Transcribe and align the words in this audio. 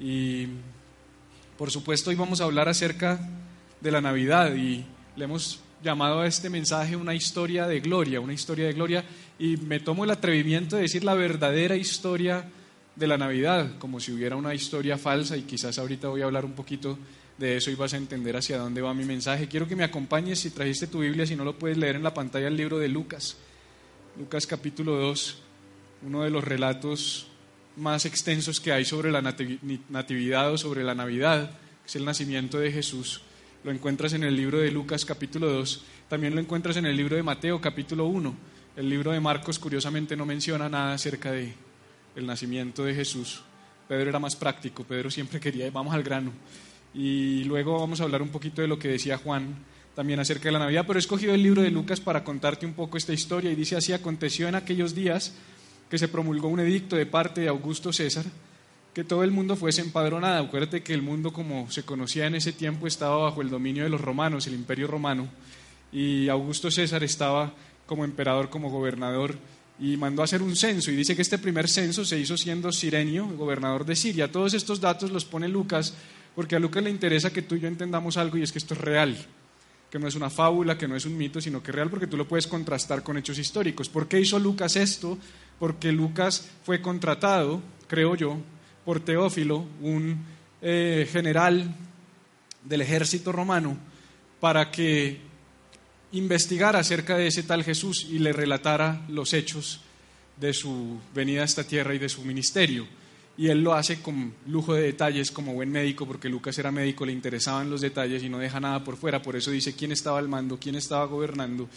Y 0.00 0.46
por 1.56 1.70
supuesto 1.70 2.10
hoy 2.10 2.16
vamos 2.16 2.40
a 2.40 2.44
hablar 2.44 2.68
acerca 2.68 3.18
de 3.80 3.90
la 3.90 4.00
Navidad 4.00 4.54
y 4.54 4.84
le 5.16 5.24
hemos 5.24 5.60
llamado 5.82 6.20
a 6.20 6.26
este 6.26 6.50
mensaje 6.50 6.96
una 6.96 7.14
historia 7.14 7.66
de 7.66 7.80
gloria, 7.80 8.20
una 8.20 8.32
historia 8.32 8.66
de 8.66 8.72
gloria 8.72 9.04
y 9.38 9.56
me 9.56 9.80
tomo 9.80 10.04
el 10.04 10.10
atrevimiento 10.10 10.76
de 10.76 10.82
decir 10.82 11.04
la 11.04 11.14
verdadera 11.14 11.76
historia 11.76 12.44
de 12.96 13.06
la 13.06 13.16
Navidad, 13.16 13.78
como 13.78 14.00
si 14.00 14.12
hubiera 14.12 14.36
una 14.36 14.54
historia 14.54 14.98
falsa 14.98 15.36
y 15.36 15.42
quizás 15.42 15.78
ahorita 15.78 16.08
voy 16.08 16.22
a 16.22 16.24
hablar 16.24 16.44
un 16.44 16.52
poquito 16.52 16.98
de 17.38 17.56
eso 17.56 17.70
y 17.70 17.76
vas 17.76 17.94
a 17.94 17.96
entender 17.96 18.36
hacia 18.36 18.58
dónde 18.58 18.80
va 18.80 18.92
mi 18.92 19.04
mensaje. 19.04 19.46
Quiero 19.46 19.68
que 19.68 19.76
me 19.76 19.84
acompañes 19.84 20.40
si 20.40 20.50
trajiste 20.50 20.88
tu 20.88 21.00
Biblia, 21.00 21.26
si 21.26 21.36
no 21.36 21.44
lo 21.44 21.56
puedes 21.56 21.78
leer 21.78 21.96
en 21.96 22.02
la 22.02 22.12
pantalla, 22.12 22.48
el 22.48 22.56
libro 22.56 22.78
de 22.78 22.88
Lucas. 22.88 23.36
Lucas 24.18 24.46
capítulo 24.46 24.96
2, 24.96 25.38
uno 26.06 26.24
de 26.24 26.30
los 26.30 26.42
relatos 26.42 27.28
más 27.78 28.04
extensos 28.04 28.60
que 28.60 28.72
hay 28.72 28.84
sobre 28.84 29.10
la 29.10 29.22
natividad 29.22 30.52
o 30.52 30.58
sobre 30.58 30.84
la 30.84 30.94
Navidad, 30.94 31.52
es 31.86 31.96
el 31.96 32.04
nacimiento 32.04 32.58
de 32.58 32.72
Jesús. 32.72 33.22
Lo 33.64 33.70
encuentras 33.70 34.12
en 34.12 34.24
el 34.24 34.36
libro 34.36 34.58
de 34.58 34.70
Lucas 34.70 35.04
capítulo 35.04 35.50
2, 35.50 35.84
también 36.08 36.34
lo 36.34 36.40
encuentras 36.40 36.76
en 36.76 36.86
el 36.86 36.96
libro 36.96 37.16
de 37.16 37.22
Mateo 37.22 37.60
capítulo 37.60 38.06
1. 38.06 38.34
El 38.76 38.88
libro 38.88 39.12
de 39.12 39.20
Marcos 39.20 39.58
curiosamente 39.58 40.16
no 40.16 40.26
menciona 40.26 40.68
nada 40.68 40.94
acerca 40.94 41.32
de 41.32 41.54
el 42.14 42.26
nacimiento 42.26 42.84
de 42.84 42.94
Jesús. 42.94 43.42
Pedro 43.88 44.10
era 44.10 44.18
más 44.18 44.36
práctico, 44.36 44.84
Pedro 44.84 45.10
siempre 45.10 45.40
quería, 45.40 45.70
vamos 45.70 45.94
al 45.94 46.02
grano. 46.02 46.32
Y 46.94 47.44
luego 47.44 47.78
vamos 47.78 48.00
a 48.00 48.04
hablar 48.04 48.22
un 48.22 48.28
poquito 48.28 48.62
de 48.62 48.68
lo 48.68 48.78
que 48.78 48.88
decía 48.88 49.18
Juan 49.18 49.56
también 49.94 50.20
acerca 50.20 50.44
de 50.44 50.52
la 50.52 50.60
Navidad, 50.60 50.84
pero 50.86 50.98
he 50.98 51.00
escogido 51.00 51.34
el 51.34 51.42
libro 51.42 51.62
de 51.62 51.70
Lucas 51.70 52.00
para 52.00 52.22
contarte 52.22 52.66
un 52.66 52.74
poco 52.74 52.96
esta 52.96 53.12
historia 53.12 53.50
y 53.50 53.56
dice 53.56 53.76
así, 53.76 53.92
aconteció 53.92 54.46
en 54.46 54.54
aquellos 54.54 54.94
días 54.94 55.34
que 55.88 55.98
se 55.98 56.08
promulgó 56.08 56.48
un 56.48 56.60
edicto 56.60 56.96
de 56.96 57.06
parte 57.06 57.40
de 57.40 57.48
Augusto 57.48 57.92
César, 57.92 58.24
que 58.94 59.04
todo 59.04 59.22
el 59.22 59.30
mundo 59.30 59.56
fuese 59.56 59.80
empadronado. 59.80 60.44
Acuérdate 60.44 60.82
que 60.82 60.94
el 60.94 61.02
mundo 61.02 61.32
como 61.32 61.70
se 61.70 61.84
conocía 61.84 62.26
en 62.26 62.34
ese 62.34 62.52
tiempo 62.52 62.86
estaba 62.86 63.16
bajo 63.16 63.42
el 63.42 63.50
dominio 63.50 63.84
de 63.84 63.88
los 63.88 64.00
romanos, 64.00 64.46
el 64.46 64.54
imperio 64.54 64.86
romano, 64.86 65.28
y 65.92 66.28
Augusto 66.28 66.70
César 66.70 67.04
estaba 67.04 67.52
como 67.86 68.04
emperador, 68.04 68.50
como 68.50 68.70
gobernador, 68.70 69.36
y 69.80 69.96
mandó 69.96 70.22
a 70.22 70.24
hacer 70.24 70.42
un 70.42 70.56
censo, 70.56 70.90
y 70.90 70.96
dice 70.96 71.14
que 71.14 71.22
este 71.22 71.38
primer 71.38 71.68
censo 71.68 72.04
se 72.04 72.18
hizo 72.18 72.36
siendo 72.36 72.72
Sirenio, 72.72 73.26
gobernador 73.28 73.86
de 73.86 73.96
Siria. 73.96 74.30
Todos 74.30 74.54
estos 74.54 74.80
datos 74.80 75.12
los 75.12 75.24
pone 75.24 75.48
Lucas, 75.48 75.94
porque 76.34 76.56
a 76.56 76.58
Lucas 76.58 76.82
le 76.82 76.90
interesa 76.90 77.32
que 77.32 77.42
tú 77.42 77.54
y 77.54 77.60
yo 77.60 77.68
entendamos 77.68 78.16
algo, 78.16 78.36
y 78.36 78.42
es 78.42 78.52
que 78.52 78.58
esto 78.58 78.74
es 78.74 78.80
real 78.80 79.16
que 79.90 79.98
no 79.98 80.06
es 80.06 80.14
una 80.14 80.28
fábula, 80.28 80.76
que 80.76 80.86
no 80.86 80.96
es 80.96 81.06
un 81.06 81.16
mito, 81.16 81.40
sino 81.40 81.62
que 81.62 81.70
es 81.70 81.74
real 81.74 81.88
porque 81.88 82.06
tú 82.06 82.16
lo 82.16 82.28
puedes 82.28 82.46
contrastar 82.46 83.02
con 83.02 83.16
hechos 83.16 83.38
históricos. 83.38 83.88
¿Por 83.88 84.06
qué 84.06 84.20
hizo 84.20 84.38
Lucas 84.38 84.76
esto? 84.76 85.16
Porque 85.58 85.92
Lucas 85.92 86.48
fue 86.64 86.80
contratado, 86.80 87.60
creo 87.86 88.14
yo, 88.14 88.38
por 88.84 89.00
Teófilo, 89.00 89.66
un 89.82 90.24
eh, 90.62 91.08
general 91.10 91.74
del 92.64 92.80
ejército 92.80 93.32
romano, 93.32 93.76
para 94.40 94.70
que 94.70 95.18
investigara 96.12 96.78
acerca 96.78 97.16
de 97.16 97.26
ese 97.26 97.42
tal 97.42 97.64
Jesús 97.64 98.06
y 98.08 98.18
le 98.18 98.32
relatara 98.32 99.04
los 99.08 99.34
hechos 99.34 99.80
de 100.36 100.52
su 100.54 100.98
venida 101.14 101.42
a 101.42 101.44
esta 101.44 101.64
tierra 101.64 101.94
y 101.94 101.98
de 101.98 102.08
su 102.08 102.22
ministerio. 102.22 102.86
Y 103.36 103.48
él 103.48 103.62
lo 103.62 103.74
hace 103.74 104.00
con 104.02 104.34
lujo 104.46 104.74
de 104.74 104.82
detalles 104.82 105.30
como 105.30 105.54
buen 105.54 105.70
médico, 105.70 106.06
porque 106.06 106.28
Lucas 106.28 106.58
era 106.58 106.72
médico, 106.72 107.06
le 107.06 107.12
interesaban 107.12 107.70
los 107.70 107.80
detalles 107.80 108.22
y 108.22 108.28
no 108.28 108.38
deja 108.38 108.58
nada 108.58 108.82
por 108.82 108.96
fuera. 108.96 109.22
Por 109.22 109.36
eso 109.36 109.50
dice 109.52 109.74
quién 109.74 109.92
estaba 109.92 110.18
al 110.18 110.28
mando, 110.28 110.58
quién 110.58 110.74
estaba 110.74 111.04
gobernando. 111.06 111.68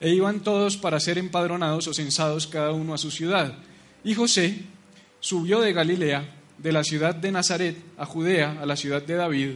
E 0.00 0.10
iban 0.10 0.40
todos 0.40 0.76
para 0.76 1.00
ser 1.00 1.18
empadronados 1.18 1.86
o 1.88 1.94
censados 1.94 2.46
cada 2.46 2.72
uno 2.72 2.94
a 2.94 2.98
su 2.98 3.10
ciudad. 3.10 3.56
Y 4.04 4.14
José 4.14 4.62
subió 5.20 5.60
de 5.60 5.72
Galilea, 5.72 6.34
de 6.58 6.72
la 6.72 6.84
ciudad 6.84 7.14
de 7.14 7.32
Nazaret 7.32 7.76
a 7.98 8.06
Judea, 8.06 8.58
a 8.60 8.66
la 8.66 8.76
ciudad 8.76 9.02
de 9.02 9.14
David, 9.14 9.50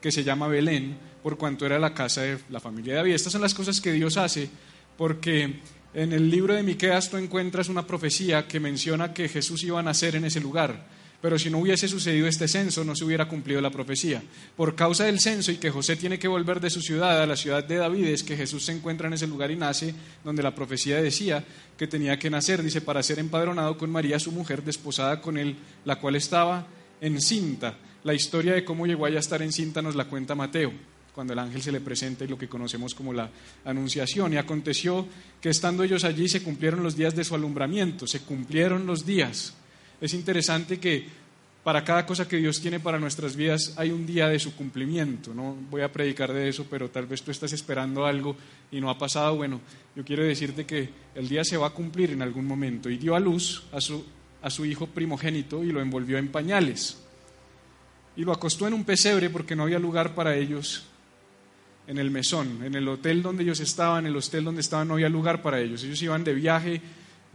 que 0.00 0.12
se 0.12 0.24
llama 0.24 0.48
Belén, 0.48 0.96
por 1.22 1.36
cuanto 1.36 1.66
era 1.66 1.78
la 1.78 1.94
casa 1.94 2.22
de 2.22 2.38
la 2.50 2.60
familia 2.60 2.92
de 2.92 2.98
David. 2.98 3.14
Estas 3.14 3.32
son 3.32 3.42
las 3.42 3.54
cosas 3.54 3.80
que 3.80 3.92
Dios 3.92 4.16
hace, 4.16 4.48
porque 4.96 5.60
en 5.94 6.12
el 6.12 6.30
libro 6.30 6.54
de 6.54 6.62
Miqueas 6.62 7.10
tú 7.10 7.16
encuentras 7.16 7.68
una 7.68 7.86
profecía 7.86 8.46
que 8.46 8.60
menciona 8.60 9.12
que 9.12 9.28
Jesús 9.28 9.64
iba 9.64 9.80
a 9.80 9.82
nacer 9.82 10.14
en 10.14 10.24
ese 10.24 10.40
lugar. 10.40 10.86
Pero 11.20 11.38
si 11.38 11.50
no 11.50 11.58
hubiese 11.58 11.88
sucedido 11.88 12.26
este 12.26 12.48
censo, 12.48 12.84
no 12.84 12.94
se 12.94 13.04
hubiera 13.04 13.28
cumplido 13.28 13.60
la 13.60 13.70
profecía. 13.70 14.22
Por 14.56 14.74
causa 14.74 15.04
del 15.04 15.20
censo 15.20 15.50
y 15.50 15.56
que 15.56 15.70
José 15.70 15.96
tiene 15.96 16.18
que 16.18 16.28
volver 16.28 16.60
de 16.60 16.70
su 16.70 16.80
ciudad 16.80 17.22
a 17.22 17.26
la 17.26 17.36
ciudad 17.36 17.64
de 17.64 17.76
David, 17.76 18.06
es 18.06 18.22
que 18.22 18.36
Jesús 18.36 18.64
se 18.64 18.72
encuentra 18.72 19.08
en 19.08 19.14
ese 19.14 19.26
lugar 19.26 19.50
y 19.50 19.56
nace 19.56 19.94
donde 20.24 20.42
la 20.42 20.54
profecía 20.54 21.00
decía 21.00 21.44
que 21.76 21.86
tenía 21.86 22.18
que 22.18 22.30
nacer, 22.30 22.62
dice, 22.62 22.80
para 22.80 23.02
ser 23.02 23.18
empadronado 23.18 23.76
con 23.76 23.90
María, 23.90 24.18
su 24.18 24.32
mujer, 24.32 24.62
desposada 24.62 25.20
con 25.20 25.38
él, 25.38 25.56
la 25.84 25.96
cual 25.96 26.16
estaba 26.16 26.66
encinta. 27.00 27.76
La 28.04 28.14
historia 28.14 28.54
de 28.54 28.64
cómo 28.64 28.86
llegó 28.86 29.06
allá 29.06 29.16
a 29.16 29.20
estar 29.20 29.42
encinta 29.42 29.82
nos 29.82 29.96
la 29.96 30.04
cuenta 30.04 30.34
Mateo 30.34 30.72
cuando 31.16 31.32
el 31.32 31.38
ángel 31.38 31.62
se 31.62 31.72
le 31.72 31.80
presenta 31.80 32.26
y 32.26 32.28
lo 32.28 32.36
que 32.36 32.46
conocemos 32.46 32.94
como 32.94 33.10
la 33.14 33.30
anunciación. 33.64 34.34
Y 34.34 34.36
aconteció 34.36 35.06
que 35.40 35.48
estando 35.48 35.82
ellos 35.82 36.04
allí 36.04 36.28
se 36.28 36.42
cumplieron 36.42 36.82
los 36.82 36.94
días 36.94 37.16
de 37.16 37.24
su 37.24 37.34
alumbramiento, 37.34 38.06
se 38.06 38.20
cumplieron 38.20 38.84
los 38.84 39.06
días. 39.06 39.54
Es 40.00 40.14
interesante 40.14 40.78
que 40.78 41.06
para 41.66 41.82
cada 41.82 42.06
cosa 42.06 42.28
que 42.28 42.36
Dios 42.36 42.60
tiene 42.60 42.78
para 42.78 42.98
nuestras 42.98 43.34
vidas 43.34 43.74
hay 43.76 43.90
un 43.90 44.06
día 44.06 44.28
de 44.28 44.38
su 44.38 44.54
cumplimiento. 44.54 45.34
No 45.34 45.56
voy 45.68 45.82
a 45.82 45.90
predicar 45.90 46.32
de 46.32 46.48
eso, 46.48 46.64
pero 46.70 46.90
tal 46.90 47.06
vez 47.06 47.22
tú 47.22 47.32
estás 47.32 47.52
esperando 47.52 48.06
algo 48.06 48.36
y 48.70 48.80
no 48.80 48.88
ha 48.88 48.96
pasado. 48.96 49.34
Bueno, 49.34 49.60
yo 49.96 50.04
quiero 50.04 50.22
decirte 50.22 50.64
que 50.64 50.88
el 51.14 51.28
día 51.28 51.42
se 51.42 51.56
va 51.56 51.66
a 51.66 51.70
cumplir 51.70 52.12
en 52.12 52.22
algún 52.22 52.46
momento. 52.46 52.88
Y 52.88 52.98
dio 52.98 53.16
a 53.16 53.20
luz 53.20 53.64
a 53.72 53.80
su, 53.80 54.04
a 54.42 54.48
su 54.48 54.64
hijo 54.64 54.86
primogénito 54.86 55.64
y 55.64 55.72
lo 55.72 55.80
envolvió 55.80 56.18
en 56.18 56.28
pañales. 56.28 56.98
Y 58.16 58.22
lo 58.22 58.30
acostó 58.30 58.68
en 58.68 58.74
un 58.74 58.84
pesebre 58.84 59.28
porque 59.28 59.56
no 59.56 59.64
había 59.64 59.80
lugar 59.80 60.14
para 60.14 60.36
ellos 60.36 60.84
en 61.88 61.98
el 61.98 62.10
mesón, 62.10 62.62
en 62.64 62.74
el 62.74 62.86
hotel 62.88 63.22
donde 63.22 63.42
ellos 63.42 63.60
estaban, 63.60 64.06
en 64.06 64.12
el 64.12 64.16
hotel 64.16 64.44
donde 64.44 64.60
estaban 64.60 64.88
no 64.88 64.94
había 64.94 65.08
lugar 65.08 65.42
para 65.42 65.60
ellos. 65.60 65.82
Ellos 65.84 66.00
iban 66.02 66.24
de 66.24 66.34
viaje, 66.34 66.80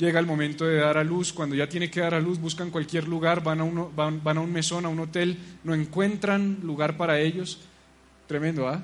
llega 0.01 0.19
el 0.19 0.25
momento 0.25 0.65
de 0.65 0.77
dar 0.77 0.97
a 0.97 1.03
luz, 1.03 1.31
cuando 1.31 1.55
ya 1.55 1.69
tiene 1.69 1.91
que 1.91 1.99
dar 1.99 2.15
a 2.15 2.19
luz 2.19 2.39
buscan 2.39 2.71
cualquier 2.71 3.07
lugar, 3.07 3.43
van 3.43 3.61
a, 3.61 3.63
un 4.41 4.51
mesón, 4.51 4.85
a 4.85 4.89
un 4.89 4.99
hotel, 4.99 5.37
no 5.63 5.75
encuentran 5.75 6.57
lugar 6.63 6.97
para 6.97 7.19
ellos. 7.19 7.59
Tremendo, 8.27 8.67
¿ah? 8.67 8.81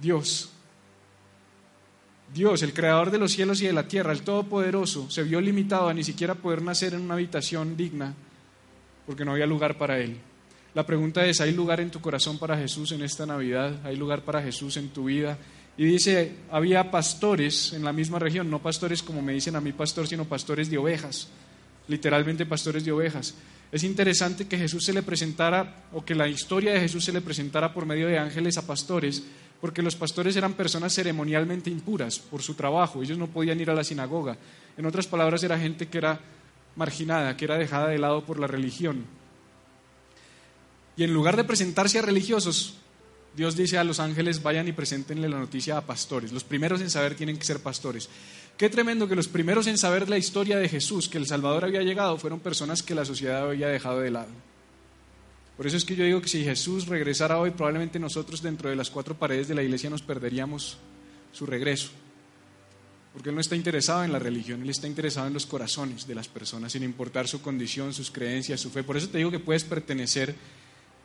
Dios. 0.00 0.50
Dios, 2.32 2.62
el 2.62 2.72
creador 2.72 3.10
de 3.10 3.18
los 3.18 3.32
cielos 3.32 3.60
y 3.60 3.66
de 3.66 3.72
la 3.72 3.86
tierra, 3.86 4.12
el 4.12 4.22
Todopoderoso, 4.22 5.10
se 5.10 5.24
vio 5.24 5.40
limitado 5.40 5.88
a 5.88 5.94
ni 5.94 6.04
siquiera 6.04 6.34
poder 6.34 6.62
nacer 6.62 6.94
en 6.94 7.02
una 7.02 7.14
habitación 7.14 7.76
digna 7.76 8.14
porque 9.04 9.24
no 9.24 9.32
había 9.32 9.46
lugar 9.46 9.76
para 9.76 9.98
él. 9.98 10.16
La 10.72 10.86
pregunta 10.86 11.26
es, 11.26 11.40
¿hay 11.40 11.52
lugar 11.52 11.80
en 11.80 11.90
tu 11.90 12.00
corazón 12.00 12.38
para 12.38 12.56
Jesús 12.56 12.92
en 12.92 13.02
esta 13.02 13.26
Navidad? 13.26 13.80
¿Hay 13.84 13.96
lugar 13.96 14.22
para 14.22 14.40
Jesús 14.40 14.76
en 14.76 14.88
tu 14.88 15.04
vida? 15.04 15.36
Y 15.80 15.86
dice, 15.86 16.34
había 16.50 16.90
pastores 16.90 17.72
en 17.72 17.82
la 17.82 17.94
misma 17.94 18.18
región, 18.18 18.50
no 18.50 18.58
pastores 18.58 19.02
como 19.02 19.22
me 19.22 19.32
dicen 19.32 19.56
a 19.56 19.62
mí 19.62 19.72
pastor, 19.72 20.06
sino 20.06 20.26
pastores 20.26 20.68
de 20.68 20.76
ovejas, 20.76 21.28
literalmente 21.88 22.44
pastores 22.44 22.84
de 22.84 22.92
ovejas. 22.92 23.34
Es 23.72 23.82
interesante 23.82 24.46
que 24.46 24.58
Jesús 24.58 24.84
se 24.84 24.92
le 24.92 25.02
presentara, 25.02 25.86
o 25.94 26.04
que 26.04 26.14
la 26.14 26.28
historia 26.28 26.74
de 26.74 26.80
Jesús 26.80 27.06
se 27.06 27.14
le 27.14 27.22
presentara 27.22 27.72
por 27.72 27.86
medio 27.86 28.08
de 28.08 28.18
ángeles 28.18 28.58
a 28.58 28.66
pastores, 28.66 29.22
porque 29.58 29.80
los 29.80 29.96
pastores 29.96 30.36
eran 30.36 30.52
personas 30.52 30.92
ceremonialmente 30.92 31.70
impuras 31.70 32.18
por 32.18 32.42
su 32.42 32.52
trabajo, 32.52 33.02
ellos 33.02 33.16
no 33.16 33.28
podían 33.28 33.58
ir 33.58 33.70
a 33.70 33.74
la 33.74 33.82
sinagoga. 33.82 34.36
En 34.76 34.84
otras 34.84 35.06
palabras, 35.06 35.42
era 35.44 35.58
gente 35.58 35.88
que 35.88 35.96
era 35.96 36.20
marginada, 36.76 37.38
que 37.38 37.46
era 37.46 37.56
dejada 37.56 37.88
de 37.88 37.98
lado 37.98 38.22
por 38.26 38.38
la 38.38 38.46
religión. 38.46 39.06
Y 40.98 41.04
en 41.04 41.14
lugar 41.14 41.38
de 41.38 41.44
presentarse 41.44 41.98
a 41.98 42.02
religiosos, 42.02 42.76
Dios 43.36 43.56
dice 43.56 43.78
a 43.78 43.84
los 43.84 44.00
ángeles, 44.00 44.42
vayan 44.42 44.68
y 44.68 44.72
preséntenle 44.72 45.28
la 45.28 45.38
noticia 45.38 45.76
a 45.76 45.86
pastores. 45.86 46.32
Los 46.32 46.44
primeros 46.44 46.80
en 46.80 46.90
saber 46.90 47.14
tienen 47.14 47.38
que 47.38 47.44
ser 47.44 47.60
pastores. 47.60 48.08
Qué 48.56 48.68
tremendo 48.68 49.08
que 49.08 49.16
los 49.16 49.28
primeros 49.28 49.66
en 49.66 49.78
saber 49.78 50.08
la 50.08 50.18
historia 50.18 50.58
de 50.58 50.68
Jesús, 50.68 51.08
que 51.08 51.18
el 51.18 51.26
Salvador 51.26 51.64
había 51.64 51.82
llegado, 51.82 52.18
fueron 52.18 52.40
personas 52.40 52.82
que 52.82 52.94
la 52.94 53.04
sociedad 53.04 53.48
había 53.48 53.68
dejado 53.68 54.00
de 54.00 54.10
lado. 54.10 54.30
Por 55.56 55.66
eso 55.66 55.76
es 55.76 55.84
que 55.84 55.94
yo 55.94 56.04
digo 56.04 56.20
que 56.20 56.28
si 56.28 56.42
Jesús 56.42 56.86
regresara 56.86 57.38
hoy, 57.38 57.50
probablemente 57.50 57.98
nosotros 57.98 58.42
dentro 58.42 58.68
de 58.68 58.76
las 58.76 58.90
cuatro 58.90 59.14
paredes 59.14 59.46
de 59.46 59.54
la 59.54 59.62
iglesia 59.62 59.90
nos 59.90 60.02
perderíamos 60.02 60.78
su 61.32 61.46
regreso. 61.46 61.90
Porque 63.12 63.28
Él 63.28 63.34
no 63.34 63.40
está 63.40 63.56
interesado 63.56 64.04
en 64.04 64.12
la 64.12 64.18
religión, 64.18 64.62
Él 64.62 64.70
está 64.70 64.86
interesado 64.86 65.26
en 65.26 65.34
los 65.34 65.46
corazones 65.46 66.06
de 66.06 66.14
las 66.14 66.28
personas, 66.28 66.72
sin 66.72 66.82
importar 66.82 67.28
su 67.28 67.42
condición, 67.42 67.92
sus 67.92 68.10
creencias, 68.10 68.60
su 68.60 68.70
fe. 68.70 68.82
Por 68.82 68.96
eso 68.96 69.08
te 69.08 69.18
digo 69.18 69.30
que 69.30 69.38
puedes 69.38 69.64
pertenecer 69.64 70.34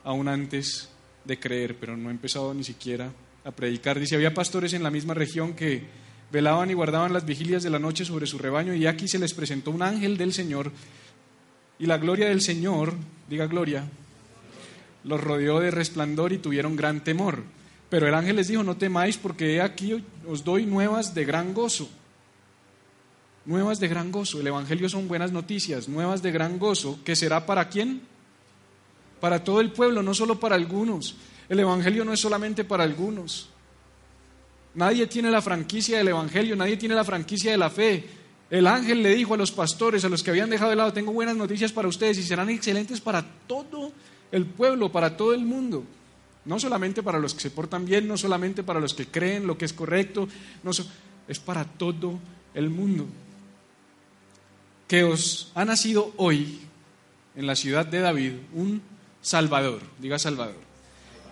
aún 0.03 0.27
antes 0.27 0.89
de 1.25 1.39
creer, 1.39 1.75
pero 1.79 1.97
no 1.97 2.09
he 2.09 2.11
empezado 2.11 2.53
ni 2.53 2.63
siquiera 2.63 3.11
a 3.43 3.51
predicar. 3.51 3.99
Dice, 3.99 4.15
había 4.15 4.33
pastores 4.33 4.73
en 4.73 4.83
la 4.83 4.91
misma 4.91 5.13
región 5.13 5.53
que 5.53 5.83
velaban 6.31 6.69
y 6.69 6.73
guardaban 6.73 7.13
las 7.13 7.25
vigilias 7.25 7.63
de 7.63 7.69
la 7.69 7.79
noche 7.79 8.05
sobre 8.05 8.27
su 8.27 8.37
rebaño 8.37 8.73
y 8.73 8.87
aquí 8.87 9.07
se 9.07 9.19
les 9.19 9.33
presentó 9.33 9.71
un 9.71 9.81
ángel 9.81 10.17
del 10.17 10.33
Señor 10.33 10.71
y 11.77 11.85
la 11.85 11.97
gloria 11.97 12.29
del 12.29 12.41
Señor, 12.41 12.93
diga 13.29 13.47
gloria, 13.47 13.83
los 15.03 15.21
rodeó 15.21 15.59
de 15.59 15.71
resplandor 15.71 16.31
y 16.31 16.37
tuvieron 16.37 16.75
gran 16.75 17.03
temor. 17.03 17.43
Pero 17.89 18.07
el 18.07 18.13
ángel 18.13 18.37
les 18.37 18.47
dijo, 18.47 18.63
no 18.63 18.77
temáis 18.77 19.17
porque 19.17 19.55
he 19.55 19.61
aquí 19.61 20.03
os 20.27 20.43
doy 20.43 20.65
nuevas 20.65 21.13
de 21.13 21.25
gran 21.25 21.53
gozo. 21.53 21.89
Nuevas 23.45 23.79
de 23.79 23.87
gran 23.87 24.11
gozo. 24.11 24.39
El 24.39 24.47
Evangelio 24.47 24.89
son 24.89 25.07
buenas 25.07 25.31
noticias, 25.31 25.87
nuevas 25.87 26.23
de 26.23 26.31
gran 26.31 26.57
gozo, 26.57 26.99
que 27.03 27.15
será 27.15 27.45
para 27.45 27.69
quién? 27.69 28.01
Para 29.25 29.43
todo 29.43 29.59
el 29.59 29.71
pueblo, 29.71 30.03
no 30.03 30.13
solo 30.13 30.39
para 30.39 30.53
algunos. 30.53 31.15
El 31.49 31.59
Evangelio 31.59 32.05
no 32.05 32.13
es 32.13 32.19
solamente 32.19 32.63
para 32.63 32.83
algunos. 32.83 33.49
Nadie 34.75 35.07
tiene 35.07 35.31
la 35.31 35.41
franquicia 35.41 35.97
del 35.97 36.09
Evangelio, 36.09 36.55
nadie 36.55 36.77
tiene 36.77 36.93
la 36.93 37.03
franquicia 37.03 37.49
de 37.49 37.57
la 37.57 37.71
fe. 37.71 38.07
El 38.51 38.67
ángel 38.67 39.01
le 39.01 39.15
dijo 39.15 39.33
a 39.33 39.37
los 39.37 39.51
pastores, 39.51 40.05
a 40.05 40.09
los 40.09 40.21
que 40.21 40.29
habían 40.29 40.51
dejado 40.51 40.69
de 40.69 40.75
lado, 40.75 40.93
tengo 40.93 41.11
buenas 41.11 41.35
noticias 41.35 41.71
para 41.71 41.87
ustedes 41.87 42.19
y 42.19 42.21
serán 42.21 42.51
excelentes 42.51 43.01
para 43.01 43.25
todo 43.47 43.91
el 44.31 44.45
pueblo, 44.45 44.91
para 44.91 45.17
todo 45.17 45.33
el 45.33 45.43
mundo. 45.43 45.83
No 46.45 46.59
solamente 46.59 47.01
para 47.01 47.17
los 47.17 47.33
que 47.33 47.41
se 47.41 47.49
portan 47.49 47.83
bien, 47.83 48.07
no 48.07 48.17
solamente 48.17 48.61
para 48.61 48.79
los 48.79 48.93
que 48.93 49.07
creen 49.07 49.47
lo 49.47 49.57
que 49.57 49.65
es 49.65 49.73
correcto, 49.73 50.27
no 50.61 50.69
es 51.27 51.39
para 51.39 51.65
todo 51.65 52.19
el 52.53 52.69
mundo. 52.69 53.07
Que 54.87 55.03
os 55.03 55.51
ha 55.55 55.65
nacido 55.65 56.13
hoy 56.17 56.59
en 57.35 57.47
la 57.47 57.55
ciudad 57.55 57.87
de 57.87 58.01
David 58.01 58.33
un 58.53 58.93
Salvador, 59.25 59.81
diga 59.97 60.19
Salvador, 60.19 60.61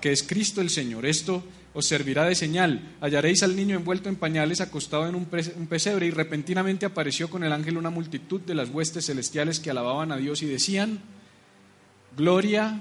que 0.02 0.12
es 0.12 0.24
Cristo 0.24 0.62
el 0.62 0.72
Señor. 0.72 1.06
Esto 1.06 1.44
os 1.76 1.86
servirá 1.86 2.26
de 2.26 2.34
señal. 2.34 2.96
Hallaréis 3.02 3.44
al 3.44 3.56
niño 3.56 3.76
envuelto 3.76 4.10
en 4.10 4.16
pañales, 4.16 4.62
acostado 4.62 5.08
en 5.08 5.14
un 5.14 5.68
pesebre, 5.68 6.08
y 6.08 6.10
repentinamente 6.10 6.88
apareció 6.88 7.30
con 7.30 7.44
el 7.44 7.54
ángel 7.54 7.78
una 7.78 7.92
multitud 7.92 8.42
de 8.42 8.56
las 8.56 8.70
huestes 8.70 9.06
celestiales 9.06 9.60
que 9.60 9.70
alababan 9.70 10.12
a 10.12 10.18
Dios 10.18 10.42
y 10.42 10.48
decían, 10.48 11.02
Gloria 12.18 12.80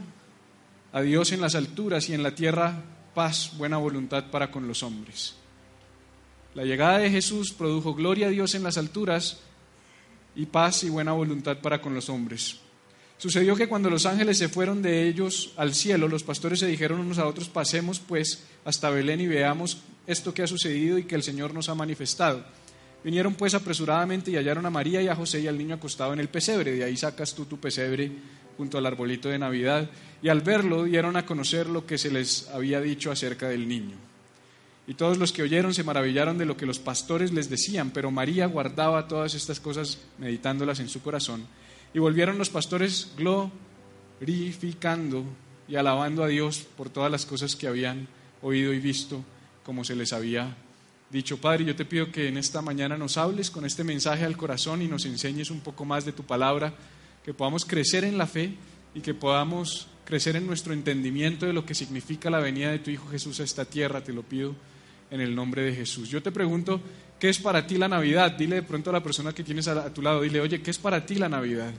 a 0.94 1.03
Dios 1.03 1.32
en 1.32 1.43
las 1.43 1.56
alturas 1.56 2.08
y 2.08 2.15
en 2.15 2.23
la 2.23 2.35
tierra 2.35 2.82
paz, 3.15 3.53
buena 3.58 3.76
voluntad 3.76 4.31
para 4.31 4.50
con 4.50 4.67
los 4.67 4.82
hombres. 4.82 5.35
La 6.55 6.65
llegada 6.65 6.97
de 6.97 7.11
Jesús 7.11 7.53
produjo 7.53 7.94
gloria 7.94 8.29
a 8.29 8.31
Dios 8.31 8.55
en 8.55 8.62
las 8.62 8.79
alturas 8.79 9.41
y 10.35 10.47
paz 10.47 10.85
y 10.85 10.88
buena 10.88 11.12
voluntad 11.12 11.58
para 11.58 11.82
con 11.82 11.93
los 11.93 12.08
hombres. 12.08 12.62
Sucedió 13.23 13.55
que 13.55 13.69
cuando 13.69 13.89
los 13.89 14.05
ángeles 14.05 14.37
se 14.37 14.49
fueron 14.49 14.83
de 14.83 15.07
ellos 15.07 15.53
al 15.57 15.75
cielo, 15.75 16.09
los 16.09 16.25
pastores 16.25 16.59
se 16.59 16.67
dijeron 16.67 16.99
unos 16.99 17.19
a 17.19 17.29
otros, 17.29 17.49
pasemos 17.49 18.01
pues 18.01 18.43
hasta 18.65 18.91
Belén 18.91 19.21
y 19.21 19.29
veamos 19.29 19.79
esto 20.09 20.35
que 20.35 20.43
ha 20.43 20.49
sucedido 20.49 20.99
y 20.99 21.05
que 21.05 21.15
el 21.15 21.23
Señor 21.23 21.55
nos 21.55 21.69
ha 21.69 21.77
manifestado. 21.77 22.45
Vinieron 23.05 23.35
pues 23.35 23.55
apresuradamente 23.55 24.33
y 24.33 24.35
hallaron 24.35 24.67
a 24.67 24.71
María 24.71 25.01
y 25.03 25.07
a 25.07 25.15
José 25.15 25.39
y 25.39 25.47
al 25.47 25.57
niño 25.57 25.77
acostado 25.77 26.13
en 26.13 26.19
el 26.19 26.31
pesebre. 26.31 26.73
De 26.73 26.83
ahí 26.83 26.97
sacas 26.97 27.33
tú 27.33 27.45
tu 27.45 27.61
pesebre 27.61 28.11
junto 28.57 28.77
al 28.77 28.87
arbolito 28.87 29.29
de 29.29 29.39
Navidad, 29.39 29.89
y 30.21 30.29
al 30.29 30.41
verlo 30.41 30.83
dieron 30.83 31.17
a 31.17 31.25
conocer 31.25 31.69
lo 31.69 31.87
que 31.87 31.99
se 31.99 32.11
les 32.11 32.49
había 32.49 32.81
dicho 32.81 33.13
acerca 33.13 33.49
del 33.49 33.69
niño. 33.69 33.95
Y 34.89 34.95
todos 34.95 35.17
los 35.17 35.31
que 35.31 35.43
oyeron 35.43 35.75
se 35.75 35.85
maravillaron 35.85 36.39
de 36.39 36.45
lo 36.45 36.57
que 36.57 36.67
los 36.67 36.81
pastores 36.81 37.33
les 37.33 37.49
decían, 37.49 37.93
pero 37.93 38.11
María 38.11 38.47
guardaba 38.47 39.07
todas 39.07 39.35
estas 39.35 39.61
cosas 39.61 39.99
meditándolas 40.19 40.81
en 40.81 40.89
su 40.89 41.01
corazón. 41.03 41.47
Y 41.94 41.99
volvieron 41.99 42.39
los 42.39 42.50
pastores 42.50 43.12
glorificando 44.21 45.25
y 45.69 45.77
alabando 45.77 46.25
a 46.25 46.29
Dios 46.29 46.67
por 46.77 46.91
todas 46.91 47.11
las 47.11 47.27
cosas 47.27 47.56
que 47.56 47.67
habían 47.69 48.09
oído 48.41 48.73
y 48.73 48.81
visto, 48.81 49.25
como 49.65 49.85
se 49.85 49.97
les 49.97 50.12
había 50.12 50.56
dicho. 51.11 51.39
Padre, 51.39 51.65
yo 51.65 51.77
te 51.77 51.85
pido 51.85 52.11
que 52.11 52.29
en 52.29 52.39
esta 52.39 52.62
mañana 52.62 52.97
nos 52.97 53.19
hables 53.19 53.50
con 53.50 53.67
este 53.67 53.85
mensaje 53.85 54.25
al 54.25 54.37
corazón 54.37 54.83
y 54.83 54.89
nos 54.89 55.05
enseñes 55.05 55.50
un 55.50 55.61
poco 55.61 55.85
más 55.85 56.05
de 56.05 56.12
tu 56.12 56.25
palabra 56.25 56.75
que 57.25 57.35
podamos 57.35 57.65
crecer 57.65 58.05
en 58.05 58.19
la 58.19 58.27
fe 58.27 58.55
y 58.94 59.00
que 59.00 59.15
podamos 59.15 59.89
crecer 60.05 60.37
en 60.37 60.47
nuestro 60.47 60.73
entendimiento 60.73 61.47
de 61.47 61.53
lo 61.53 61.65
que 61.65 61.75
significa 61.75 62.31
la 62.31 62.41
venida 62.41 62.71
de 62.71 62.79
tu 62.79 62.91
Hijo 62.91 63.09
Jesús 63.09 63.41
a 63.41 63.44
esta 63.44 63.65
tierra, 63.65 64.03
te 64.03 64.12
lo 64.12 64.23
pido 64.23 64.55
en 65.11 65.21
el 65.21 65.35
nombre 65.35 65.62
de 65.62 65.75
Jesús. 65.75 66.09
Yo 66.09 66.23
te 66.23 66.33
pregunto, 66.33 66.81
¿qué 67.23 67.29
es 67.29 67.39
para 67.39 67.65
ti 67.65 67.79
la 67.79 67.87
Navidad? 67.87 68.33
Dile 68.33 68.57
de 68.57 68.63
pronto 68.65 68.91
a 68.91 68.95
la 68.95 69.01
persona 69.01 69.33
que 69.33 69.45
tienes 69.45 69.69
a, 69.69 69.95
tu 69.95 70.03
lado, 70.03 70.23
dile, 70.23 70.41
oye, 70.41 70.61
¿qué 70.61 70.73
es 70.73 70.79
para 70.79 71.07
ti 71.07 71.15
la 71.15 71.29
Navidad? 71.29 71.73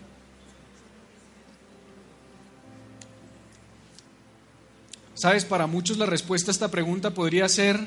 Sabes, 5.14 5.44
para 5.44 5.68
muchos 5.68 5.98
la 5.98 6.06
respuesta 6.06 6.50
a 6.50 6.54
esta 6.54 6.72
pregunta 6.72 7.14
podría 7.14 7.50
ser 7.50 7.78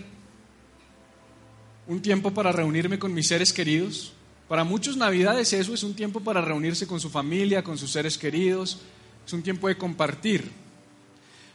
un 1.87 2.03
tiempo 2.03 2.31
para 2.31 2.53
reunirme 2.53 2.99
con 2.99 3.15
mis 3.15 3.29
seres 3.29 3.55
queridos, 3.55 4.13
para 4.49 4.63
muchos 4.63 4.99
Navidades 4.99 5.55
eso 5.55 5.73
es 5.73 5.83
un 5.83 5.95
tiempo 5.95 6.21
para 6.21 6.43
reunirse 6.43 6.87
con 6.87 7.01
su 7.01 7.09
familia, 7.09 7.65
con 7.65 7.79
sus 7.79 7.91
seres 7.91 8.19
queridos, 8.19 8.83
es 9.27 9.33
un 9.33 9.43
tiempo 9.43 9.67
de 9.69 9.79
compartir. 9.79 10.51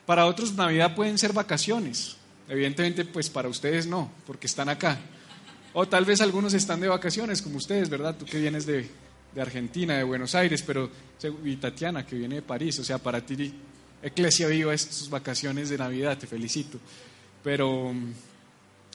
Para 0.08 0.26
otros 0.26 0.56
Navidad 0.56 0.96
pueden 0.96 1.20
ser 1.20 1.32
vacaciones. 1.32 2.18
Evidentemente, 2.50 3.06
pues 3.06 3.30
para 3.30 3.50
ustedes 3.50 3.86
no, 3.86 4.12
porque 4.26 4.48
están 4.48 4.68
acá. 4.68 5.00
O 5.74 5.88
tal 5.88 6.06
vez 6.06 6.22
algunos 6.22 6.54
están 6.54 6.80
de 6.82 6.88
vacaciones, 6.88 7.42
como 7.42 7.58
ustedes, 7.58 7.90
¿verdad? 7.90 8.16
Tú 8.18 8.26
que 8.26 8.40
vienes 8.40 8.66
de, 8.66 8.90
Argentina, 9.40 9.98
de 9.98 10.04
Buenos 10.04 10.36
Aires, 10.36 10.62
pero 10.62 10.90
y 11.46 11.56
Tatiana 11.56 12.06
que 12.06 12.18
viene 12.18 12.36
de 12.36 12.42
París, 12.42 12.78
o 12.80 12.84
sea, 12.84 12.98
para 12.98 13.26
ti 13.26 13.54
Eclesia 14.04 14.48
Viva 14.48 14.74
estas 14.74 15.10
vacaciones 15.10 15.70
de 15.70 15.78
Navidad, 15.78 16.18
te 16.18 16.28
felicito. 16.28 16.80
Pero 17.44 17.94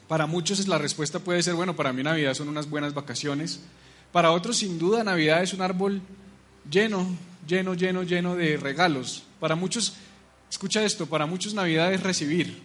para 0.09 0.27
muchos 0.27 0.69
la 0.69 0.79
respuesta 0.79 1.19
puede 1.19 1.43
ser, 1.43 1.55
bueno, 1.55 1.75
para 1.75 1.93
mí 1.93 2.03
Navidad 2.03 2.35
son 2.35 2.49
unas 2.49 2.69
buenas 2.69 2.93
vacaciones, 2.93 3.61
para 4.13 4.31
otros, 4.31 4.59
sin 4.59 4.79
duda, 4.79 5.05
Navidad 5.05 5.43
es 5.43 5.53
un 5.53 5.63
árbol 5.63 6.01
lleno, 6.71 7.07
lleno, 7.47 7.75
lleno, 7.75 8.03
lleno 8.03 8.35
de 8.35 8.57
regalos. 8.57 9.25
Para 9.41 9.57
muchos, 9.57 9.95
escucha 10.51 10.83
esto, 10.85 11.07
para 11.07 11.27
muchos 11.27 11.55
Navidad 11.55 11.93
es 11.93 12.03
recibir. 12.03 12.63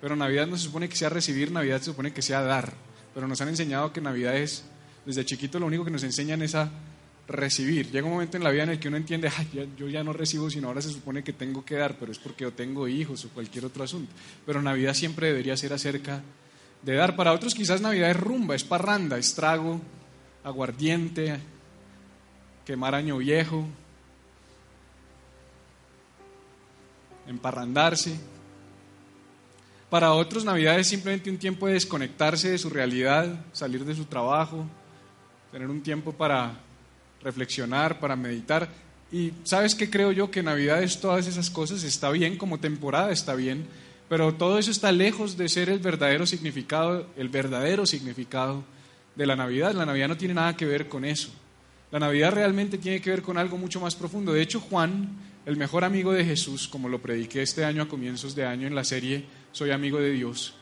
Pero 0.00 0.16
Navidad 0.16 0.46
no 0.46 0.56
se 0.56 0.64
supone 0.64 0.88
que 0.88 0.96
sea 0.96 1.08
recibir, 1.08 1.50
Navidad 1.50 1.78
se 1.78 1.86
supone 1.86 2.12
que 2.12 2.22
sea 2.22 2.42
dar. 2.42 2.74
Pero 3.14 3.26
nos 3.26 3.40
han 3.40 3.48
enseñado 3.48 3.92
que 3.92 4.00
Navidad 4.00 4.36
es, 4.36 4.64
desde 5.04 5.24
chiquito 5.24 5.58
lo 5.58 5.66
único 5.66 5.84
que 5.84 5.90
nos 5.90 6.02
enseñan 6.02 6.42
es 6.42 6.54
a 6.54 6.70
recibir. 7.28 7.90
Llega 7.90 8.06
un 8.06 8.12
momento 8.12 8.36
en 8.36 8.44
la 8.44 8.50
vida 8.50 8.64
en 8.64 8.70
el 8.70 8.78
que 8.78 8.88
uno 8.88 8.96
entiende, 8.96 9.30
Ay, 9.36 9.70
yo 9.76 9.88
ya 9.88 10.04
no 10.04 10.12
recibo, 10.12 10.50
sino 10.50 10.68
ahora 10.68 10.82
se 10.82 10.90
supone 10.90 11.24
que 11.24 11.32
tengo 11.32 11.64
que 11.64 11.76
dar, 11.76 11.96
pero 11.98 12.12
es 12.12 12.18
porque 12.18 12.44
yo 12.44 12.52
tengo 12.52 12.86
hijos 12.88 13.24
o 13.24 13.30
cualquier 13.30 13.64
otro 13.64 13.84
asunto. 13.84 14.12
Pero 14.44 14.62
Navidad 14.62 14.94
siempre 14.94 15.28
debería 15.28 15.56
ser 15.56 15.72
acerca 15.72 16.22
de 16.82 16.94
dar. 16.94 17.16
Para 17.16 17.32
otros 17.32 17.54
quizás 17.54 17.80
Navidad 17.80 18.10
es 18.10 18.16
rumba, 18.16 18.54
es 18.54 18.64
parranda, 18.64 19.18
es 19.18 19.34
trago, 19.34 19.80
aguardiente, 20.44 21.38
quemar 22.64 22.94
año 22.94 23.18
viejo, 23.18 23.66
emparrandarse. 27.26 28.16
Para 29.90 30.12
otros 30.14 30.44
Navidad 30.44 30.80
es 30.80 30.88
simplemente 30.88 31.30
un 31.30 31.38
tiempo 31.38 31.66
de 31.68 31.74
desconectarse 31.74 32.50
de 32.50 32.58
su 32.58 32.68
realidad, 32.70 33.44
salir 33.52 33.84
de 33.84 33.94
su 33.94 34.04
trabajo, 34.04 34.66
tener 35.52 35.70
un 35.70 35.80
tiempo 35.80 36.12
para 36.12 36.58
reflexionar, 37.22 38.00
para 38.00 38.16
meditar. 38.16 38.68
Y 39.12 39.32
sabes 39.44 39.76
qué 39.76 39.88
creo 39.88 40.10
yo 40.10 40.30
que 40.30 40.42
Navidad 40.42 40.82
es 40.82 41.00
todas 41.00 41.28
esas 41.28 41.50
cosas, 41.50 41.84
está 41.84 42.10
bien 42.10 42.36
como 42.36 42.58
temporada, 42.58 43.12
está 43.12 43.36
bien, 43.36 43.66
pero 44.08 44.34
todo 44.34 44.58
eso 44.58 44.72
está 44.72 44.90
lejos 44.90 45.36
de 45.36 45.48
ser 45.48 45.68
el 45.68 45.78
verdadero 45.78 46.26
significado, 46.26 47.06
el 47.16 47.28
verdadero 47.28 47.86
significado 47.86 48.64
de 49.14 49.26
la 49.26 49.36
Navidad. 49.36 49.72
La 49.72 49.86
Navidad 49.86 50.08
no 50.08 50.16
tiene 50.16 50.34
nada 50.34 50.56
que 50.56 50.66
ver 50.66 50.88
con 50.88 51.04
eso. 51.04 51.30
La 51.92 52.00
Navidad 52.00 52.32
realmente 52.32 52.76
tiene 52.78 53.00
que 53.00 53.10
ver 53.10 53.22
con 53.22 53.38
algo 53.38 53.56
mucho 53.56 53.80
más 53.80 53.94
profundo. 53.94 54.32
De 54.32 54.42
hecho, 54.42 54.60
Juan, 54.60 55.08
el 55.46 55.56
mejor 55.56 55.84
amigo 55.84 56.12
de 56.12 56.24
Jesús, 56.24 56.66
como 56.66 56.88
lo 56.88 57.00
prediqué 57.00 57.40
este 57.40 57.64
año 57.64 57.84
a 57.84 57.88
comienzos 57.88 58.34
de 58.34 58.44
año 58.44 58.66
en 58.66 58.74
la 58.74 58.84
serie 58.84 59.24
Soy 59.52 59.70
amigo 59.70 59.98
de 60.00 60.10
Dios, 60.10 60.54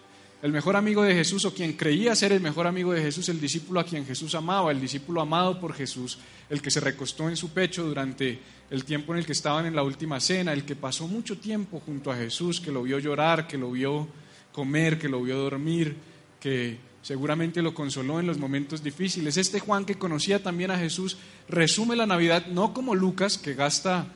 el 0.42 0.52
mejor 0.52 0.76
amigo 0.76 1.02
de 1.02 1.14
Jesús 1.14 1.46
o 1.46 1.54
quien 1.54 1.72
creía 1.72 2.14
ser 2.14 2.32
el 2.32 2.42
mejor 2.42 2.66
amigo 2.66 2.92
de 2.92 3.00
Jesús, 3.00 3.30
el 3.30 3.40
discípulo 3.40 3.80
a 3.80 3.84
quien 3.84 4.04
Jesús 4.04 4.34
amaba, 4.34 4.70
el 4.70 4.80
discípulo 4.80 5.22
amado 5.22 5.58
por 5.58 5.72
Jesús, 5.72 6.18
el 6.50 6.60
que 6.60 6.70
se 6.70 6.80
recostó 6.80 7.30
en 7.30 7.36
su 7.36 7.48
pecho 7.54 7.82
durante 7.82 8.38
el 8.70 8.84
tiempo 8.84 9.14
en 9.14 9.20
el 9.20 9.26
que 9.26 9.32
estaban 9.32 9.64
en 9.64 9.74
la 9.74 9.82
última 9.82 10.20
cena, 10.20 10.52
el 10.52 10.66
que 10.66 10.76
pasó 10.76 11.08
mucho 11.08 11.38
tiempo 11.38 11.80
junto 11.80 12.12
a 12.12 12.16
Jesús, 12.16 12.60
que 12.60 12.70
lo 12.70 12.82
vio 12.82 12.98
llorar, 12.98 13.48
que 13.48 13.56
lo 13.56 13.70
vio 13.70 14.06
comer, 14.52 14.98
que 14.98 15.08
lo 15.08 15.22
vio 15.22 15.38
dormir, 15.38 15.96
que 16.38 16.76
seguramente 17.00 17.62
lo 17.62 17.72
consoló 17.72 18.20
en 18.20 18.26
los 18.26 18.36
momentos 18.36 18.84
difíciles. 18.84 19.38
Este 19.38 19.60
Juan 19.60 19.86
que 19.86 19.96
conocía 19.96 20.42
también 20.42 20.70
a 20.70 20.78
Jesús 20.78 21.16
resume 21.48 21.96
la 21.96 22.04
Navidad 22.06 22.48
no 22.48 22.74
como 22.74 22.94
Lucas, 22.94 23.38
que 23.38 23.54
gasta 23.54 24.12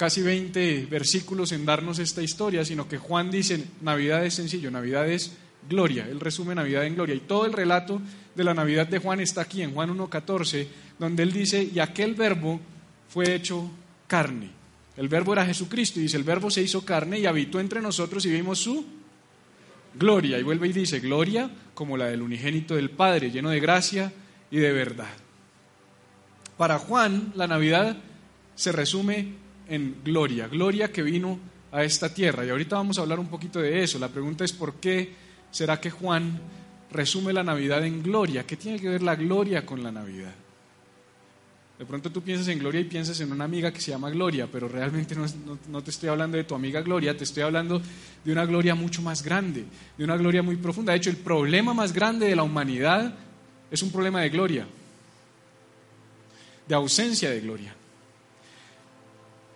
casi 0.00 0.22
20 0.22 0.86
versículos 0.86 1.52
en 1.52 1.66
darnos 1.66 1.98
esta 1.98 2.22
historia, 2.22 2.64
sino 2.64 2.88
que 2.88 2.96
Juan 2.96 3.30
dice, 3.30 3.66
Navidad 3.82 4.24
es 4.24 4.32
sencillo, 4.32 4.70
Navidad 4.70 5.06
es 5.06 5.32
gloria, 5.68 6.08
él 6.10 6.20
resume 6.20 6.54
Navidad 6.54 6.86
en 6.86 6.94
gloria. 6.94 7.14
Y 7.14 7.20
todo 7.20 7.44
el 7.44 7.52
relato 7.52 8.00
de 8.34 8.42
la 8.42 8.54
Navidad 8.54 8.86
de 8.86 8.98
Juan 8.98 9.20
está 9.20 9.42
aquí 9.42 9.60
en 9.60 9.74
Juan 9.74 9.94
1.14, 9.94 10.66
donde 10.98 11.22
él 11.22 11.32
dice, 11.32 11.62
y 11.62 11.80
aquel 11.80 12.14
verbo 12.14 12.58
fue 13.10 13.34
hecho 13.34 13.70
carne. 14.06 14.48
El 14.96 15.08
verbo 15.08 15.34
era 15.34 15.44
Jesucristo 15.44 16.00
y 16.00 16.04
dice, 16.04 16.16
el 16.16 16.24
verbo 16.24 16.50
se 16.50 16.62
hizo 16.62 16.82
carne 16.82 17.18
y 17.18 17.26
habitó 17.26 17.60
entre 17.60 17.82
nosotros 17.82 18.24
y 18.24 18.30
vimos 18.30 18.58
su 18.58 18.82
gloria. 19.96 20.38
Y 20.38 20.42
vuelve 20.42 20.68
y 20.68 20.72
dice, 20.72 21.00
gloria 21.00 21.50
como 21.74 21.98
la 21.98 22.06
del 22.06 22.22
unigénito 22.22 22.74
del 22.74 22.88
Padre, 22.88 23.30
lleno 23.30 23.50
de 23.50 23.60
gracia 23.60 24.10
y 24.50 24.60
de 24.60 24.72
verdad. 24.72 25.12
Para 26.56 26.78
Juan, 26.78 27.34
la 27.36 27.46
Navidad 27.46 27.98
se 28.54 28.72
resume 28.72 29.49
en 29.70 30.02
gloria, 30.04 30.48
gloria 30.48 30.92
que 30.92 31.02
vino 31.02 31.38
a 31.72 31.82
esta 31.82 32.12
tierra. 32.12 32.44
Y 32.44 32.50
ahorita 32.50 32.76
vamos 32.76 32.98
a 32.98 33.02
hablar 33.02 33.18
un 33.18 33.28
poquito 33.28 33.60
de 33.60 33.82
eso. 33.82 33.98
La 33.98 34.08
pregunta 34.08 34.44
es 34.44 34.52
por 34.52 34.74
qué 34.74 35.14
será 35.50 35.80
que 35.80 35.90
Juan 35.90 36.38
resume 36.90 37.32
la 37.32 37.44
Navidad 37.44 37.84
en 37.84 38.02
gloria. 38.02 38.44
¿Qué 38.44 38.56
tiene 38.56 38.78
que 38.78 38.88
ver 38.88 39.02
la 39.02 39.16
gloria 39.16 39.64
con 39.64 39.82
la 39.82 39.92
Navidad? 39.92 40.34
De 41.78 41.86
pronto 41.86 42.12
tú 42.12 42.20
piensas 42.20 42.46
en 42.48 42.58
Gloria 42.58 42.82
y 42.82 42.84
piensas 42.84 43.18
en 43.20 43.32
una 43.32 43.44
amiga 43.44 43.72
que 43.72 43.80
se 43.80 43.90
llama 43.90 44.10
Gloria, 44.10 44.46
pero 44.52 44.68
realmente 44.68 45.16
no, 45.16 45.82
te 45.82 45.90
estoy 45.90 46.10
hablando 46.10 46.36
de 46.36 46.44
tu 46.44 46.54
amiga 46.54 46.82
Gloria, 46.82 47.16
te 47.16 47.24
estoy 47.24 47.42
hablando 47.42 47.80
de 48.22 48.32
una 48.32 48.44
gloria 48.44 48.74
mucho 48.74 49.00
más 49.00 49.22
grande, 49.22 49.64
de 49.96 50.04
una 50.04 50.18
gloria 50.18 50.42
muy 50.42 50.56
profunda. 50.56 50.92
De 50.92 50.98
hecho, 50.98 51.08
el 51.08 51.16
problema 51.16 51.72
más 51.72 51.94
grande 51.94 52.26
de 52.26 52.36
la 52.36 52.42
humanidad 52.42 53.14
es 53.70 53.82
un 53.82 53.90
problema 53.90 54.20
de 54.20 54.28
gloria, 54.28 54.66
de 56.68 56.74
ausencia 56.74 57.30
de 57.30 57.40
gloria. 57.40 57.74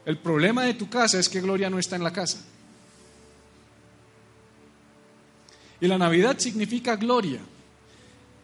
El 0.07 0.19
problema 0.19 0.65
de 0.65 0.75
tu 0.75 0.89
casa 0.89 1.19
es 1.19 1.29
que 1.29 1.41
Gloria 1.41 1.71
no 1.71 1.79
está 1.79 1.97
en 1.97 2.05
la 2.05 2.13
casa. 2.13 2.45
Y 5.81 5.87
la 5.87 5.99
Navidad 5.99 6.39
significa 6.39 6.97
gloria. 6.97 7.41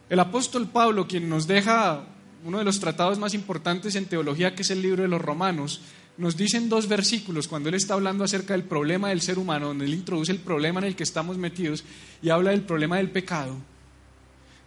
El 0.09 0.21
apóstol 0.21 0.69
Pablo, 0.69 1.07
quien 1.07 1.29
nos 1.29 1.47
deja 1.47 2.05
uno 2.45 2.59
de 2.59 2.65
los 2.65 2.81
tratados 2.81 3.19
más 3.19 3.35
importantes 3.35 3.95
en 3.95 4.07
teología, 4.07 4.55
que 4.55 4.63
es 4.63 4.71
el 4.71 4.83
libro 4.83 5.03
de 5.03 5.09
los 5.09 5.23
Romanos, 5.23 5.81
nos 6.17 6.37
dice 6.37 6.57
en 6.57 6.69
dos 6.69 6.89
versículos, 6.89 7.49
cuando 7.49 7.69
él 7.69 7.77
está 7.77 7.95
hablando 7.95 8.25
acerca 8.25 8.55
del 8.55 8.65
problema 8.65 9.11
del 9.11 9.21
ser 9.21 9.39
humano, 9.39 9.69
donde 9.69 9.85
él 9.85 9.95
introduce 9.95 10.33
el 10.33 10.41
problema 10.41 10.81
en 10.81 10.87
el 10.87 10.97
que 10.97 11.03
estamos 11.03 11.39
metidos 11.39 11.85
y 12.21 12.31
habla 12.31 12.51
del 12.51 12.63
problema 12.63 12.97
del 12.97 13.11
pecado, 13.11 13.57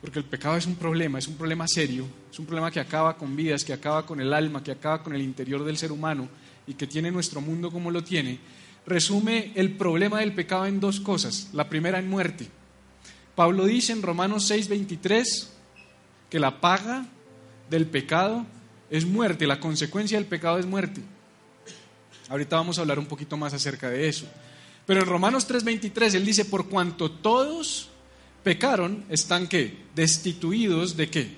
porque 0.01 0.19
el 0.19 0.25
pecado 0.25 0.57
es 0.57 0.65
un 0.65 0.75
problema, 0.75 1.19
es 1.19 1.27
un 1.27 1.35
problema 1.35 1.67
serio, 1.67 2.07
es 2.31 2.39
un 2.39 2.45
problema 2.45 2.71
que 2.71 2.79
acaba 2.79 3.17
con 3.17 3.35
vidas, 3.35 3.63
que 3.63 3.73
acaba 3.73 4.05
con 4.05 4.19
el 4.19 4.33
alma, 4.33 4.63
que 4.63 4.71
acaba 4.71 5.03
con 5.03 5.13
el 5.13 5.21
interior 5.21 5.63
del 5.63 5.77
ser 5.77 5.91
humano 5.91 6.27
y 6.67 6.73
que 6.73 6.87
tiene 6.87 7.11
nuestro 7.11 7.41
mundo 7.41 7.71
como 7.71 7.91
lo 7.91 8.03
tiene, 8.03 8.39
resume 8.85 9.51
el 9.55 9.71
problema 9.71 10.19
del 10.19 10.33
pecado 10.33 10.65
en 10.65 10.79
dos 10.79 10.99
cosas. 10.99 11.49
La 11.53 11.69
primera 11.69 11.99
en 11.99 12.09
muerte. 12.09 12.47
Pablo 13.35 13.65
dice 13.65 13.93
en 13.93 14.01
Romanos 14.01 14.49
6:23 14.49 15.49
que 16.29 16.39
la 16.39 16.61
paga 16.61 17.05
del 17.69 17.87
pecado 17.87 18.45
es 18.89 19.05
muerte, 19.05 19.47
la 19.47 19.59
consecuencia 19.59 20.17
del 20.17 20.27
pecado 20.27 20.59
es 20.59 20.65
muerte. 20.65 21.01
Ahorita 22.29 22.55
vamos 22.55 22.77
a 22.77 22.81
hablar 22.81 22.99
un 22.99 23.05
poquito 23.05 23.37
más 23.37 23.53
acerca 23.53 23.89
de 23.89 24.07
eso. 24.07 24.27
Pero 24.85 25.01
en 25.01 25.07
Romanos 25.07 25.47
3:23 25.47 26.15
él 26.15 26.25
dice, 26.25 26.45
por 26.45 26.67
cuanto 26.69 27.09
todos 27.09 27.89
pecaron, 28.43 29.05
están 29.09 29.47
qué? 29.47 29.77
Destituidos 29.95 30.97
de 30.97 31.09
qué? 31.09 31.37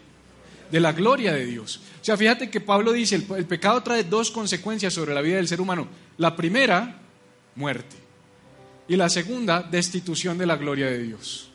De 0.71 0.79
la 0.79 0.93
gloria 0.93 1.33
de 1.33 1.45
Dios. 1.45 1.81
O 2.05 2.07
sea, 2.07 2.17
fíjate 2.17 2.51
que 2.51 2.61
Pablo 2.61 2.91
dice, 2.91 3.15
el, 3.15 3.45
pecado 3.47 3.81
trae 3.81 4.03
dos 4.03 4.29
consecuencias 4.29 4.93
sobre 4.93 5.15
la 5.15 5.21
vida 5.21 5.37
del 5.37 5.47
ser 5.47 5.59
humano. 5.59 5.87
La 6.19 6.35
primera, 6.35 7.01
muerte. 7.55 7.95
Y 8.87 8.95
la 8.95 9.09
segunda, 9.09 9.63
destitución 9.63 10.37
de 10.37 10.45
la 10.45 10.55
gloria 10.55 10.85
de 10.85 11.01
Dios. 11.01 11.49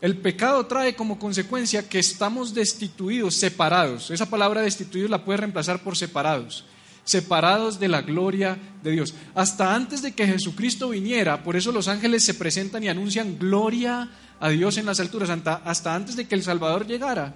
El 0.00 0.16
pecado 0.16 0.66
trae 0.66 0.96
como 0.96 1.20
consecuencia 1.20 1.88
que 1.88 2.00
estamos 2.00 2.52
destituidos, 2.52 3.36
separados. 3.36 4.10
Esa 4.10 4.28
palabra 4.28 4.62
destituidos 4.62 5.08
la 5.08 5.24
puede 5.24 5.36
reemplazar 5.36 5.84
por 5.84 5.96
separados. 5.96 6.64
Separados 7.04 7.78
de 7.78 7.86
la 7.86 8.02
gloria 8.02 8.58
de 8.82 8.90
Dios. 8.90 9.14
Hasta 9.36 9.72
antes 9.72 10.02
de 10.02 10.16
que 10.16 10.26
Jesucristo 10.26 10.88
viniera, 10.88 11.44
por 11.44 11.54
eso 11.54 11.70
los 11.70 11.86
ángeles 11.86 12.24
se 12.24 12.34
presentan 12.34 12.82
y 12.82 12.88
anuncian 12.88 13.38
gloria 13.38 14.10
a 14.40 14.48
Dios 14.48 14.78
en 14.78 14.86
las 14.86 14.98
alturas. 14.98 15.30
Hasta 15.64 15.94
antes 15.94 16.16
de 16.16 16.26
que 16.26 16.34
el 16.34 16.42
Salvador 16.42 16.86
llegara, 16.86 17.34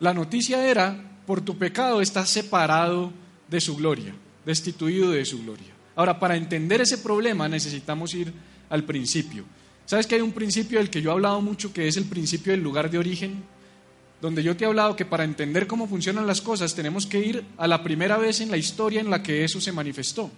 la 0.00 0.12
noticia 0.12 0.66
era, 0.66 1.20
por 1.26 1.40
tu 1.42 1.56
pecado 1.56 2.00
estás 2.00 2.30
separado 2.30 3.12
de 3.48 3.60
su 3.60 3.76
gloria, 3.76 4.14
destituido 4.44 5.10
de 5.12 5.24
su 5.24 5.42
gloria. 5.42 5.72
Ahora, 5.94 6.18
para 6.18 6.36
entender 6.36 6.80
ese 6.80 6.98
problema 6.98 7.48
necesitamos 7.48 8.14
ir 8.14 8.32
al 8.68 8.84
principio. 8.84 9.44
¿Sabes 9.86 10.06
que 10.06 10.16
hay 10.16 10.20
un 10.20 10.32
principio 10.32 10.78
del 10.78 10.90
que 10.90 11.00
yo 11.00 11.10
he 11.10 11.12
hablado 11.12 11.40
mucho 11.40 11.72
que 11.72 11.86
es 11.86 11.96
el 11.96 12.06
principio 12.06 12.52
del 12.52 12.62
lugar 12.62 12.90
de 12.90 12.98
origen? 12.98 13.44
Donde 14.20 14.42
yo 14.42 14.56
te 14.56 14.64
he 14.64 14.66
hablado 14.66 14.96
que 14.96 15.04
para 15.04 15.24
entender 15.24 15.66
cómo 15.66 15.86
funcionan 15.86 16.26
las 16.26 16.40
cosas 16.40 16.74
tenemos 16.74 17.06
que 17.06 17.20
ir 17.20 17.44
a 17.56 17.66
la 17.66 17.82
primera 17.82 18.16
vez 18.16 18.40
en 18.40 18.50
la 18.50 18.56
historia 18.56 19.00
en 19.00 19.10
la 19.10 19.22
que 19.22 19.44
eso 19.44 19.60
se 19.60 19.72
manifestó. 19.72 20.30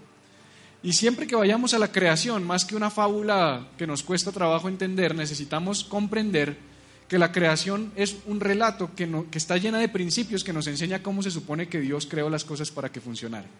Y 0.82 0.92
siempre 0.92 1.26
que 1.26 1.34
vayamos 1.34 1.74
a 1.74 1.78
la 1.78 1.90
creación, 1.90 2.46
más 2.46 2.64
que 2.64 2.76
una 2.76 2.90
fábula 2.90 3.68
que 3.76 3.86
nos 3.86 4.02
cuesta 4.02 4.30
trabajo 4.30 4.68
entender, 4.68 5.14
necesitamos 5.14 5.82
comprender 5.82 6.56
que 7.08 7.18
la 7.18 7.32
creación 7.32 7.90
es 7.96 8.18
un 8.26 8.38
relato 8.38 8.94
que, 8.94 9.08
está 9.32 9.56
llena 9.56 9.78
de 9.78 9.88
principios 9.88 10.44
que 10.44 10.52
nos 10.52 10.66
enseña 10.66 11.02
cómo 11.02 11.22
se 11.22 11.30
supone 11.30 11.68
que 11.68 11.80
Dios 11.80 12.06
creó 12.06 12.30
las 12.30 12.44
cosas 12.44 12.70
para 12.70 12.92
que 12.92 13.00
funcionaran. 13.00 13.50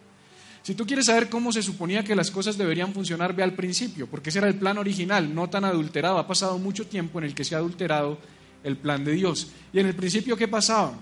Si 0.61 0.75
tú 0.75 0.85
quieres 0.85 1.07
saber 1.07 1.29
cómo 1.29 1.51
se 1.51 1.63
suponía 1.63 2.03
que 2.03 2.15
las 2.15 2.31
cosas 2.31 2.57
deberían 2.57 2.93
funcionar, 2.93 3.35
ve 3.35 3.43
al 3.43 3.53
principio, 3.53 4.07
porque 4.07 4.29
ese 4.29 4.39
era 4.39 4.47
el 4.47 4.55
plan 4.55 4.77
original, 4.77 5.33
no 5.33 5.49
tan 5.49 5.65
adulterado. 5.65 6.19
Ha 6.19 6.27
pasado 6.27 6.57
mucho 6.59 6.85
tiempo 6.85 7.17
en 7.19 7.25
el 7.25 7.33
que 7.33 7.43
se 7.43 7.55
ha 7.55 7.57
adulterado 7.57 8.17
el 8.63 8.77
plan 8.77 9.03
de 9.03 9.13
Dios. 9.13 9.51
Y 9.73 9.79
en 9.79 9.87
el 9.87 9.95
principio, 9.95 10.37
¿qué 10.37 10.47
pasaba? 10.47 10.93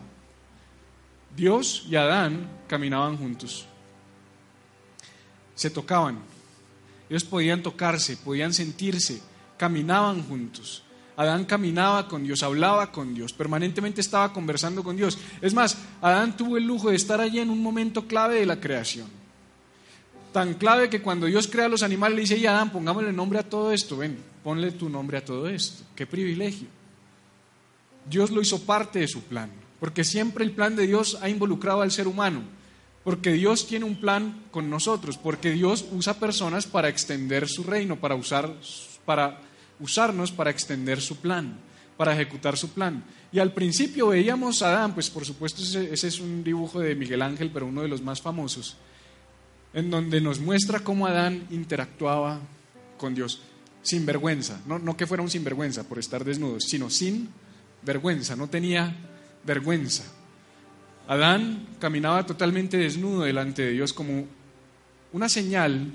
Dios 1.35 1.85
y 1.89 1.95
Adán 1.95 2.49
caminaban 2.67 3.17
juntos. 3.17 3.67
Se 5.57 5.69
tocaban. 5.69 6.19
Ellos 7.09 7.25
podían 7.25 7.61
tocarse, 7.61 8.15
podían 8.15 8.53
sentirse, 8.53 9.21
caminaban 9.57 10.23
juntos. 10.23 10.83
Adán 11.17 11.43
caminaba 11.43 12.07
con 12.07 12.23
Dios, 12.23 12.41
hablaba 12.43 12.93
con 12.93 13.13
Dios, 13.13 13.33
permanentemente 13.33 13.99
estaba 13.99 14.31
conversando 14.31 14.81
con 14.81 14.95
Dios. 14.95 15.17
Es 15.41 15.53
más, 15.53 15.77
Adán 16.01 16.37
tuvo 16.37 16.55
el 16.55 16.63
lujo 16.63 16.91
de 16.91 16.95
estar 16.95 17.19
allí 17.19 17.39
en 17.39 17.49
un 17.49 17.61
momento 17.61 18.07
clave 18.07 18.35
de 18.39 18.45
la 18.45 18.61
creación 18.61 19.17
tan 20.37 20.53
clave 20.53 20.87
que 20.87 21.01
cuando 21.01 21.25
Dios 21.25 21.47
crea 21.47 21.65
a 21.65 21.69
los 21.69 21.81
animales 21.81 22.15
le 22.15 22.21
dice, 22.21 22.37
y 22.37 22.45
Adán, 22.45 22.71
pongámosle 22.71 23.11
nombre 23.11 23.39
a 23.39 23.49
todo 23.49 23.71
esto, 23.71 23.97
ven, 23.97 24.19
ponle 24.43 24.71
tu 24.71 24.87
nombre 24.87 25.17
a 25.17 25.25
todo 25.25 25.49
esto, 25.49 25.83
qué 25.95 26.05
privilegio. 26.05 26.67
Dios 28.07 28.29
lo 28.29 28.39
hizo 28.39 28.63
parte 28.63 28.99
de 28.99 29.07
su 29.07 29.23
plan, 29.23 29.49
porque 29.79 30.03
siempre 30.03 30.45
el 30.45 30.51
plan 30.51 30.75
de 30.75 30.85
Dios 30.85 31.17
ha 31.23 31.29
involucrado 31.29 31.81
al 31.81 31.91
ser 31.91 32.07
humano, 32.07 32.43
porque 33.07 33.31
Dios 33.31 33.65
tiene 33.65 33.85
un 33.85 34.01
plan 34.01 34.43
con 34.51 34.69
nosotros, 34.69 35.17
porque 35.17 35.51
Dios 35.51 35.85
usa 35.93 36.19
personas 36.19 36.67
para 36.67 36.89
extender 36.89 37.47
su 37.47 37.63
reino, 37.63 37.95
para, 38.01 38.15
usar, 38.15 38.53
para 39.05 39.39
usarnos 39.79 40.33
para 40.33 40.49
extender 40.49 40.99
su 40.99 41.15
plan, 41.15 41.57
para 41.95 42.11
ejecutar 42.11 42.57
su 42.57 42.71
plan. 42.71 43.05
Y 43.31 43.39
al 43.39 43.53
principio 43.53 44.09
veíamos 44.09 44.61
a 44.61 44.71
Adán, 44.71 44.93
pues 44.93 45.09
por 45.09 45.23
supuesto 45.23 45.61
ese, 45.61 45.93
es 45.93 46.19
un 46.19 46.43
dibujo 46.43 46.81
de 46.81 46.95
Miguel 46.95 47.21
Ángel, 47.21 47.49
pero 47.53 47.67
uno 47.67 47.81
de 47.81 47.87
los 47.87 48.01
más 48.01 48.21
famosos 48.21 48.75
en 49.73 49.89
donde 49.89 50.19
nos 50.19 50.41
muestra 50.41 50.81
cómo 50.81 51.07
Adán 51.07 51.47
interactuaba 51.49 52.41
con 52.97 53.15
Dios 53.15 53.39
sin 53.83 54.05
vergüenza, 54.05 54.59
no, 54.65 54.79
no 54.79 54.97
que 54.97 55.07
fuera 55.07 55.23
un 55.23 55.29
sinvergüenza 55.29 55.83
por 55.87 55.97
estar 55.97 56.25
desnudo, 56.25 56.59
sino 56.59 56.89
sin 56.89 57.29
vergüenza, 57.83 58.35
no 58.35 58.49
tenía 58.49 58.93
vergüenza. 59.45 60.03
Adán 61.07 61.65
caminaba 61.79 62.25
totalmente 62.25 62.77
desnudo 62.77 63.23
delante 63.23 63.61
de 63.61 63.71
Dios 63.71 63.93
como 63.93 64.27
una 65.13 65.29
señal 65.29 65.93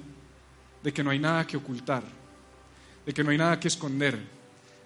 de 0.82 0.92
que 0.92 1.04
no 1.04 1.10
hay 1.10 1.18
nada 1.18 1.46
que 1.46 1.58
ocultar, 1.58 2.02
de 3.04 3.12
que 3.12 3.22
no 3.22 3.30
hay 3.30 3.38
nada 3.38 3.60
que 3.60 3.68
esconder, 3.68 4.18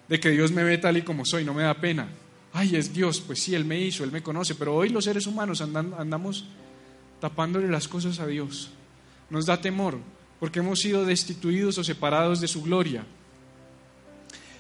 de 0.09 0.21
que 0.21 0.31
Dios 0.31 0.51
me 0.51 0.65
ve 0.65 0.79
tal 0.79 0.97
y 0.97 1.03
como 1.03 1.25
soy, 1.25 1.45
no 1.45 1.55
me 1.55 1.63
da 1.63 1.75
pena. 1.75 2.09
Ay, 2.53 2.75
es 2.75 2.93
Dios, 2.93 3.21
pues 3.21 3.41
sí, 3.41 3.55
Él 3.55 3.65
me 3.65 3.81
hizo, 3.81 4.03
Él 4.03 4.11
me 4.11 4.23
conoce, 4.23 4.55
pero 4.55 4.75
hoy 4.75 4.89
los 4.89 5.05
seres 5.05 5.27
humanos 5.27 5.61
andamos 5.61 6.47
tapándole 7.21 7.69
las 7.69 7.87
cosas 7.87 8.19
a 8.19 8.27
Dios. 8.27 8.71
Nos 9.31 9.47
da 9.47 9.61
temor 9.61 9.99
porque 10.41 10.59
hemos 10.59 10.81
sido 10.81 11.05
destituidos 11.05 11.79
o 11.79 11.85
separados 11.85 12.41
de 12.41 12.49
su 12.49 12.63
gloria. 12.63 13.05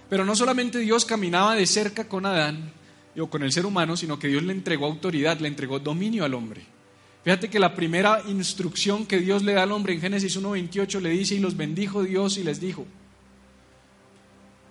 Pero 0.08 0.24
no 0.24 0.36
solamente 0.36 0.78
Dios 0.78 1.04
caminaba 1.04 1.54
de 1.54 1.66
cerca 1.66 2.08
con 2.08 2.24
Adán 2.24 2.72
o 3.20 3.28
con 3.28 3.42
el 3.42 3.52
ser 3.52 3.66
humano, 3.66 3.96
sino 3.96 4.18
que 4.18 4.28
Dios 4.28 4.42
le 4.42 4.52
entregó 4.52 4.86
autoridad, 4.86 5.38
le 5.40 5.48
entregó 5.48 5.78
dominio 5.78 6.24
al 6.24 6.34
hombre. 6.34 6.62
Fíjate 7.24 7.48
que 7.50 7.58
la 7.58 7.74
primera 7.74 8.22
instrucción 8.28 9.04
que 9.04 9.18
Dios 9.18 9.42
le 9.42 9.54
da 9.54 9.64
al 9.64 9.72
hombre 9.72 9.94
en 9.94 10.00
Génesis 10.00 10.38
1.28 10.40 11.00
le 11.00 11.10
dice, 11.10 11.34
y 11.34 11.40
los 11.40 11.56
bendijo 11.56 12.04
Dios 12.04 12.38
y 12.38 12.44
les 12.44 12.60
dijo, 12.60 12.86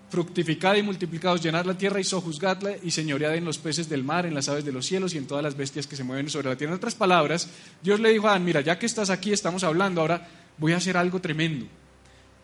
fructificad 0.09 0.75
y 0.75 0.81
multiplicados, 0.81 1.41
llenad 1.41 1.65
la 1.65 1.77
tierra 1.77 1.99
y 1.99 2.05
sojuzgadla 2.05 2.77
y 2.81 2.91
señoread 2.91 3.35
en 3.35 3.43
los 3.43 3.57
peces 3.57 3.89
del 3.89 4.05
mar, 4.05 4.25
en 4.25 4.33
las 4.33 4.47
aves 4.47 4.63
de 4.63 4.71
los 4.71 4.85
cielos 4.85 5.13
y 5.13 5.17
en 5.17 5.27
todas 5.27 5.43
las 5.43 5.57
bestias 5.57 5.87
que 5.87 5.97
se 5.97 6.05
mueven 6.05 6.29
sobre 6.29 6.47
la 6.47 6.55
tierra. 6.55 6.71
En 6.71 6.77
otras 6.77 6.95
palabras, 6.95 7.49
Dios 7.83 7.99
le 7.99 8.11
dijo 8.11 8.27
a 8.27 8.31
Adán, 8.31 8.45
mira, 8.45 8.61
ya 8.61 8.79
que 8.79 8.85
estás 8.85 9.09
aquí, 9.09 9.33
estamos 9.33 9.65
hablando, 9.65 9.99
ahora 9.99 10.25
voy 10.57 10.71
a 10.71 10.77
hacer 10.77 10.95
algo 10.95 11.19
tremendo. 11.19 11.65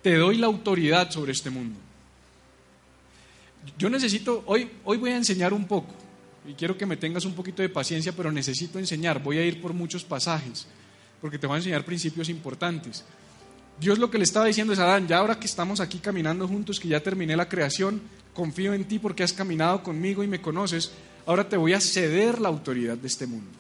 Te 0.02 0.16
doy 0.16 0.38
la 0.38 0.48
autoridad 0.48 1.10
sobre 1.12 1.32
este 1.32 1.50
mundo. 1.50 1.80
Yo 3.78 3.90
necesito, 3.90 4.44
hoy, 4.46 4.70
hoy 4.84 4.98
voy 4.98 5.12
a 5.12 5.18
enseñar 5.18 5.54
un 5.54 5.66
poco, 5.66 5.94
y 6.48 6.54
quiero 6.54 6.78
que 6.78 6.86
me 6.86 6.98
tengas 6.98 7.26
un 7.26 7.34
poquito 7.34 7.62
de 7.62 7.70
paciencia, 7.70 8.12
pero 8.12 8.32
necesito 8.32 8.80
enseñar, 8.80 9.22
voy 9.22 9.38
a 9.38 9.46
ir 9.46 9.62
por 9.62 9.74
muchos 9.74 10.04
pasajes, 10.04 10.68
porque 11.20 11.38
te 11.38 11.48
voy 11.48 11.56
a 11.56 11.58
enseñar 11.58 11.86
principios 11.86 12.30
importantes. 12.30 13.04
Dios 13.80 14.00
lo 14.00 14.12
que 14.12 14.18
le 14.18 14.24
estaba 14.24 14.46
diciendo 14.46 14.74
es, 14.74 14.80
Adán, 14.80 15.08
ya 15.08 15.18
ahora 15.18 15.40
que 15.40 15.46
estamos 15.46 15.80
aquí 15.80 16.00
caminando 16.00 16.48
juntos, 16.48 16.80
que 16.80 16.88
ya 16.88 17.00
terminé 17.00 17.36
la 17.36 17.50
creación, 17.50 18.02
confío 18.34 18.74
en 18.74 18.86
ti 18.86 19.00
porque 19.00 19.24
has 19.24 19.34
caminado 19.34 19.84
conmigo 19.84 20.24
y 20.24 20.28
me 20.28 20.42
conoces, 20.42 20.92
ahora 21.26 21.48
te 21.48 21.58
voy 21.58 21.74
a 21.74 21.82
ceder 21.82 22.40
la 22.40 22.50
autoridad 22.50 22.98
de 22.98 23.08
este 23.08 23.28
mundo. 23.28 23.58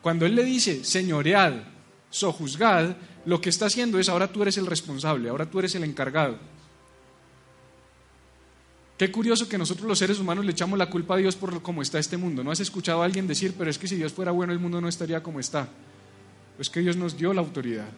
Cuando 0.00 0.26
Él 0.26 0.34
le 0.34 0.44
dice, 0.44 0.84
señoread, 0.84 1.54
sojuzgad, 2.10 2.96
lo 3.24 3.40
que 3.40 3.50
está 3.50 3.66
haciendo 3.66 3.98
es, 3.98 4.08
ahora 4.08 4.30
tú 4.30 4.42
eres 4.42 4.56
el 4.58 4.66
responsable, 4.66 5.28
ahora 5.28 5.46
tú 5.46 5.60
eres 5.60 5.74
el 5.76 5.84
encargado. 5.84 6.38
Qué 9.02 9.10
curioso 9.10 9.48
que 9.48 9.58
nosotros 9.58 9.88
los 9.88 9.98
seres 9.98 10.20
humanos 10.20 10.44
le 10.44 10.52
echamos 10.52 10.78
la 10.78 10.88
culpa 10.88 11.14
a 11.14 11.16
Dios 11.16 11.34
por 11.34 11.60
cómo 11.60 11.82
está 11.82 11.98
este 11.98 12.16
mundo. 12.16 12.44
¿No 12.44 12.52
has 12.52 12.60
escuchado 12.60 13.02
a 13.02 13.04
alguien 13.04 13.26
decir, 13.26 13.52
pero 13.58 13.68
es 13.68 13.76
que 13.76 13.88
si 13.88 13.96
Dios 13.96 14.12
fuera 14.12 14.30
bueno 14.30 14.52
el 14.52 14.60
mundo 14.60 14.80
no 14.80 14.86
estaría 14.86 15.20
como 15.20 15.40
está? 15.40 15.68
Es 16.56 16.70
que 16.70 16.78
Dios 16.78 16.96
nos 16.96 17.16
dio 17.16 17.34
la 17.34 17.40
autoridad. 17.40 17.88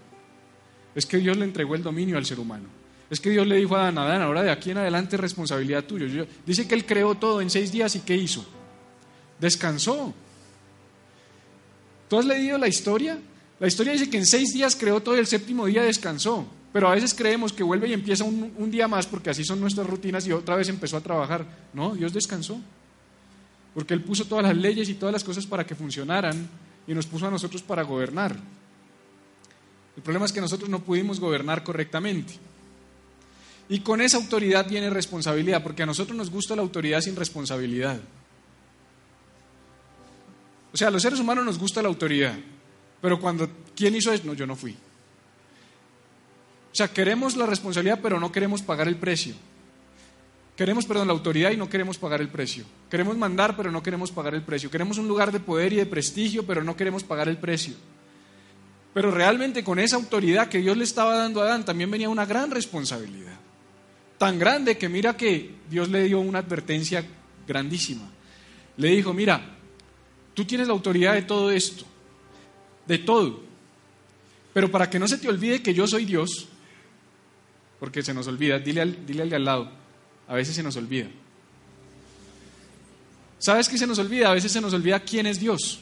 Es 0.95 1.05
que 1.05 1.19
Dios 1.19 1.37
le 1.37 1.45
entregó 1.45 1.75
el 1.75 1.83
dominio 1.83 2.17
al 2.17 2.25
ser 2.25 2.41
humano. 2.41 2.69
Es 3.11 3.21
que 3.21 3.29
Dios 3.29 3.47
le 3.47 3.57
dijo 3.57 3.77
a 3.77 3.83
Adán, 3.83 3.99
Adán, 3.99 4.23
ahora 4.23 4.45
de 4.45 4.51
aquí 4.51 4.71
en 4.71 4.79
adelante 4.79 5.17
es 5.17 5.21
responsabilidad 5.21 5.85
tuya. 5.85 6.27
Dice 6.47 6.67
que 6.67 6.75
Él 6.75 6.87
creó 6.87 7.15
todo 7.17 7.43
en 7.43 7.51
seis 7.51 7.71
días 7.71 7.95
y 7.97 8.01
¿qué 8.01 8.17
hizo? 8.17 8.43
Descansó. 9.39 10.15
¿Tú 12.09 12.19
has 12.19 12.25
leído 12.25 12.57
la 12.57 12.69
historia? 12.69 13.19
La 13.61 13.67
historia 13.67 13.93
dice 13.93 14.09
que 14.09 14.17
en 14.17 14.25
seis 14.25 14.55
días 14.55 14.75
creó 14.75 15.03
todo 15.03 15.17
y 15.17 15.19
el 15.19 15.27
séptimo 15.27 15.67
día 15.67 15.83
descansó. 15.83 16.47
Pero 16.75 16.89
a 16.89 16.95
veces 16.97 17.15
creemos 17.15 17.53
que 17.53 17.63
vuelve 17.63 17.89
y 17.89 17.93
empieza 17.93 18.25
un, 18.25 18.69
día 18.69 18.89
más 18.89 19.07
porque 19.07 19.31
así 19.31 19.45
son 19.45 19.61
nuestras 19.61 19.87
rutinas 19.87 20.27
y 20.27 20.33
otra 20.33 20.57
vez 20.57 20.69
empezó 20.69 20.97
a 20.97 21.01
trabajar. 21.01 21.47
No, 21.73 21.95
Dios 21.95 22.13
descansó. 22.13 22.61
Porque 23.75 23.95
Él 23.95 24.03
puso 24.03 24.25
todas 24.25 24.45
las 24.45 24.57
leyes 24.57 24.89
y 24.89 24.95
todas 24.95 25.13
las 25.13 25.23
cosas 25.23 25.47
para 25.47 25.65
que 25.65 25.77
funcionaran 25.77 26.49
y 26.89 26.93
nos 26.93 27.07
puso 27.07 27.29
a 27.29 27.31
nosotros 27.31 27.63
para 27.63 27.85
gobernar. 27.85 28.37
El 29.97 30.03
problema 30.03 30.27
es 30.27 30.33
que 30.33 30.41
nosotros 30.41 30.69
no 30.69 30.81
pudimos 30.81 31.21
gobernar 31.21 31.63
correctamente. 31.63 32.35
Y 33.69 33.79
con 33.79 34.01
esa 34.01 34.17
autoridad 34.17 34.69
viene 34.69 34.91
responsabilidad, 34.91 35.63
porque 35.63 35.85
a 35.85 35.87
nosotros 35.87 36.19
nos 36.19 36.29
gusta 36.29 36.57
la 36.57 36.63
autoridad 36.63 37.01
sin 37.03 37.15
responsabilidad. 37.15 38.01
O 40.73 40.77
sea, 40.77 40.89
a 40.89 40.91
los 40.91 41.03
seres 41.03 41.21
humanos 41.21 41.45
nos 41.45 41.57
gusta 41.57 41.81
la 41.81 41.87
autoridad, 41.87 42.35
pero 43.01 43.21
cuando, 43.21 43.49
¿quién 43.77 43.95
hizo 43.95 44.13
eso? 44.13 44.25
No, 44.27 44.35
yo 44.35 44.45
no 44.45 44.57
fui. 44.57 44.77
O 46.75 46.77
sea, 46.77 46.89
queremos 46.89 47.37
la 47.37 47.47
responsabilidad, 47.47 48.01
pero 48.03 48.19
no 48.19 48.33
queremos 48.33 48.61
pagar 48.61 48.89
el 48.89 48.97
precio. 48.97 49.37
Queremos, 50.57 50.87
perdón, 50.87 51.07
la 51.07 51.13
autoridad 51.13 51.53
y 51.53 51.57
no 51.57 51.71
queremos 51.71 51.99
pagar 51.99 52.21
el 52.21 52.29
precio. 52.29 52.65
Queremos 52.91 53.17
mandar, 53.17 53.57
pero 53.57 53.71
no 53.71 53.81
queremos 53.81 54.11
pagar 54.11 54.35
el 54.35 54.43
precio. 54.43 54.73
Queremos 54.73 54.99
un 54.99 55.07
lugar 55.07 55.31
de 55.31 55.39
poder 55.39 55.73
y 55.73 55.77
de 55.77 55.87
prestigio, 55.87 56.45
pero 56.45 56.65
no 56.65 56.77
queremos 56.77 57.05
pagar 57.05 57.29
el 57.29 57.37
precio. 57.37 57.75
Pero 58.93 59.13
realmente 59.13 59.63
con 59.63 59.79
esa 59.79 59.95
autoridad 59.95 60.49
que 60.49 60.59
Dios 60.59 60.77
le 60.77 60.83
estaba 60.83 61.17
dando 61.17 61.43
a 61.43 61.45
Adán 61.45 61.65
también 61.65 61.93
venía 61.93 62.09
una 62.09 62.27
gran 62.27 62.51
responsabilidad. 62.51 63.39
Tan 64.19 64.37
grande 64.37 64.77
que 64.77 64.89
mira 64.89 65.17
que 65.17 65.55
Dios 65.71 65.89
le 65.91 66.03
dio 66.03 66.19
una 66.19 66.41
advertencia 66.41 67.07
grandísima. 67.47 68.11
Le 68.79 68.89
dijo, 68.89 69.13
mira, 69.13 69.59
tú 70.35 70.45
tienes 70.45 70.67
la 70.67 70.73
autoridad 70.73 71.15
de 71.15 71.23
todo 71.23 71.53
esto, 71.53 71.85
de 72.85 72.99
todo. 72.99 73.45
Pero 74.53 74.73
para 74.73 74.91
que 74.91 74.99
no 74.99 75.07
se 75.07 75.19
te 75.19 75.29
olvide 75.29 75.63
que 75.63 75.73
yo 75.73 75.87
soy 75.87 76.05
Dios, 76.05 76.49
porque 77.81 78.03
se 78.03 78.15
nos 78.15 78.27
olvida, 78.27 78.59
dile 78.59 78.81
al, 78.81 79.07
dile 79.07 79.23
al 79.23 79.31
de 79.31 79.37
al 79.37 79.45
lado, 79.45 79.71
a 80.29 80.35
veces 80.35 80.55
se 80.55 80.63
nos 80.63 80.77
olvida. 80.77 81.09
¿Sabes 83.39 83.69
qué 83.69 83.77
se 83.77 83.87
nos 83.87 83.99
olvida? 83.99 84.31
A 84.31 84.35
veces 84.35 84.51
se 84.53 84.61
nos 84.61 84.73
olvida 84.73 85.01
quién 85.01 85.27
es 85.27 85.39
Dios 85.39 85.81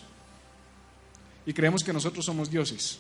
y 1.47 1.53
creemos 1.53 1.83
que 1.83 1.93
nosotros 1.93 2.25
somos 2.25 2.51
dioses. 2.51 2.99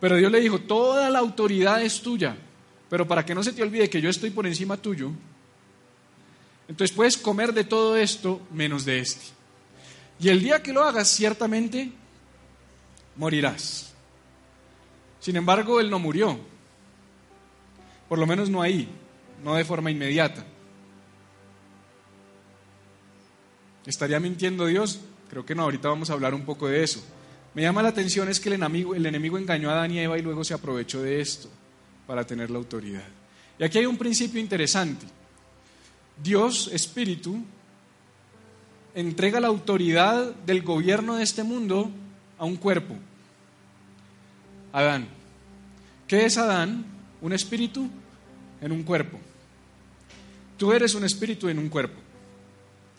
Pero 0.00 0.16
Dios 0.16 0.30
le 0.30 0.40
dijo, 0.40 0.60
toda 0.60 1.08
la 1.10 1.18
autoridad 1.18 1.82
es 1.82 2.00
tuya, 2.00 2.36
pero 2.88 3.06
para 3.06 3.24
que 3.24 3.34
no 3.34 3.42
se 3.42 3.52
te 3.52 3.62
olvide 3.62 3.88
que 3.88 4.00
yo 4.00 4.10
estoy 4.10 4.30
por 4.30 4.46
encima 4.46 4.76
tuyo, 4.76 5.10
entonces 6.68 6.94
puedes 6.94 7.16
comer 7.16 7.52
de 7.52 7.64
todo 7.64 7.96
esto 7.96 8.40
menos 8.52 8.84
de 8.84 8.98
este. 8.98 9.24
Y 10.18 10.28
el 10.28 10.42
día 10.42 10.62
que 10.62 10.72
lo 10.72 10.82
hagas, 10.82 11.08
ciertamente 11.08 11.92
morirás. 13.16 13.92
Sin 15.20 15.36
embargo, 15.36 15.80
él 15.80 15.90
no 15.90 15.98
murió, 15.98 16.38
por 18.08 18.18
lo 18.18 18.26
menos 18.26 18.50
no 18.50 18.62
ahí, 18.62 18.88
no 19.42 19.54
de 19.54 19.64
forma 19.64 19.90
inmediata. 19.90 20.44
¿Estaría 23.84 24.18
mintiendo 24.18 24.66
Dios? 24.66 25.00
Creo 25.30 25.46
que 25.46 25.54
no, 25.54 25.62
ahorita 25.62 25.88
vamos 25.88 26.10
a 26.10 26.12
hablar 26.12 26.34
un 26.34 26.44
poco 26.44 26.68
de 26.68 26.82
eso. 26.82 27.04
Me 27.54 27.62
llama 27.62 27.82
la 27.82 27.88
atención 27.88 28.28
es 28.28 28.40
que 28.40 28.48
el 28.48 28.56
enemigo, 28.56 28.94
el 28.94 29.06
enemigo 29.06 29.38
engañó 29.38 29.70
a 29.70 29.74
Adán 29.74 29.92
y 29.92 30.00
Eva 30.00 30.18
y 30.18 30.22
luego 30.22 30.44
se 30.44 30.54
aprovechó 30.54 31.02
de 31.02 31.20
esto 31.20 31.48
para 32.06 32.24
tener 32.24 32.50
la 32.50 32.58
autoridad. 32.58 33.04
Y 33.58 33.64
aquí 33.64 33.78
hay 33.78 33.86
un 33.86 33.96
principio 33.96 34.40
interesante. 34.40 35.06
Dios, 36.22 36.68
Espíritu, 36.72 37.42
entrega 38.94 39.40
la 39.40 39.48
autoridad 39.48 40.34
del 40.34 40.62
gobierno 40.62 41.16
de 41.16 41.24
este 41.24 41.42
mundo 41.42 41.90
a 42.38 42.44
un 42.44 42.56
cuerpo. 42.56 42.94
Adán. 44.72 45.08
¿Qué 46.06 46.26
es 46.26 46.36
Adán? 46.38 46.95
Un 47.26 47.32
espíritu 47.32 47.90
en 48.60 48.70
un 48.70 48.84
cuerpo. 48.84 49.18
Tú 50.56 50.70
eres 50.70 50.94
un 50.94 51.02
espíritu 51.02 51.48
en 51.48 51.58
un 51.58 51.68
cuerpo. 51.68 51.98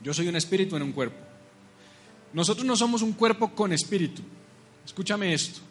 Yo 0.01 0.13
soy 0.13 0.27
un 0.27 0.35
espíritu 0.35 0.75
en 0.75 0.81
un 0.81 0.91
cuerpo. 0.91 1.15
Nosotros 2.33 2.65
no 2.65 2.75
somos 2.75 3.01
un 3.01 3.13
cuerpo 3.13 3.55
con 3.55 3.71
espíritu. 3.71 4.21
Escúchame 4.85 5.33
esto. 5.33 5.61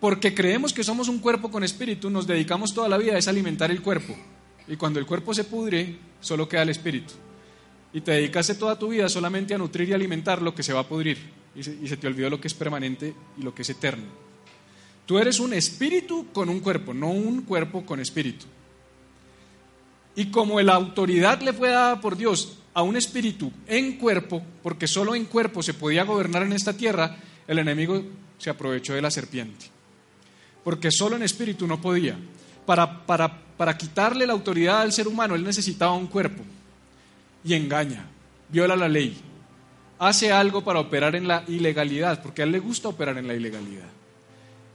Porque 0.00 0.34
creemos 0.34 0.72
que 0.72 0.82
somos 0.82 1.06
un 1.06 1.20
cuerpo 1.20 1.48
con 1.48 1.62
espíritu, 1.62 2.10
nos 2.10 2.26
dedicamos 2.26 2.74
toda 2.74 2.88
la 2.88 2.98
vida 2.98 3.14
a 3.14 3.30
alimentar 3.30 3.70
el 3.70 3.82
cuerpo. 3.82 4.16
Y 4.66 4.74
cuando 4.74 4.98
el 4.98 5.06
cuerpo 5.06 5.32
se 5.32 5.44
pudre, 5.44 5.96
solo 6.20 6.48
queda 6.48 6.62
el 6.62 6.70
espíritu. 6.70 7.14
Y 7.92 8.00
te 8.00 8.10
dedicaste 8.10 8.56
toda 8.56 8.76
tu 8.76 8.88
vida 8.88 9.08
solamente 9.08 9.54
a 9.54 9.58
nutrir 9.58 9.90
y 9.90 9.92
alimentar 9.92 10.42
lo 10.42 10.56
que 10.56 10.64
se 10.64 10.72
va 10.72 10.80
a 10.80 10.88
pudrir. 10.88 11.18
Y 11.54 11.62
se, 11.62 11.78
y 11.80 11.86
se 11.86 11.98
te 11.98 12.08
olvidó 12.08 12.30
lo 12.30 12.40
que 12.40 12.48
es 12.48 12.54
permanente 12.54 13.14
y 13.38 13.42
lo 13.42 13.54
que 13.54 13.62
es 13.62 13.70
eterno. 13.70 14.23
Tú 15.06 15.18
eres 15.18 15.38
un 15.38 15.52
espíritu 15.52 16.26
con 16.32 16.48
un 16.48 16.60
cuerpo, 16.60 16.94
no 16.94 17.10
un 17.10 17.42
cuerpo 17.42 17.84
con 17.84 18.00
espíritu. 18.00 18.46
Y 20.16 20.26
como 20.26 20.60
la 20.60 20.74
autoridad 20.74 21.40
le 21.42 21.52
fue 21.52 21.70
dada 21.70 22.00
por 22.00 22.16
Dios 22.16 22.58
a 22.72 22.82
un 22.82 22.96
espíritu 22.96 23.52
en 23.66 23.98
cuerpo, 23.98 24.42
porque 24.62 24.86
solo 24.86 25.14
en 25.14 25.26
cuerpo 25.26 25.62
se 25.62 25.74
podía 25.74 26.04
gobernar 26.04 26.42
en 26.42 26.52
esta 26.52 26.72
tierra, 26.72 27.16
el 27.46 27.58
enemigo 27.58 28.02
se 28.38 28.50
aprovechó 28.50 28.94
de 28.94 29.02
la 29.02 29.10
serpiente. 29.10 29.66
Porque 30.62 30.90
solo 30.90 31.16
en 31.16 31.22
espíritu 31.22 31.66
no 31.66 31.80
podía. 31.80 32.16
Para, 32.64 33.04
para, 33.04 33.42
para 33.56 33.76
quitarle 33.76 34.26
la 34.26 34.32
autoridad 34.32 34.80
al 34.80 34.92
ser 34.92 35.06
humano, 35.06 35.34
él 35.34 35.44
necesitaba 35.44 35.92
un 35.92 36.06
cuerpo. 36.06 36.42
Y 37.44 37.52
engaña, 37.52 38.06
viola 38.48 38.74
la 38.74 38.88
ley, 38.88 39.20
hace 39.98 40.32
algo 40.32 40.64
para 40.64 40.80
operar 40.80 41.14
en 41.14 41.28
la 41.28 41.44
ilegalidad, 41.46 42.22
porque 42.22 42.40
a 42.40 42.44
él 42.46 42.52
le 42.52 42.58
gusta 42.58 42.88
operar 42.88 43.18
en 43.18 43.28
la 43.28 43.34
ilegalidad. 43.34 43.88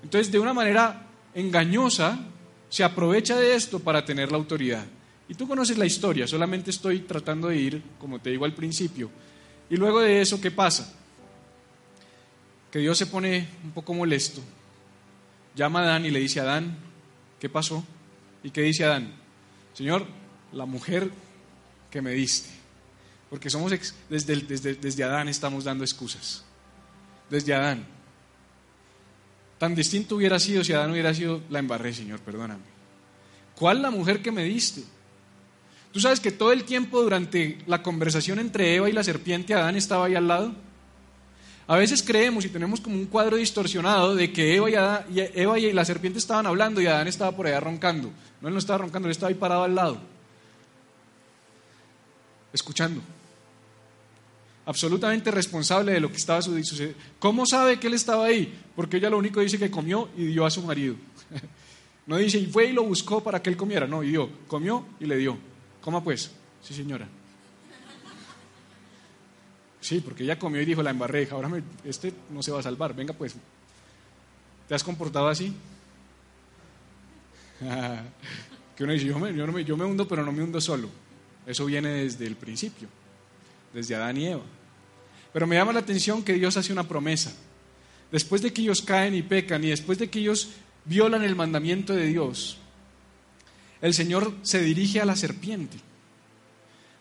Entonces, 0.03 0.31
de 0.31 0.39
una 0.39 0.53
manera 0.53 1.07
engañosa, 1.33 2.19
se 2.69 2.83
aprovecha 2.83 3.35
de 3.35 3.55
esto 3.55 3.79
para 3.79 4.05
tener 4.05 4.31
la 4.31 4.37
autoridad. 4.37 4.85
Y 5.27 5.33
tú 5.35 5.47
conoces 5.47 5.77
la 5.77 5.85
historia, 5.85 6.27
solamente 6.27 6.71
estoy 6.71 6.99
tratando 7.01 7.49
de 7.49 7.57
ir, 7.57 7.83
como 7.99 8.19
te 8.19 8.31
digo 8.31 8.45
al 8.45 8.53
principio. 8.53 9.11
Y 9.69 9.77
luego 9.77 9.99
de 9.99 10.21
eso, 10.21 10.41
¿qué 10.41 10.49
pasa? 10.49 10.91
Que 12.71 12.79
Dios 12.79 12.97
se 12.97 13.05
pone 13.05 13.47
un 13.63 13.71
poco 13.71 13.93
molesto. 13.93 14.41
Llama 15.55 15.81
a 15.81 15.83
Adán 15.83 16.05
y 16.05 16.11
le 16.11 16.19
dice 16.19 16.39
a 16.39 16.43
Adán, 16.43 16.77
¿qué 17.39 17.49
pasó? 17.49 17.83
¿Y 18.43 18.51
qué 18.51 18.61
dice 18.61 18.85
Adán? 18.85 19.13
Señor, 19.73 20.05
la 20.51 20.65
mujer 20.65 21.11
que 21.91 22.01
me 22.01 22.11
diste. 22.11 22.49
Porque 23.29 23.49
somos 23.49 23.71
desde, 24.09 24.35
desde, 24.37 24.75
desde 24.75 25.03
Adán 25.03 25.27
estamos 25.27 25.63
dando 25.63 25.83
excusas. 25.83 26.43
Desde 27.29 27.53
Adán. 27.53 27.85
Tan 29.59 29.75
distinto 29.75 30.15
hubiera 30.15 30.39
sido 30.39 30.63
si 30.63 30.71
Adán 30.71 30.91
hubiera 30.91 31.13
sido 31.13 31.41
la 31.49 31.59
embarré, 31.59 31.93
Señor, 31.93 32.21
perdóname. 32.21 32.63
¿Cuál 33.55 33.81
la 33.81 33.91
mujer 33.91 34.21
que 34.21 34.31
me 34.31 34.45
diste? 34.45 34.83
¿Tú 35.91 35.99
sabes 35.99 36.21
que 36.21 36.31
todo 36.31 36.53
el 36.53 36.63
tiempo 36.63 37.01
durante 37.01 37.57
la 37.67 37.83
conversación 37.83 38.39
entre 38.39 38.75
Eva 38.75 38.89
y 38.89 38.93
la 38.93 39.03
serpiente, 39.03 39.53
Adán 39.53 39.75
estaba 39.75 40.05
ahí 40.05 40.15
al 40.15 40.29
lado? 40.29 40.55
A 41.67 41.75
veces 41.75 42.01
creemos 42.01 42.45
y 42.45 42.49
tenemos 42.49 42.79
como 42.79 42.95
un 42.95 43.05
cuadro 43.07 43.35
distorsionado 43.35 44.15
de 44.15 44.31
que 44.31 44.55
Eva 44.55 45.03
y, 45.11 45.19
Eva 45.19 45.59
y 45.59 45.73
la 45.73 45.83
serpiente 45.83 46.19
estaban 46.19 46.47
hablando 46.47 46.79
y 46.79 46.87
Adán 46.87 47.09
estaba 47.09 47.35
por 47.35 47.45
allá 47.45 47.59
roncando. 47.59 48.11
No, 48.41 48.47
él 48.47 48.53
no 48.53 48.59
estaba 48.59 48.79
roncando, 48.79 49.07
él 49.07 49.11
estaba 49.11 49.29
ahí 49.29 49.35
parado 49.35 49.63
al 49.63 49.75
lado, 49.75 49.99
escuchando. 52.53 53.01
Absolutamente 54.69 55.31
responsable 55.31 55.93
de 55.93 55.99
lo 55.99 56.11
que 56.11 56.17
estaba 56.17 56.43
sucediendo. 56.43 56.95
¿Cómo 57.17 57.47
sabe 57.47 57.79
que 57.79 57.87
él 57.87 57.95
estaba 57.95 58.25
ahí? 58.25 58.53
Porque 58.75 58.97
ella 58.97 59.09
lo 59.09 59.17
único 59.17 59.39
dice 59.39 59.57
que 59.57 59.71
comió 59.71 60.09
y 60.15 60.25
dio 60.25 60.45
a 60.45 60.51
su 60.51 60.61
marido. 60.61 60.95
No 62.05 62.17
dice, 62.17 62.39
y 62.39 62.47
fue 62.47 62.65
y 62.65 62.73
lo 62.73 62.83
buscó 62.83 63.21
para 63.23 63.39
que 63.39 63.51
él 63.51 63.55
comiera. 63.55 63.85
No, 63.85 64.01
y 64.03 64.09
dio, 64.09 64.29
comió 64.47 64.83
y 64.99 65.05
le 65.05 65.15
dio. 65.17 65.37
Coma 65.79 66.03
pues. 66.03 66.31
Sí, 66.63 66.73
señora. 66.73 67.07
Sí, 69.79 70.01
porque 70.01 70.23
ella 70.23 70.39
comió 70.39 70.59
y 70.59 70.65
dijo, 70.65 70.81
la 70.81 70.89
embarré, 70.89 71.27
ahora 71.29 71.51
este 71.83 72.11
no 72.31 72.41
se 72.41 72.51
va 72.51 72.61
a 72.61 72.63
salvar, 72.63 72.95
venga 72.95 73.13
pues. 73.13 73.35
¿Te 74.67 74.73
has 74.73 74.83
comportado 74.83 75.27
así? 75.27 75.53
que 78.75 78.83
uno 78.83 78.93
dice, 78.93 79.05
me, 79.13 79.35
yo, 79.35 79.47
me, 79.47 79.63
yo 79.63 79.77
me 79.77 79.85
hundo, 79.85 80.07
pero 80.07 80.25
no 80.25 80.31
me 80.31 80.41
hundo 80.41 80.59
solo. 80.59 80.89
Eso 81.45 81.65
viene 81.65 81.89
desde 81.89 82.25
el 82.25 82.35
principio, 82.35 82.87
desde 83.71 83.93
Adán 83.93 84.17
y 84.17 84.27
Eva. 84.29 84.43
Pero 85.33 85.47
me 85.47 85.55
llama 85.55 85.73
la 85.73 85.79
atención 85.79 86.23
que 86.23 86.33
Dios 86.33 86.57
hace 86.57 86.73
una 86.73 86.87
promesa. 86.87 87.31
Después 88.11 88.41
de 88.41 88.51
que 88.51 88.61
ellos 88.61 88.81
caen 88.81 89.13
y 89.13 89.21
pecan 89.21 89.63
y 89.63 89.69
después 89.69 89.99
de 89.99 90.09
que 90.09 90.19
ellos 90.19 90.49
violan 90.85 91.23
el 91.23 91.35
mandamiento 91.35 91.93
de 91.93 92.07
Dios, 92.07 92.57
el 93.81 93.93
Señor 93.93 94.33
se 94.41 94.61
dirige 94.61 94.99
a 94.99 95.05
la 95.05 95.15
serpiente 95.15 95.77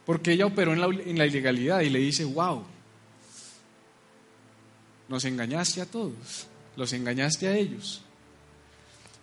porque 0.08 0.32
ella 0.32 0.46
operó 0.46 0.72
en 0.72 1.18
la, 1.18 1.26
ilegalidad 1.26 1.80
y 1.80 1.90
le 1.90 1.98
dice, 1.98 2.24
wow, 2.24 2.64
nos 5.06 5.22
engañaste 5.26 5.82
a 5.82 5.84
todos, 5.84 6.46
los 6.76 6.94
engañaste 6.94 7.46
a 7.46 7.54
ellos. 7.54 8.00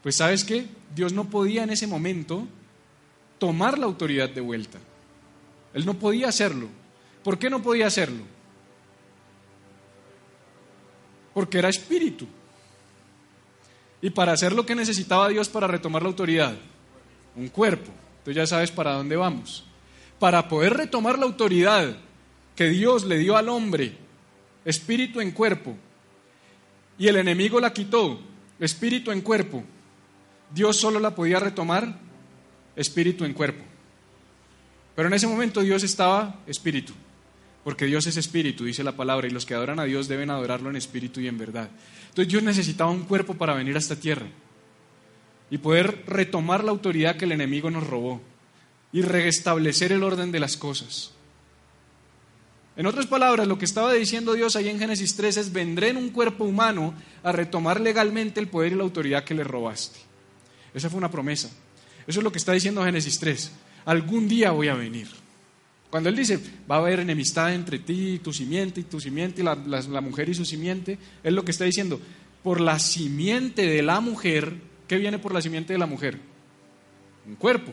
Pues 0.03 0.17
sabes 0.17 0.43
qué, 0.43 0.67
Dios 0.93 1.11
no 1.11 1.27
podía 1.27 1.63
en 1.63 1.71
ese 1.71 1.87
momento 1.87 2.47
tomar 3.39 3.79
la 3.79 3.87
autoridad 3.87 4.29
de 4.29 4.41
vuelta. 4.41 4.77
Él 5.73 5.87
no 5.87 5.95
podía 5.95 6.27
hacerlo. 6.27 6.69
¿Por 7.23 7.39
qué 7.39 7.49
no 7.49 7.63
podía 7.63 7.87
hacerlo? 7.87 8.21
Porque 11.35 11.59
era 11.59 11.69
espíritu. 11.69 12.25
Y 14.01 14.09
para 14.09 14.31
hacer 14.31 14.53
lo 14.53 14.65
que 14.65 14.73
necesitaba 14.73 15.29
Dios 15.29 15.49
para 15.49 15.67
retomar 15.67 16.01
la 16.01 16.09
autoridad, 16.09 16.55
un 17.35 17.49
cuerpo. 17.49 17.91
Tú 18.23 18.31
ya 18.31 18.47
sabes 18.47 18.71
para 18.71 18.93
dónde 18.93 19.15
vamos. 19.15 19.63
Para 20.17 20.47
poder 20.47 20.73
retomar 20.73 21.19
la 21.19 21.25
autoridad 21.25 21.95
que 22.55 22.69
Dios 22.69 23.05
le 23.05 23.19
dio 23.19 23.37
al 23.37 23.49
hombre, 23.49 23.95
espíritu 24.63 25.21
en 25.21 25.31
cuerpo, 25.31 25.75
y 26.97 27.07
el 27.07 27.17
enemigo 27.17 27.59
la 27.59 27.73
quitó, 27.73 28.19
espíritu 28.59 29.11
en 29.11 29.21
cuerpo, 29.21 29.63
Dios 30.51 30.77
solo 30.77 30.99
la 30.99 31.13
podía 31.13 31.39
retomar 31.39 31.99
espíritu 32.75 33.25
en 33.25 33.33
cuerpo. 33.33 33.63
Pero 34.95 35.07
en 35.09 35.13
ese 35.13 35.27
momento 35.27 35.61
Dios 35.61 35.83
estaba 35.83 36.39
espíritu, 36.47 36.93
porque 37.65 37.87
Dios 37.87 38.05
es 38.05 38.15
espíritu, 38.15 38.63
dice 38.63 38.83
la 38.83 38.91
palabra, 38.91 39.25
y 39.25 39.31
los 39.31 39.43
que 39.43 39.55
adoran 39.55 39.79
a 39.79 39.85
Dios 39.85 40.07
deben 40.07 40.29
adorarlo 40.29 40.69
en 40.69 40.75
espíritu 40.75 41.19
y 41.19 41.27
en 41.27 41.39
verdad. 41.39 41.67
Entonces 42.09 42.31
Dios 42.31 42.43
necesitaba 42.43 42.91
un 42.91 43.05
cuerpo 43.05 43.33
para 43.33 43.55
venir 43.55 43.75
a 43.75 43.79
esta 43.79 43.95
tierra 43.95 44.27
y 45.49 45.57
poder 45.57 46.03
retomar 46.05 46.63
la 46.63 46.69
autoridad 46.69 47.15
que 47.15 47.25
el 47.25 47.31
enemigo 47.31 47.71
nos 47.71 47.87
robó 47.87 48.21
y 48.93 49.01
restablecer 49.01 49.91
el 49.91 50.03
orden 50.03 50.31
de 50.31 50.39
las 50.39 50.57
cosas. 50.57 51.09
En 52.77 52.85
otras 52.85 53.07
palabras, 53.07 53.47
lo 53.47 53.57
que 53.57 53.65
estaba 53.65 53.93
diciendo 53.93 54.33
Dios 54.33 54.55
ahí 54.55 54.69
en 54.69 54.77
Génesis 54.77 55.15
3 55.15 55.37
es, 55.37 55.51
vendré 55.51 55.89
en 55.89 55.97
un 55.97 56.11
cuerpo 56.11 56.43
humano 56.43 56.93
a 57.23 57.31
retomar 57.31 57.81
legalmente 57.81 58.39
el 58.39 58.47
poder 58.47 58.73
y 58.73 58.75
la 58.75 58.83
autoridad 58.83 59.23
que 59.23 59.33
le 59.33 59.43
robaste. 59.43 59.97
Esa 60.71 60.91
fue 60.91 60.99
una 60.99 61.09
promesa. 61.09 61.49
Eso 62.05 62.19
es 62.19 62.23
lo 62.23 62.31
que 62.31 62.37
está 62.37 62.51
diciendo 62.51 62.85
Génesis 62.85 63.17
3. 63.17 63.51
Algún 63.85 64.27
día 64.27 64.51
voy 64.51 64.67
a 64.67 64.75
venir. 64.75 65.24
Cuando 65.95 66.09
Él 66.09 66.17
dice, 66.17 66.37
va 66.69 66.75
a 66.75 66.79
haber 66.79 66.99
enemistad 66.99 67.53
entre 67.53 67.79
ti 67.79 68.15
y 68.15 68.19
tu 68.19 68.33
simiente 68.33 68.81
y 68.81 68.83
tu 68.83 68.99
simiente 68.99 69.39
y 69.39 69.45
la, 69.45 69.55
la 69.55 70.01
mujer 70.01 70.27
y 70.27 70.33
su 70.33 70.43
simiente, 70.43 70.97
Él 71.23 71.35
lo 71.35 71.45
que 71.45 71.51
está 71.51 71.63
diciendo, 71.63 72.01
por 72.43 72.59
la 72.59 72.79
simiente 72.79 73.65
de 73.65 73.81
la 73.81 74.01
mujer, 74.01 74.55
¿qué 74.89 74.97
viene 74.97 75.19
por 75.19 75.33
la 75.33 75.41
simiente 75.41 75.71
de 75.71 75.79
la 75.79 75.85
mujer? 75.85 76.19
Un 77.25 77.35
cuerpo. 77.35 77.71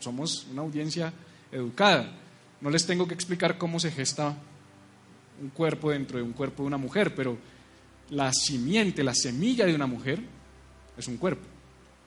Somos 0.00 0.48
una 0.52 0.60
audiencia 0.60 1.10
educada. 1.50 2.12
No 2.60 2.68
les 2.68 2.84
tengo 2.84 3.08
que 3.08 3.14
explicar 3.14 3.56
cómo 3.56 3.80
se 3.80 3.90
gesta 3.90 4.36
un 5.40 5.48
cuerpo 5.48 5.90
dentro 5.90 6.18
de 6.18 6.24
un 6.24 6.34
cuerpo 6.34 6.62
de 6.62 6.66
una 6.66 6.76
mujer, 6.76 7.14
pero 7.14 7.38
la 8.10 8.30
simiente, 8.34 9.02
la 9.02 9.14
semilla 9.14 9.64
de 9.64 9.74
una 9.74 9.86
mujer 9.86 10.20
es 10.94 11.08
un 11.08 11.16
cuerpo, 11.16 11.46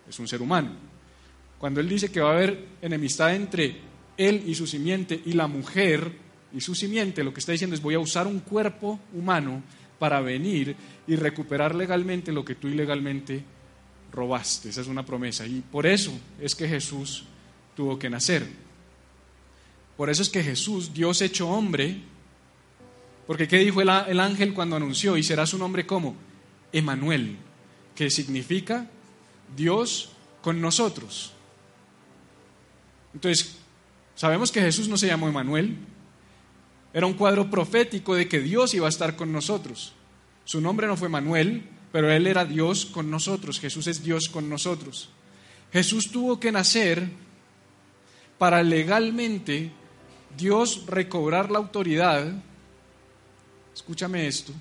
es 0.08 0.20
un 0.20 0.28
ser 0.28 0.44
humano. 0.44 0.70
Cuando 1.58 1.80
él 1.80 1.90
dice 1.90 2.12
que 2.12 2.22
va 2.22 2.30
a 2.30 2.34
haber 2.34 2.68
enemistad 2.84 3.34
entre 3.34 3.90
él 4.28 4.44
y 4.46 4.56
su 4.56 4.68
simiente 4.68 5.22
y 5.26 5.34
la 5.34 5.48
mujer 5.48 6.12
y 6.54 6.62
su 6.62 6.76
simiente, 6.76 7.24
lo 7.24 7.34
que 7.34 7.40
está 7.40 7.52
diciendo 7.52 7.76
es 7.76 7.82
voy 7.82 7.96
a 7.96 8.00
usar 8.00 8.28
un 8.28 8.40
cuerpo 8.40 9.00
humano 9.14 9.64
para 10.00 10.20
venir 10.20 10.76
y 11.08 11.16
recuperar 11.16 11.76
legalmente 11.76 12.32
lo 12.32 12.44
que 12.44 12.56
tú 12.56 12.68
ilegalmente 12.68 13.44
robaste. 14.12 14.70
Esa 14.70 14.82
es 14.82 14.88
una 14.88 15.06
promesa. 15.06 15.46
Y 15.46 15.62
por 15.62 15.86
eso 15.86 16.12
es 16.40 16.56
que 16.56 16.68
Jesús 16.68 17.24
tuvo 17.76 17.98
que 17.98 18.10
nacer. 18.10 18.48
Por 19.96 20.10
eso 20.10 20.22
es 20.22 20.30
que 20.30 20.44
Jesús, 20.44 20.94
Dios 20.94 21.22
hecho 21.22 21.48
hombre, 21.48 22.02
porque 23.28 23.48
¿qué 23.48 23.60
dijo 23.60 23.82
el, 23.82 24.20
ángel 24.20 24.54
cuando 24.54 24.76
anunció? 24.76 25.16
Y 25.16 25.24
será 25.24 25.46
su 25.46 25.58
nombre 25.58 25.86
como 25.86 26.16
Emanuel, 26.74 27.38
que 27.96 28.10
significa 28.10 28.90
Dios 29.56 30.10
con 30.42 30.60
nosotros. 30.60 31.34
Entonces, 33.14 33.61
sabemos 34.22 34.52
que 34.52 34.62
Jesús 34.62 34.88
no 34.88 34.98
se 34.98 35.08
llamó 35.08 35.28
Emanuel, 35.28 35.76
era 36.94 37.08
un 37.08 37.16
cuadro 37.16 37.50
profético 37.50 38.14
de 38.14 38.28
que 38.28 38.40
Dios 38.40 38.72
iba 38.76 38.86
a 38.86 38.90
estar 38.90 39.16
con 39.16 39.32
nosotros. 39.32 39.94
Su 40.46 40.62
nombre 40.62 40.86
no 40.86 40.96
fue 40.96 41.10
Manuel, 41.10 41.64
pero 41.92 42.12
Él 42.12 42.28
era 42.28 42.46
Dios 42.46 42.86
con 42.86 43.10
nosotros. 43.10 43.60
Jesús 43.60 43.88
es 43.88 44.04
Dios 44.04 44.30
con 44.30 44.48
nosotros. 44.48 45.10
Jesús 45.74 46.12
tuvo 46.12 46.40
que 46.40 46.52
nacer 46.52 47.10
para 48.38 48.62
legalmente 48.62 49.72
Dios 50.38 50.86
recobrar 50.86 51.50
la 51.50 51.58
autoridad, 51.58 52.32
escúchame 53.74 54.28
esto, 54.28 54.54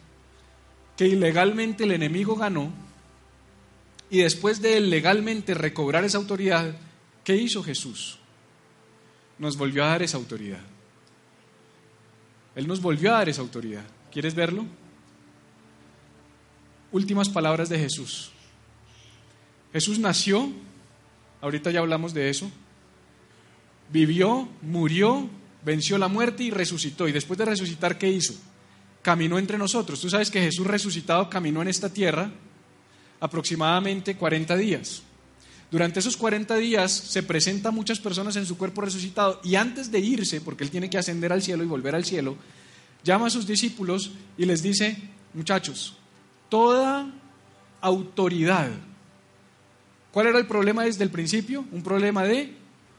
que 0.96 1.06
ilegalmente 1.06 1.84
el 1.84 1.92
enemigo 1.92 2.34
ganó, 2.34 2.72
y 4.08 4.20
después 4.20 4.62
de 4.62 4.80
legalmente 4.80 5.52
recobrar 5.52 6.02
esa 6.02 6.16
autoridad, 6.16 6.74
¿qué 7.24 7.36
hizo 7.36 7.62
Jesús? 7.62 8.19
Nos 9.40 9.56
volvió 9.56 9.82
a 9.82 9.88
dar 9.88 10.02
esa 10.02 10.18
autoridad. 10.18 10.60
Él 12.54 12.68
nos 12.68 12.80
volvió 12.80 13.10
a 13.10 13.18
dar 13.18 13.28
esa 13.28 13.40
autoridad. 13.40 13.84
¿Quieres 14.12 14.34
verlo? 14.34 14.66
Últimas 16.92 17.28
palabras 17.28 17.68
de 17.68 17.78
Jesús. 17.78 18.30
Jesús 19.72 19.98
nació, 19.98 20.52
ahorita 21.40 21.70
ya 21.70 21.80
hablamos 21.80 22.12
de 22.12 22.28
eso, 22.28 22.50
vivió, 23.90 24.46
murió, 24.60 25.30
venció 25.64 25.96
la 25.96 26.08
muerte 26.08 26.42
y 26.42 26.50
resucitó. 26.50 27.08
Y 27.08 27.12
después 27.12 27.38
de 27.38 27.46
resucitar, 27.46 27.96
¿qué 27.96 28.08
hizo? 28.08 28.34
Caminó 29.00 29.38
entre 29.38 29.56
nosotros. 29.56 30.00
Tú 30.00 30.10
sabes 30.10 30.30
que 30.30 30.42
Jesús 30.42 30.66
resucitado 30.66 31.30
caminó 31.30 31.62
en 31.62 31.68
esta 31.68 31.90
tierra 31.90 32.30
aproximadamente 33.20 34.16
40 34.16 34.56
días. 34.56 35.02
Durante 35.70 36.00
esos 36.00 36.16
40 36.16 36.56
días 36.56 36.90
se 36.90 37.22
presenta 37.22 37.68
a 37.68 37.72
muchas 37.72 38.00
personas 38.00 38.34
en 38.36 38.44
su 38.44 38.58
cuerpo 38.58 38.80
resucitado 38.80 39.40
y 39.44 39.54
antes 39.54 39.90
de 39.90 40.00
irse, 40.00 40.40
porque 40.40 40.64
él 40.64 40.70
tiene 40.70 40.90
que 40.90 40.98
ascender 40.98 41.32
al 41.32 41.42
cielo 41.42 41.62
y 41.62 41.66
volver 41.66 41.94
al 41.94 42.04
cielo, 42.04 42.36
llama 43.04 43.26
a 43.26 43.30
sus 43.30 43.46
discípulos 43.46 44.10
y 44.36 44.46
les 44.46 44.62
dice, 44.62 44.96
muchachos, 45.32 45.96
toda 46.48 47.12
autoridad. 47.80 48.70
¿Cuál 50.12 50.26
era 50.26 50.38
el 50.38 50.46
problema 50.46 50.84
desde 50.84 51.04
el 51.04 51.10
principio? 51.10 51.64
Un 51.70 51.82
problema 51.82 52.24
de 52.24 52.52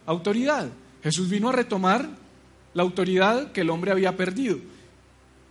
autoridad. 0.05 0.69
Jesús 1.03 1.29
vino 1.29 1.49
a 1.49 1.51
retomar 1.51 2.09
la 2.73 2.83
autoridad 2.83 3.51
que 3.51 3.61
el 3.61 3.69
hombre 3.69 3.91
había 3.91 4.15
perdido. 4.15 4.59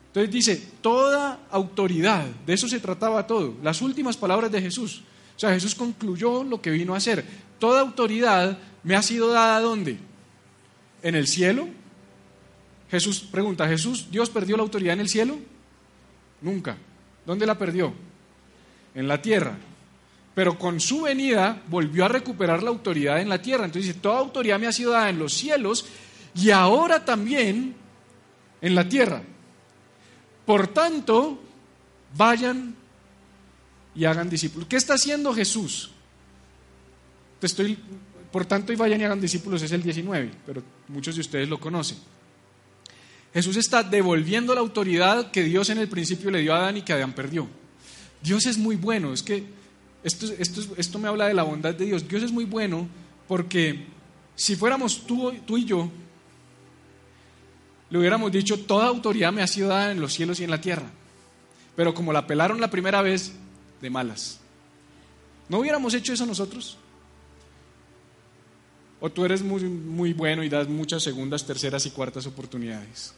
Entonces 0.06 0.32
dice, 0.32 0.68
toda 0.80 1.40
autoridad, 1.50 2.24
de 2.46 2.54
eso 2.54 2.66
se 2.66 2.80
trataba 2.80 3.26
todo, 3.26 3.54
las 3.62 3.82
últimas 3.82 4.16
palabras 4.16 4.50
de 4.50 4.62
Jesús. 4.62 5.02
O 5.40 5.46
sea, 5.48 5.54
Jesús 5.54 5.74
concluyó 5.74 6.44
lo 6.44 6.60
que 6.60 6.70
vino 6.70 6.92
a 6.92 6.98
hacer. 6.98 7.24
Toda 7.58 7.80
autoridad 7.80 8.58
me 8.82 8.94
ha 8.94 9.00
sido 9.00 9.32
dada 9.32 9.58
¿dónde? 9.60 9.96
En 11.02 11.14
el 11.14 11.26
cielo. 11.26 11.66
Jesús 12.90 13.20
pregunta, 13.20 13.66
¿Jesús, 13.66 14.08
Dios 14.10 14.28
perdió 14.28 14.58
la 14.58 14.64
autoridad 14.64 14.92
en 14.92 15.00
el 15.00 15.08
cielo? 15.08 15.38
Nunca. 16.42 16.76
¿Dónde 17.24 17.46
la 17.46 17.56
perdió? 17.56 17.94
En 18.94 19.08
la 19.08 19.22
tierra. 19.22 19.56
Pero 20.34 20.58
con 20.58 20.78
su 20.78 21.00
venida 21.00 21.62
volvió 21.68 22.04
a 22.04 22.08
recuperar 22.08 22.62
la 22.62 22.68
autoridad 22.68 23.18
en 23.18 23.30
la 23.30 23.40
tierra. 23.40 23.64
Entonces 23.64 23.88
dice, 23.88 23.98
toda 23.98 24.18
autoridad 24.18 24.60
me 24.60 24.66
ha 24.66 24.72
sido 24.72 24.92
dada 24.92 25.08
en 25.08 25.18
los 25.18 25.32
cielos 25.32 25.86
y 26.34 26.50
ahora 26.50 27.06
también 27.06 27.74
en 28.60 28.74
la 28.74 28.86
tierra. 28.86 29.22
Por 30.44 30.68
tanto, 30.68 31.40
vayan 32.14 32.76
y 33.94 34.04
hagan 34.04 34.30
discípulos. 34.30 34.68
¿Qué 34.68 34.76
está 34.76 34.94
haciendo 34.94 35.34
Jesús? 35.34 35.90
estoy, 37.42 37.78
por 38.30 38.44
tanto, 38.44 38.72
y 38.72 38.76
vayan 38.76 39.00
y 39.00 39.04
hagan 39.04 39.20
discípulos 39.20 39.62
es 39.62 39.72
el 39.72 39.82
19, 39.82 40.30
pero 40.44 40.62
muchos 40.88 41.14
de 41.14 41.22
ustedes 41.22 41.48
lo 41.48 41.58
conocen. 41.58 41.98
Jesús 43.32 43.56
está 43.56 43.82
devolviendo 43.82 44.54
la 44.54 44.60
autoridad 44.60 45.30
que 45.30 45.44
Dios 45.44 45.70
en 45.70 45.78
el 45.78 45.88
principio 45.88 46.30
le 46.30 46.40
dio 46.40 46.54
a 46.54 46.58
Adán 46.58 46.76
y 46.76 46.82
que 46.82 46.92
Adán 46.92 47.14
perdió. 47.14 47.48
Dios 48.22 48.44
es 48.46 48.58
muy 48.58 48.76
bueno, 48.76 49.12
es 49.12 49.22
que 49.22 49.44
esto, 50.02 50.26
esto, 50.38 50.62
esto 50.76 50.98
me 50.98 51.08
habla 51.08 51.28
de 51.28 51.34
la 51.34 51.44
bondad 51.44 51.74
de 51.74 51.86
Dios. 51.86 52.06
Dios 52.06 52.22
es 52.22 52.32
muy 52.32 52.44
bueno 52.44 52.88
porque 53.28 53.86
si 54.34 54.56
fuéramos 54.56 55.06
tú, 55.06 55.32
tú 55.46 55.56
y 55.56 55.64
yo, 55.64 55.90
le 57.90 57.98
hubiéramos 57.98 58.30
dicho, 58.30 58.58
toda 58.58 58.86
autoridad 58.86 59.32
me 59.32 59.42
ha 59.42 59.46
sido 59.46 59.68
dada 59.68 59.92
en 59.92 60.00
los 60.00 60.12
cielos 60.12 60.40
y 60.40 60.44
en 60.44 60.50
la 60.50 60.60
tierra. 60.60 60.90
Pero 61.76 61.94
como 61.94 62.12
la 62.12 62.26
pelaron 62.26 62.60
la 62.60 62.70
primera 62.70 63.02
vez, 63.02 63.32
de 63.80 63.90
malas. 63.90 64.40
¿No 65.48 65.58
hubiéramos 65.58 65.94
hecho 65.94 66.12
eso 66.12 66.26
nosotros? 66.26 66.78
¿O 69.00 69.10
tú 69.10 69.24
eres 69.24 69.42
muy, 69.42 69.64
muy 69.64 70.12
bueno 70.12 70.44
y 70.44 70.48
das 70.48 70.68
muchas 70.68 71.02
segundas, 71.02 71.46
terceras 71.46 71.86
y 71.86 71.90
cuartas 71.90 72.26
oportunidades? 72.26 73.14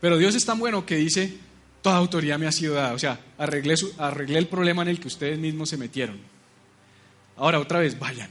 Pero 0.00 0.16
Dios 0.16 0.34
es 0.34 0.44
tan 0.44 0.58
bueno 0.58 0.86
que 0.86 0.96
dice, 0.96 1.36
toda 1.82 1.96
autoridad 1.96 2.38
me 2.38 2.46
ha 2.46 2.52
sido 2.52 2.74
dada. 2.74 2.94
O 2.94 2.98
sea, 2.98 3.20
arreglé, 3.38 3.74
arreglé 3.98 4.38
el 4.38 4.46
problema 4.46 4.82
en 4.82 4.88
el 4.88 5.00
que 5.00 5.08
ustedes 5.08 5.38
mismos 5.38 5.68
se 5.68 5.76
metieron. 5.76 6.18
Ahora, 7.36 7.58
otra 7.58 7.80
vez, 7.80 7.98
vayan. 7.98 8.30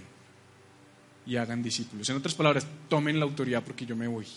y 1.26 1.38
hagan 1.38 1.64
discípulos. 1.64 2.10
En 2.10 2.18
otras 2.18 2.36
palabras, 2.36 2.66
tomen 2.90 3.20
la 3.20 3.26
autoridad 3.26 3.64
porque 3.64 3.86
yo 3.86 3.96
me 3.96 4.08
voy. 4.08 4.28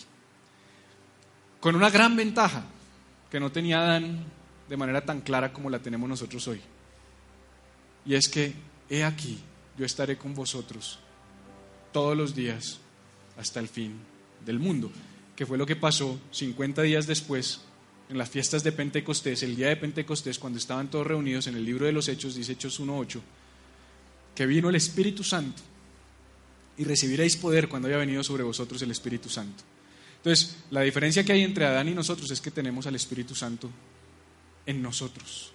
Con 1.61 1.75
una 1.75 1.91
gran 1.91 2.17
ventaja 2.17 2.65
que 3.31 3.41
no 3.41 3.51
tenía 3.51 3.81
Adán 3.81 4.25
de 4.69 4.77
manera 4.77 5.05
tan 5.05 5.21
clara 5.21 5.53
como 5.53 5.71
la 5.71 5.79
tenemos 5.79 6.09
nosotros 6.09 6.47
hoy. 6.49 6.61
Y 8.05 8.15
es 8.15 8.29
que, 8.29 8.53
he 8.89 9.05
aquí, 9.05 9.39
yo 9.77 9.85
estaré 9.85 10.17
con 10.17 10.35
vosotros 10.35 10.99
todos 11.93 12.17
los 12.17 12.35
días 12.35 12.79
hasta 13.37 13.61
el 13.61 13.69
fin 13.69 13.99
del 14.45 14.59
mundo, 14.59 14.91
que 15.35 15.47
fue 15.47 15.59
lo 15.59 15.67
que 15.67 15.77
pasó 15.77 16.19
50 16.31 16.83
días 16.83 17.07
después 17.07 17.61
en 18.09 18.19
las 18.19 18.31
fiestas 18.31 18.63
de 18.63 18.73
Pentecostés, 18.73 19.43
el 19.43 19.57
día 19.57 19.69
de 19.69 19.77
Pentecostés, 19.77 20.39
cuando 20.39 20.59
estaban 20.59 20.91
todos 20.91 21.07
reunidos 21.07 21.47
en 21.49 21.57
el 21.57 21.65
libro 21.65 21.87
de 21.87 21.93
los 21.93 22.09
Hechos, 22.09 22.37
dice 22.37 22.53
Hechos 22.53 22.81
1.8, 22.81 23.21
que 24.35 24.47
vino 24.47 24.69
el 24.69 24.77
Espíritu 24.77 25.25
Santo 25.25 25.63
y 26.79 26.85
recibiréis 26.85 27.37
poder 27.37 27.69
cuando 27.69 27.89
haya 27.89 27.97
venido 27.97 28.23
sobre 28.23 28.45
vosotros 28.45 28.81
el 28.83 28.91
Espíritu 28.91 29.29
Santo. 29.29 29.65
Entonces, 30.19 30.57
la 30.71 30.83
diferencia 30.83 31.25
que 31.25 31.33
hay 31.33 31.43
entre 31.43 31.67
Adán 31.67 31.89
y 31.89 31.95
nosotros 31.95 32.31
es 32.31 32.41
que 32.41 32.51
tenemos 32.51 32.87
al 32.87 32.95
Espíritu 32.95 33.35
Santo 33.35 33.71
en 34.67 34.83
nosotros. 34.83 35.53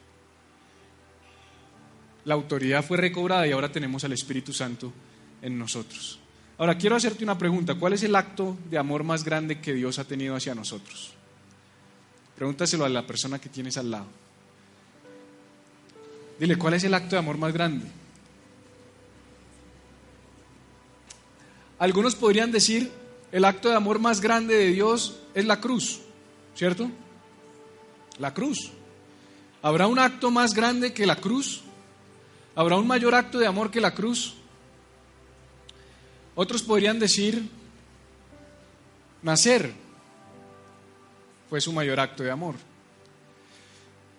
La 2.25 2.33
autoridad 2.35 2.83
fue 2.83 2.97
recobrada 2.97 3.47
y 3.47 3.51
ahora 3.51 3.71
tenemos 3.71 4.03
al 4.03 4.13
Espíritu 4.13 4.53
Santo 4.53 4.91
en 5.41 5.57
nosotros. 5.57 6.19
Ahora, 6.57 6.77
quiero 6.77 6.95
hacerte 6.95 7.23
una 7.23 7.37
pregunta. 7.37 7.75
¿Cuál 7.75 7.93
es 7.93 8.03
el 8.03 8.15
acto 8.15 8.55
de 8.69 8.77
amor 8.77 9.03
más 9.03 9.23
grande 9.23 9.59
que 9.59 9.73
Dios 9.73 9.97
ha 9.97 10.03
tenido 10.03 10.35
hacia 10.35 10.53
nosotros? 10.53 11.13
Pregúntaselo 12.35 12.85
a 12.85 12.89
la 12.89 13.05
persona 13.05 13.39
que 13.39 13.49
tienes 13.49 13.77
al 13.77 13.89
lado. 13.89 14.05
Dile, 16.39 16.57
¿cuál 16.57 16.75
es 16.75 16.83
el 16.83 16.93
acto 16.93 17.15
de 17.15 17.19
amor 17.19 17.37
más 17.37 17.53
grande? 17.53 17.87
Algunos 21.79 22.13
podrían 22.13 22.51
decir, 22.51 22.91
el 23.31 23.45
acto 23.45 23.69
de 23.69 23.75
amor 23.75 23.97
más 23.97 24.21
grande 24.21 24.55
de 24.55 24.67
Dios 24.67 25.17
es 25.33 25.45
la 25.45 25.59
cruz, 25.59 26.01
¿cierto? 26.55 26.91
La 28.19 28.35
cruz. 28.35 28.71
¿Habrá 29.61 29.87
un 29.87 29.99
acto 29.99 30.31
más 30.31 30.53
grande 30.53 30.93
que 30.93 31.05
la 31.05 31.15
cruz? 31.15 31.61
¿Habrá 32.55 32.77
un 32.77 32.87
mayor 32.87 33.15
acto 33.15 33.39
de 33.39 33.47
amor 33.47 33.71
que 33.71 33.81
la 33.81 33.93
cruz? 33.93 34.35
Otros 36.35 36.63
podrían 36.63 36.99
decir, 36.99 37.49
nacer 39.21 39.71
fue 41.49 41.61
su 41.61 41.73
mayor 41.73 41.99
acto 41.99 42.23
de 42.23 42.31
amor. 42.31 42.55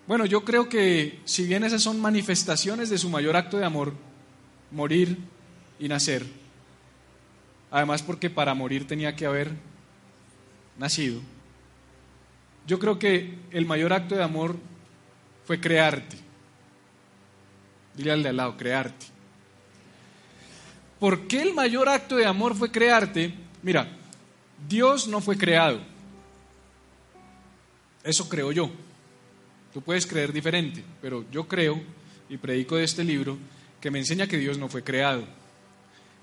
Bueno, 0.07 0.27
yo 0.27 0.45
creo 0.45 0.69
que 0.69 1.21
si 1.25 1.47
bien 1.47 1.65
esas 1.65 1.83
son 1.83 2.01
manifestaciones 2.01 2.91
de 2.91 2.99
su 2.99 3.09
mayor 3.09 3.37
acto 3.37 3.59
de 3.59 3.65
amor, 3.65 3.95
morir 4.71 5.19
y 5.79 5.89
nacer, 5.89 6.27
Además 7.73 8.03
porque 8.03 8.29
para 8.29 8.53
morir 8.53 8.87
tenía 8.87 9.17
que 9.17 9.25
haber 9.25 9.51
nacido. 10.79 11.23
Yo 12.67 12.79
creo 12.79 12.99
que 12.99 13.39
el 13.51 13.65
mayor 13.65 13.95
acto 13.95 14.15
de 14.15 14.23
amor 14.23 14.57
fue 15.45 15.61
crearte. 15.61 16.17
Dile 17.95 18.13
al 18.13 18.23
de 18.23 18.29
al 18.31 18.37
lado, 18.37 18.57
crearte. 18.57 19.07
¿Por 20.99 21.27
qué 21.27 21.43
el 21.43 21.53
mayor 21.53 21.89
acto 21.89 22.17
de 22.17 22.27
amor 22.27 22.55
fue 22.55 22.71
crearte? 22.71 23.35
Mira, 23.63 23.89
Dios 24.69 25.09
no 25.09 25.21
fue 25.21 25.37
creado. 25.37 25.81
Eso 28.05 28.29
creo 28.29 28.53
yo. 28.53 28.71
Tú 29.73 29.81
puedes 29.81 30.07
creer 30.07 30.33
diferente, 30.33 30.85
pero 31.01 31.25
yo 31.31 31.49
creo 31.49 31.81
y 32.29 32.37
predico 32.37 32.77
de 32.77 32.85
este 32.85 33.05
libro 33.05 33.39
que 33.81 33.91
me 33.91 33.99
enseña 33.99 34.27
que 34.27 34.39
Dios 34.39 34.59
no 34.59 34.69
fue 34.69 34.83
creado 34.83 35.27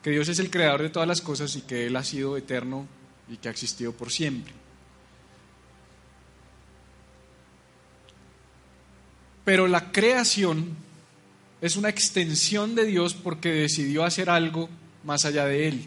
que 0.02 0.12
Dios 0.12 0.30
es 0.30 0.40
el 0.40 0.50
creador 0.50 0.82
de 0.82 0.90
todas 0.90 1.08
las 1.08 1.22
cosas 1.22 1.56
y 1.56 1.62
que 1.62 1.86
Él 1.86 1.96
ha 1.96 2.04
sido 2.04 2.38
eterno 2.38 2.88
y 3.28 3.38
que 3.38 3.50
ha 3.50 3.52
existido 3.52 3.92
por 3.92 4.12
siempre. 4.12 4.54
Pero 9.50 9.68
la 9.68 9.92
creación 9.92 10.78
es 11.60 11.76
una 11.76 11.90
extensión 11.90 12.76
de 12.76 12.86
Dios 12.86 13.16
porque 13.16 13.50
decidió 13.52 14.04
hacer 14.04 14.30
algo 14.30 14.70
más 15.04 15.26
allá 15.26 15.46
de 15.46 15.68
Él. 15.68 15.86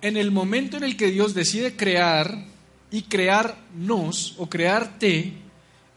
En 0.00 0.16
el 0.16 0.30
momento 0.30 0.78
en 0.78 0.84
el 0.84 0.96
que 0.96 1.10
Dios 1.10 1.34
decide 1.34 1.76
crear 1.76 2.46
y 2.90 3.02
crearnos 3.02 4.34
o 4.38 4.48
crearte, 4.48 5.34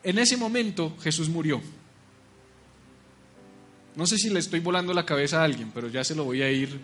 en 0.04 0.20
ese 0.20 0.36
momento 0.36 0.98
Jesús 1.02 1.30
murió. 1.30 1.62
No 3.96 4.06
sé 4.06 4.18
si 4.18 4.32
le 4.32 4.40
estoy 4.40 4.60
volando 4.60 4.94
la 4.94 5.06
cabeza 5.06 5.40
a 5.40 5.46
alguien, 5.46 5.72
pero 5.74 5.88
ya 5.88 6.04
se 6.04 6.14
lo 6.14 6.26
voy 6.26 6.42
a 6.42 6.52
ir 6.52 6.78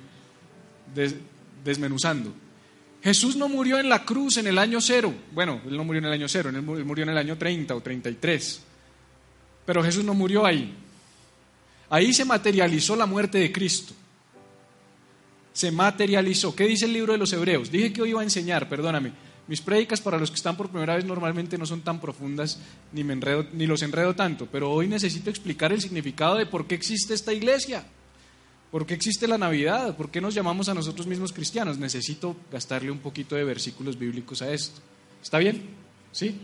desmenuzando. 1.65 2.33
Jesús 3.01 3.35
no 3.35 3.47
murió 3.47 3.79
en 3.79 3.88
la 3.88 4.03
cruz 4.03 4.38
en 4.38 4.47
el 4.47 4.57
año 4.57 4.81
cero. 4.81 5.13
Bueno, 5.31 5.62
él 5.65 5.77
no 5.77 5.83
murió 5.83 5.99
en 5.99 6.05
el 6.05 6.13
año 6.13 6.27
cero, 6.27 6.49
él 6.49 6.62
murió 6.62 7.03
en 7.03 7.09
el 7.09 7.17
año 7.17 7.38
30 7.38 7.75
o 7.75 7.81
33. 7.81 8.62
Pero 9.65 9.83
Jesús 9.83 10.03
no 10.03 10.13
murió 10.13 10.45
ahí. 10.45 10.73
Ahí 11.89 12.13
se 12.13 12.25
materializó 12.25 12.95
la 12.95 13.05
muerte 13.05 13.38
de 13.38 13.51
Cristo. 13.51 13.93
Se 15.53 15.71
materializó. 15.71 16.55
¿Qué 16.55 16.65
dice 16.65 16.85
el 16.85 16.93
libro 16.93 17.13
de 17.13 17.19
los 17.19 17.33
Hebreos? 17.33 17.71
Dije 17.71 17.91
que 17.91 18.01
hoy 18.01 18.09
iba 18.09 18.21
a 18.21 18.23
enseñar, 18.23 18.69
perdóname. 18.69 19.12
Mis 19.49 19.62
prédicas 19.62 19.99
para 19.99 20.19
los 20.19 20.29
que 20.29 20.35
están 20.35 20.55
por 20.55 20.69
primera 20.69 20.95
vez 20.95 21.05
normalmente 21.05 21.57
no 21.57 21.65
son 21.65 21.81
tan 21.81 21.99
profundas 21.99 22.59
ni, 22.91 23.03
me 23.03 23.13
enredo, 23.13 23.47
ni 23.53 23.65
los 23.65 23.81
enredo 23.81 24.15
tanto, 24.15 24.47
pero 24.51 24.71
hoy 24.71 24.88
necesito 24.88 25.31
explicar 25.31 25.73
el 25.73 25.81
significado 25.81 26.35
de 26.35 26.45
por 26.45 26.67
qué 26.67 26.75
existe 26.75 27.15
esta 27.15 27.33
iglesia, 27.33 27.83
por 28.71 28.86
qué 28.86 28.93
existe 28.93 29.27
la 29.27 29.38
Navidad, 29.38 29.97
por 29.97 30.12
qué 30.12 30.21
nos 30.21 30.34
llamamos 30.34 30.69
a 30.69 30.73
nosotros 30.73 31.08
mismos 31.08 31.34
cristianos. 31.34 31.77
Necesito 31.77 32.36
gastarle 32.51 32.91
un 32.91 32.99
poquito 32.99 33.36
de 33.36 33.43
versículos 33.43 33.97
bíblicos 33.97 34.41
a 34.41 34.51
esto. 34.51 34.79
¿Está 35.21 35.39
bien? 35.39 35.62
¿Sí? 36.12 36.36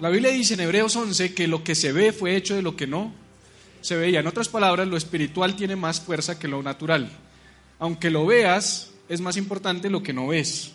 La 0.00 0.08
Biblia 0.08 0.30
dice 0.30 0.54
en 0.54 0.60
Hebreos 0.60 0.94
11 0.96 1.34
que 1.34 1.48
lo 1.48 1.62
que 1.62 1.74
se 1.74 1.92
ve 1.92 2.12
fue 2.12 2.36
hecho 2.36 2.54
de 2.54 2.62
lo 2.62 2.76
que 2.76 2.86
no 2.86 3.12
se 3.80 3.96
veía. 3.96 4.20
En 4.20 4.26
otras 4.26 4.48
palabras, 4.48 4.88
lo 4.88 4.96
espiritual 4.96 5.56
tiene 5.56 5.76
más 5.76 6.00
fuerza 6.00 6.38
que 6.38 6.48
lo 6.48 6.62
natural. 6.62 7.10
Aunque 7.78 8.10
lo 8.10 8.26
veas, 8.26 8.92
es 9.08 9.20
más 9.20 9.36
importante 9.36 9.90
lo 9.90 10.02
que 10.02 10.12
no 10.12 10.28
ves, 10.28 10.72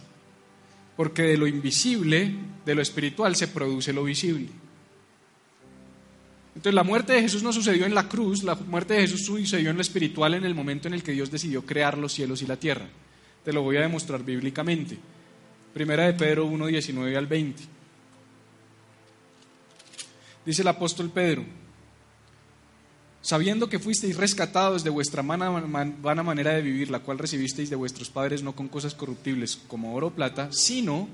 porque 0.97 1.23
de 1.23 1.37
lo 1.37 1.47
invisible, 1.47 2.35
de 2.65 2.75
lo 2.75 2.81
espiritual, 2.81 3.35
se 3.35 3.47
produce 3.47 3.93
lo 3.93 4.03
visible. 4.03 4.49
Entonces 6.55 6.73
la 6.73 6.83
muerte 6.83 7.13
de 7.13 7.21
Jesús 7.21 7.43
no 7.43 7.51
sucedió 7.51 7.85
en 7.85 7.93
la 7.93 8.07
cruz, 8.07 8.43
la 8.43 8.55
muerte 8.55 8.93
de 8.93 9.01
Jesús 9.01 9.25
sucedió 9.25 9.69
en 9.69 9.75
lo 9.75 9.81
espiritual 9.81 10.33
en 10.35 10.45
el 10.45 10.55
momento 10.55 10.87
en 10.87 10.93
el 10.93 11.03
que 11.03 11.11
Dios 11.11 11.29
decidió 11.29 11.65
crear 11.65 11.97
los 11.97 12.13
cielos 12.13 12.41
y 12.41 12.47
la 12.47 12.55
tierra. 12.55 12.87
Te 13.43 13.51
lo 13.51 13.61
voy 13.61 13.77
a 13.77 13.81
demostrar 13.81 14.23
bíblicamente. 14.23 14.97
Primera 15.73 16.05
de 16.05 16.13
Pedro 16.13 16.45
1, 16.45 16.67
19 16.67 17.17
al 17.17 17.27
20. 17.27 17.63
Dice 20.45 20.61
el 20.61 20.67
apóstol 20.69 21.09
Pedro, 21.09 21.43
sabiendo 23.21 23.67
que 23.67 23.79
fuisteis 23.79 24.15
rescatados 24.15 24.83
de 24.83 24.91
vuestra 24.91 25.23
vana 25.23 26.23
manera 26.23 26.53
de 26.53 26.61
vivir, 26.61 26.89
la 26.89 26.99
cual 26.99 27.17
recibisteis 27.17 27.69
de 27.69 27.75
vuestros 27.75 28.09
padres 28.09 28.43
no 28.43 28.55
con 28.55 28.69
cosas 28.69 28.93
corruptibles 28.93 29.59
como 29.67 29.93
oro 29.93 30.07
o 30.07 30.11
plata, 30.11 30.49
sino 30.51 31.09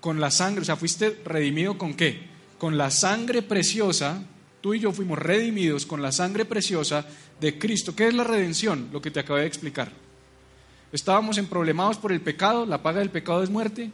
con 0.00 0.20
la 0.20 0.30
sangre, 0.30 0.62
o 0.62 0.64
sea, 0.64 0.76
fuiste 0.76 1.20
redimido 1.24 1.78
con 1.78 1.94
qué? 1.94 2.26
Con 2.58 2.76
la 2.76 2.90
sangre 2.90 3.42
preciosa, 3.42 4.22
tú 4.60 4.74
y 4.74 4.80
yo 4.80 4.92
fuimos 4.92 5.18
redimidos 5.18 5.86
con 5.86 6.02
la 6.02 6.12
sangre 6.12 6.44
preciosa 6.44 7.06
de 7.40 7.58
Cristo. 7.58 7.94
¿Qué 7.94 8.08
es 8.08 8.14
la 8.14 8.24
redención? 8.24 8.88
Lo 8.92 9.00
que 9.00 9.10
te 9.10 9.20
acabé 9.20 9.42
de 9.42 9.46
explicar. 9.46 9.92
Estábamos 10.92 11.38
emproblemados 11.38 11.98
por 11.98 12.12
el 12.12 12.20
pecado, 12.20 12.64
la 12.64 12.82
paga 12.82 13.00
del 13.00 13.10
pecado 13.10 13.42
es 13.42 13.50
muerte, 13.50 13.90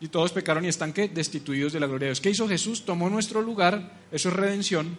y 0.00 0.08
todos 0.08 0.32
pecaron 0.32 0.64
y 0.64 0.68
están 0.68 0.92
¿qué? 0.92 1.08
destituidos 1.08 1.72
de 1.72 1.80
la 1.80 1.86
gloria 1.86 2.06
de 2.06 2.10
Dios. 2.10 2.20
¿Qué 2.20 2.30
hizo 2.30 2.48
Jesús? 2.48 2.84
Tomó 2.84 3.10
nuestro 3.10 3.42
lugar, 3.42 3.98
eso 4.12 4.28
es 4.28 4.34
redención, 4.34 4.98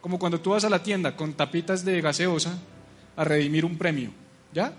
como 0.00 0.18
cuando 0.18 0.40
tú 0.40 0.50
vas 0.50 0.64
a 0.64 0.70
la 0.70 0.82
tienda 0.82 1.16
con 1.16 1.34
tapitas 1.34 1.84
de 1.84 2.00
gaseosa 2.00 2.58
a 3.16 3.24
redimir 3.24 3.64
un 3.64 3.76
premio. 3.76 4.10
¿Ya? 4.52 4.72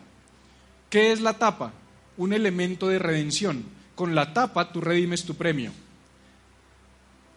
¿Qué 0.90 1.12
es 1.12 1.22
la 1.22 1.34
tapa? 1.34 1.74
Un 2.18 2.34
elemento 2.34 2.88
de 2.88 3.00
redención. 3.00 3.64
Con 3.96 4.16
la 4.16 4.34
tapa 4.34 4.72
tú 4.72 4.82
redimes 4.82 5.24
tu 5.24 5.36
premio. 5.36 5.72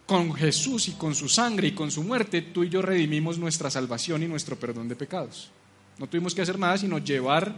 Con 0.05 0.33
Jesús 0.33 0.87
y 0.87 0.91
con 0.93 1.15
su 1.15 1.27
sangre 1.27 1.67
y 1.69 1.71
con 1.71 1.89
su 1.89 2.03
muerte, 2.03 2.41
tú 2.41 2.63
y 2.63 2.69
yo 2.69 2.81
redimimos 2.81 3.39
nuestra 3.39 3.71
salvación 3.71 4.21
y 4.23 4.27
nuestro 4.27 4.55
perdón 4.55 4.87
de 4.87 4.95
pecados. 4.95 5.49
No 5.97 6.07
tuvimos 6.07 6.35
que 6.35 6.41
hacer 6.41 6.59
nada 6.59 6.77
sino 6.77 6.99
llevar 6.99 7.55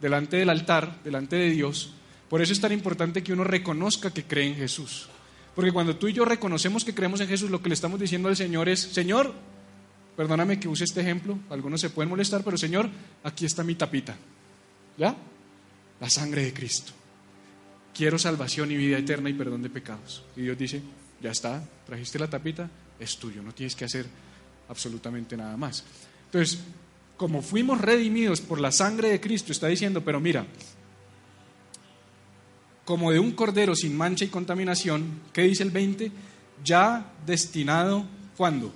delante 0.00 0.36
del 0.36 0.50
altar, 0.50 1.00
delante 1.02 1.36
de 1.36 1.50
Dios. 1.50 1.92
Por 2.28 2.40
eso 2.40 2.52
es 2.52 2.60
tan 2.60 2.72
importante 2.72 3.22
que 3.22 3.32
uno 3.32 3.44
reconozca 3.44 4.12
que 4.12 4.24
cree 4.24 4.48
en 4.48 4.56
Jesús. 4.56 5.08
Porque 5.54 5.72
cuando 5.72 5.96
tú 5.96 6.08
y 6.08 6.12
yo 6.12 6.24
reconocemos 6.24 6.84
que 6.84 6.94
creemos 6.94 7.20
en 7.20 7.28
Jesús, 7.28 7.50
lo 7.50 7.62
que 7.62 7.68
le 7.68 7.74
estamos 7.74 8.00
diciendo 8.00 8.28
al 8.28 8.36
Señor 8.36 8.68
es, 8.68 8.80
Señor, 8.80 9.32
perdóname 10.16 10.58
que 10.58 10.68
use 10.68 10.84
este 10.84 11.00
ejemplo, 11.00 11.38
algunos 11.50 11.80
se 11.80 11.90
pueden 11.90 12.10
molestar, 12.10 12.42
pero 12.42 12.56
Señor, 12.56 12.88
aquí 13.22 13.46
está 13.46 13.62
mi 13.62 13.74
tapita. 13.74 14.16
¿Ya? 14.98 15.14
La 16.00 16.10
sangre 16.10 16.44
de 16.44 16.52
Cristo. 16.52 16.92
Quiero 17.94 18.18
salvación 18.18 18.72
y 18.72 18.76
vida 18.76 18.98
eterna 18.98 19.30
y 19.30 19.34
perdón 19.34 19.62
de 19.62 19.70
pecados. 19.70 20.24
Y 20.36 20.42
Dios 20.42 20.58
dice, 20.58 20.82
ya 21.20 21.30
está, 21.30 21.62
trajiste 21.86 22.18
la 22.18 22.28
tapita, 22.28 22.68
es 22.98 23.16
tuyo, 23.16 23.42
no 23.42 23.52
tienes 23.52 23.74
que 23.74 23.84
hacer 23.84 24.06
absolutamente 24.68 25.36
nada 25.36 25.56
más. 25.56 25.84
Entonces, 26.26 26.58
como 27.16 27.42
fuimos 27.42 27.80
redimidos 27.80 28.40
por 28.40 28.60
la 28.60 28.72
sangre 28.72 29.08
de 29.08 29.20
Cristo, 29.20 29.52
está 29.52 29.68
diciendo, 29.68 30.02
pero 30.04 30.20
mira, 30.20 30.46
como 32.84 33.12
de 33.12 33.18
un 33.18 33.32
cordero 33.32 33.74
sin 33.74 33.96
mancha 33.96 34.24
y 34.24 34.28
contaminación, 34.28 35.20
¿qué 35.32 35.42
dice 35.42 35.62
el 35.62 35.70
20? 35.70 36.10
Ya 36.64 37.12
destinado, 37.24 38.04
¿cuándo? 38.36 38.72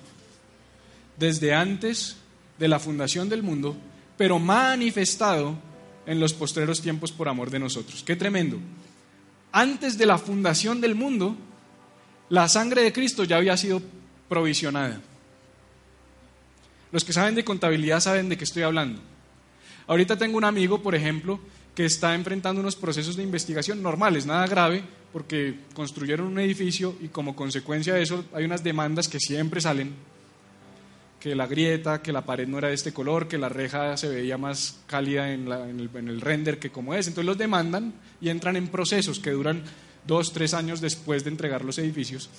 Desde 1.18 1.55
antes 1.55 2.16
de 2.59 2.68
la 2.68 2.79
fundación 2.79 3.29
del 3.29 3.42
mundo, 3.42 3.77
pero 4.16 4.38
manifestado 4.38 5.57
en 6.07 6.20
los 6.20 6.33
postreros 6.33 6.81
tiempos 6.81 7.12
por 7.12 7.29
amor 7.29 7.51
de 7.51 7.59
nosotros. 7.59 8.03
Qué 8.03 8.16
tremendo. 8.16 8.59
Antes 9.53 9.98
de 9.98 10.07
la 10.07 10.18
fundación 10.18 10.81
del 10.81 10.94
mundo, 10.94 11.37
la 12.31 12.49
sangre 12.49 12.83
de 12.83 12.93
Cristo 12.93 13.25
ya 13.25 13.37
había 13.37 13.57
sido 13.57 13.81
provisionada. 14.29 15.01
Los 16.93 17.05
que 17.05 17.12
saben 17.12 17.35
de 17.35 17.45
contabilidad 17.45 18.01
saben 18.01 18.29
de 18.29 18.37
qué 18.37 18.45
estoy 18.45 18.62
hablando. 18.62 19.01
Ahorita 19.87 20.17
tengo 20.17 20.37
un 20.37 20.45
amigo, 20.45 20.83
por 20.83 20.95
ejemplo, 20.95 21.41
que 21.75 21.85
está 21.85 22.14
enfrentando 22.14 22.61
unos 22.61 22.77
procesos 22.77 23.17
de 23.17 23.23
investigación 23.23 23.83
normales, 23.83 24.27
nada 24.27 24.47
grave, 24.47 24.83
porque 25.12 25.61
construyeron 25.75 26.27
un 26.27 26.38
edificio 26.41 26.97
y 27.01 27.09
como 27.09 27.37
consecuencia 27.37 27.95
de 27.95 28.03
eso 28.03 28.25
hay 28.35 28.45
unas 28.45 28.64
demandas 28.64 29.09
que 29.09 29.21
siempre 29.21 29.61
salen, 29.61 29.95
que 31.21 31.35
la 31.35 31.47
grieta, 31.47 32.03
que 32.03 32.12
la 32.12 32.25
pared 32.25 32.47
no 32.47 32.59
era 32.59 32.69
de 32.69 32.75
este 32.75 32.93
color, 32.93 33.29
que 33.29 33.38
la 33.38 33.49
reja 33.49 33.97
se 33.97 34.09
veía 34.09 34.37
más 34.37 34.81
cálida 34.87 35.33
en, 35.33 35.51
el, 35.51 35.91
el 35.95 36.21
render 36.21 36.59
que 36.59 36.71
como 36.71 36.95
es. 36.95 37.07
Entonces 37.09 37.27
los 37.27 37.38
demandan 37.38 37.95
y 38.21 38.29
entran 38.29 38.57
en 38.57 38.69
procesos 38.69 39.19
que 39.19 39.31
duran 39.31 39.62
dos, 40.06 40.32
tres 40.32 40.54
años 40.54 40.80
después 40.80 41.24
de 41.24 41.30
entregar 41.30 41.64
los 41.64 41.78
edificios. 41.78 42.30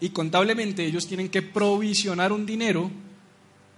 Y 0.00 0.10
contablemente 0.10 0.84
ellos 0.84 1.06
tienen 1.06 1.28
que 1.28 1.42
provisionar 1.42 2.32
un 2.32 2.46
dinero 2.46 2.90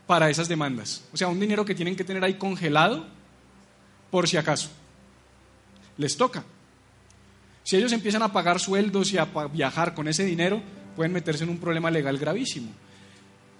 para 0.07 0.29
esas 0.29 0.49
demandas. 0.49 1.05
O 1.13 1.17
sea, 1.17 1.29
un 1.29 1.41
dinero 1.41 1.65
que 1.65 1.75
tienen 1.75 1.97
que 1.97 2.05
tener 2.05 2.23
ahí 2.25 2.35
congelado 2.35 3.07
por 4.11 4.29
si 4.29 4.37
acaso. 4.37 4.69
Les 5.97 6.17
toca. 6.17 6.45
Si 7.63 7.77
ellos 7.77 7.93
empiezan 7.93 8.23
a 8.23 8.33
pagar 8.33 8.59
sueldos 8.59 9.13
y 9.13 9.19
a 9.19 9.27
viajar 9.53 9.95
con 9.95 10.09
ese 10.09 10.25
dinero, 10.25 10.61
pueden 10.97 11.13
meterse 11.13 11.45
en 11.45 11.51
un 11.51 11.59
problema 11.59 11.91
legal 11.91 12.19
gravísimo. 12.19 12.71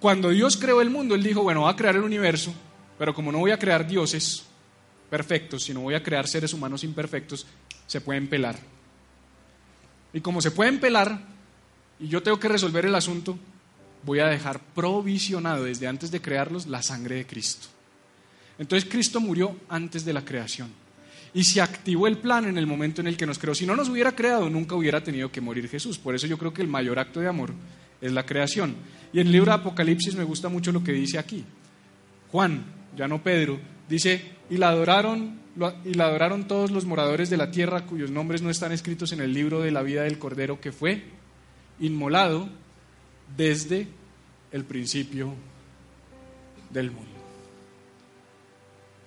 Cuando 0.01 0.31
Dios 0.31 0.57
creó 0.57 0.81
el 0.81 0.91
mundo, 0.91 1.15
Él 1.15 1.23
dijo, 1.23 1.43
bueno, 1.43 1.61
voy 1.61 1.71
a 1.71 1.77
crear 1.77 1.95
el 1.95 2.03
universo, 2.03 2.53
pero 2.99 3.15
como 3.15 3.31
no 3.31 3.39
voy 3.39 3.51
a 3.51 3.59
crear 3.59 3.87
dioses 3.87 4.45
perfectos, 5.11 5.65
sino 5.65 5.81
voy 5.81 5.95
a 5.95 6.03
crear 6.03 6.27
seres 6.27 6.53
humanos 6.53 6.85
imperfectos, 6.85 7.47
se 7.87 8.01
pueden 8.01 8.29
pelar. 8.29 8.59
Y 10.13 10.21
como 10.21 10.41
se 10.41 10.51
pueden 10.51 10.81
pelar, 10.81 11.21
y 11.99 12.09
yo 12.09 12.23
tengo 12.23 12.41
que 12.41 12.49
resolver 12.49 12.87
el 12.87 12.95
asunto, 12.95 13.39
voy 14.05 14.21
a 14.21 14.27
dejar 14.27 14.61
provisionado 14.61 15.65
desde 15.65 15.87
antes 15.87 16.11
de 16.11 16.21
crearlos 16.21 16.67
la 16.67 16.83
sangre 16.83 17.17
de 17.17 17.27
Cristo. 17.27 17.69
Entonces 18.59 18.89
Cristo 18.91 19.21
murió 19.21 19.57
antes 19.69 20.05
de 20.05 20.13
la 20.13 20.25
creación. 20.25 20.71
Y 21.33 21.45
se 21.45 21.61
activó 21.61 22.07
el 22.07 22.19
plan 22.19 22.47
en 22.47 22.59
el 22.59 22.67
momento 22.67 23.01
en 23.01 23.07
el 23.07 23.17
que 23.17 23.27
nos 23.27 23.39
creó. 23.39 23.55
Si 23.55 23.65
no 23.65 23.77
nos 23.77 23.89
hubiera 23.89 24.13
creado, 24.13 24.51
nunca 24.51 24.75
hubiera 24.75 25.03
tenido 25.03 25.31
que 25.31 25.41
morir 25.41 25.69
Jesús. 25.69 25.97
Por 25.97 26.15
eso 26.15 26.27
yo 26.27 26.37
creo 26.37 26.53
que 26.53 26.63
el 26.63 26.69
mayor 26.69 26.99
acto 26.99 27.21
de 27.21 27.29
amor 27.29 27.53
es 28.01 28.13
la 28.13 28.27
creación. 28.27 28.75
Y 29.13 29.21
en 29.21 29.29
el 29.29 29.33
libro 29.33 29.53
de 29.53 29.59
Apocalipsis 29.59 30.15
me 30.17 30.25
gusta 30.25 30.49
mucho 30.49 30.73
lo 30.73 30.83
que 30.83 30.93
dice 30.93 31.19
aquí. 31.19 31.45
Juan, 32.33 32.65
ya 32.97 33.07
no 33.07 33.23
Pedro, 33.23 33.59
dice, 33.89 34.23
y 34.51 34.57
la 34.57 34.71
adoraron, 34.71 35.40
y 35.85 35.95
la 35.95 36.07
adoraron 36.07 36.47
todos 36.47 36.71
los 36.71 36.85
moradores 36.85 37.29
de 37.29 37.37
la 37.37 37.51
tierra 37.51 37.87
cuyos 37.87 38.11
nombres 38.11 38.43
no 38.43 38.51
están 38.51 38.73
escritos 38.73 39.13
en 39.13 39.21
el 39.21 39.33
libro 39.33 39.61
de 39.61 39.71
la 39.71 39.83
vida 39.83 40.03
del 40.03 40.19
Cordero 40.19 40.61
que 40.61 40.73
fue 40.73 41.03
inmolado 41.81 42.49
desde 43.37 43.89
el 44.53 44.65
principio 44.65 45.35
del 46.71 46.91
mundo. 46.91 47.11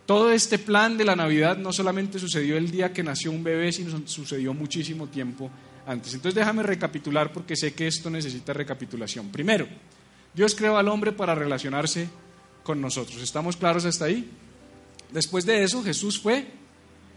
Todo 0.06 0.32
este 0.32 0.60
plan 0.60 0.98
de 0.98 1.06
la 1.06 1.16
Navidad 1.16 1.58
no 1.58 1.72
solamente 1.72 2.20
sucedió 2.20 2.58
el 2.58 2.70
día 2.70 2.92
que 2.92 3.04
nació 3.04 3.32
un 3.32 3.44
bebé, 3.44 3.72
sino 3.72 4.06
sucedió 4.06 4.54
muchísimo 4.54 5.08
tiempo 5.08 5.50
antes. 5.86 6.14
Entonces 6.14 6.36
déjame 6.36 6.62
recapitular 6.64 7.32
porque 7.32 7.56
sé 7.56 7.74
que 7.74 7.88
esto 7.88 8.10
necesita 8.10 8.52
recapitulación. 8.52 9.30
Primero, 9.30 9.66
Dios 10.34 10.56
creó 10.56 10.78
al 10.78 10.90
hombre 10.90 11.14
para 11.14 11.36
relacionarse 11.36 12.10
con 12.64 12.82
nosotros. 12.82 13.22
¿Estamos 13.22 13.56
claros 13.56 13.86
hasta 13.86 14.06
ahí? 14.06 14.30
Después 15.14 15.46
de 15.46 15.64
eso, 15.64 15.84
Jesús 15.84 16.20
fue 16.20 16.48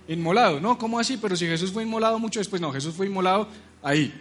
inmolado. 0.06 0.60
No, 0.60 0.78
¿cómo 0.78 0.98
así? 0.98 1.16
Pero 1.16 1.34
si 1.34 1.46
Jesús 1.46 1.72
fue 1.72 1.82
inmolado 1.82 2.18
mucho 2.18 2.38
después, 2.38 2.60
no, 2.60 2.70
Jesús 2.70 2.94
fue 2.94 3.06
inmolado 3.06 3.48
ahí, 3.82 4.14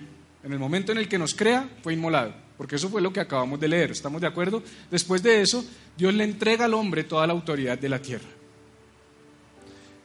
en 0.43 0.53
el 0.53 0.59
momento 0.59 0.91
en 0.91 0.97
el 0.97 1.09
que 1.09 1.19
nos 1.19 1.35
crea, 1.35 1.69
fue 1.83 1.93
inmolado, 1.93 2.33
porque 2.57 2.77
eso 2.77 2.87
fue 2.89 3.01
lo 3.01 3.11
que 3.11 3.19
acabamos 3.19 3.59
de 3.59 3.67
leer, 3.67 3.91
¿estamos 3.91 4.21
de 4.21 4.27
acuerdo? 4.27 4.63
Después 4.89 5.21
de 5.21 5.41
eso, 5.41 5.65
Dios 5.97 6.13
le 6.13 6.23
entrega 6.23 6.65
al 6.65 6.73
hombre 6.73 7.03
toda 7.03 7.27
la 7.27 7.33
autoridad 7.33 7.77
de 7.77 7.89
la 7.89 8.01
tierra. 8.01 8.29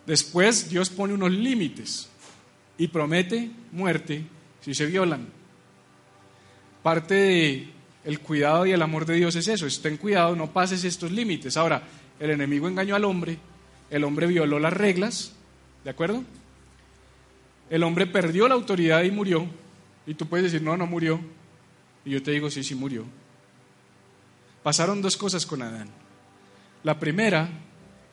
Después, 0.05 0.69
Dios 0.69 0.91
pone 0.91 1.15
unos 1.15 1.31
límites 1.31 2.09
y 2.77 2.89
promete 2.89 3.51
muerte 3.71 4.25
si 4.61 4.75
se 4.75 4.87
violan. 4.87 5.29
Parte 6.83 7.15
del 7.15 7.73
el 8.05 8.21
cuidado 8.21 8.67
y 8.67 8.73
el 8.73 8.83
amor 8.83 9.05
de 9.05 9.15
Dios 9.15 9.37
es 9.37 9.47
eso, 9.47 9.67
ten 9.83 9.99
cuidado, 9.99 10.35
no 10.35 10.51
pases 10.53 10.83
estos 10.85 11.13
límites. 11.13 11.57
Ahora, 11.57 11.83
el 12.19 12.31
enemigo 12.31 12.67
engañó 12.67 12.97
al 12.97 13.05
hombre, 13.05 13.39
el 13.91 14.05
hombre 14.05 14.27
violó 14.27 14.59
las 14.59 14.73
reglas, 14.73 15.33
¿de 15.85 15.91
acuerdo? 15.91 16.25
El 17.69 17.83
hombre 17.83 18.07
perdió 18.07 18.49
la 18.49 18.55
autoridad 18.55 19.03
y 19.03 19.11
murió, 19.11 19.47
y 20.07 20.15
tú 20.15 20.27
puedes 20.27 20.45
decir, 20.45 20.63
no, 20.63 20.77
no 20.77 20.87
murió. 20.87 21.21
Y 22.05 22.11
yo 22.11 22.23
te 22.23 22.31
digo, 22.31 22.51
sí, 22.51 22.65
sí 22.65 22.75
murió. 22.75 23.05
Pasaron 24.63 25.03
dos 25.03 25.17
cosas 25.17 25.45
con 25.47 25.63
Adán. 25.63 25.89
La 26.83 26.99
primera 26.99 27.49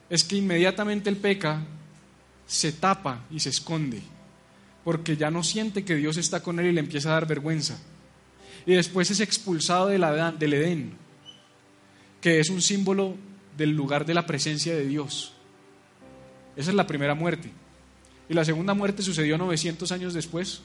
es 0.10 0.24
que 0.24 0.38
inmediatamente 0.38 1.10
el 1.10 1.18
peca 1.18 1.62
se 2.46 2.72
tapa 2.72 3.26
y 3.30 3.40
se 3.40 3.50
esconde, 3.50 4.02
porque 4.84 5.18
ya 5.18 5.32
no 5.32 5.44
siente 5.44 5.86
que 5.86 5.96
Dios 5.96 6.18
está 6.18 6.42
con 6.42 6.60
él 6.60 6.68
y 6.68 6.72
le 6.74 6.80
empieza 6.80 7.10
a 7.10 7.13
dar 7.13 7.28
vergüenza. 7.28 7.80
Y 8.66 8.74
después 8.74 9.10
es 9.12 9.20
expulsado 9.20 9.88
del 9.88 10.54
Edén, 10.54 10.94
que 12.20 12.40
es 12.40 12.50
un 12.50 12.62
símbolo 12.62 13.16
del 13.58 13.72
lugar 13.72 14.06
de 14.06 14.13
la 14.13 14.26
presencia 14.26 14.76
de 14.76 14.86
Dios. 14.86 15.37
Esa 16.58 16.72
es 16.72 16.76
la 16.76 16.88
primera 16.88 17.13
muerte. 17.13 17.52
Y 18.28 18.34
la 18.34 18.43
segunda 18.43 18.74
muerte 18.74 19.04
sucedió 19.04 19.38
900 19.38 19.91
años 19.91 20.13
después, 20.13 20.62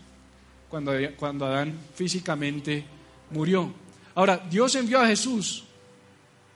cuando, 0.70 0.92
cuando 1.16 1.44
Adán 1.44 1.78
físicamente 1.94 2.84
murió. 3.30 3.72
Ahora, 4.14 4.38
Dios 4.50 4.74
envió 4.74 5.00
a 5.00 5.06
Jesús, 5.06 5.64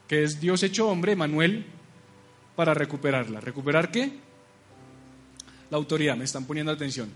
que 0.09 0.25
es 0.25 0.41
Dios 0.41 0.63
hecho 0.63 0.89
hombre, 0.89 1.15
Manuel, 1.15 1.67
para 2.57 2.73
recuperarla. 2.73 3.41
¿Recuperar 3.41 3.91
qué? 3.91 4.11
La 5.71 5.77
autoridad, 5.77 6.17
me 6.17 6.25
están 6.25 6.47
poniendo 6.47 6.73
atención. 6.73 7.11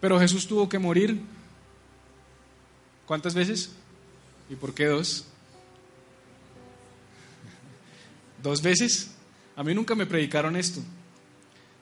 Pero 0.00 0.18
Jesús 0.18 0.46
tuvo 0.46 0.68
que 0.68 0.78
morir. 0.78 1.20
¿Cuántas 3.06 3.34
veces? 3.34 3.72
¿Y 4.48 4.54
por 4.56 4.72
qué 4.72 4.86
dos? 4.86 5.26
¿Dos 8.42 8.62
veces? 8.62 9.10
A 9.54 9.62
mí 9.62 9.74
nunca 9.74 9.94
me 9.94 10.06
predicaron 10.06 10.56
esto. 10.56 10.80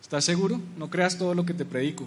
¿Estás 0.05 0.27
seguro? 0.27 0.61
No 0.77 0.90
creas 0.90 1.17
todo 1.17 1.33
lo 1.35 1.47
que 1.47 1.55
te 1.55 1.64
predico. 1.64 2.07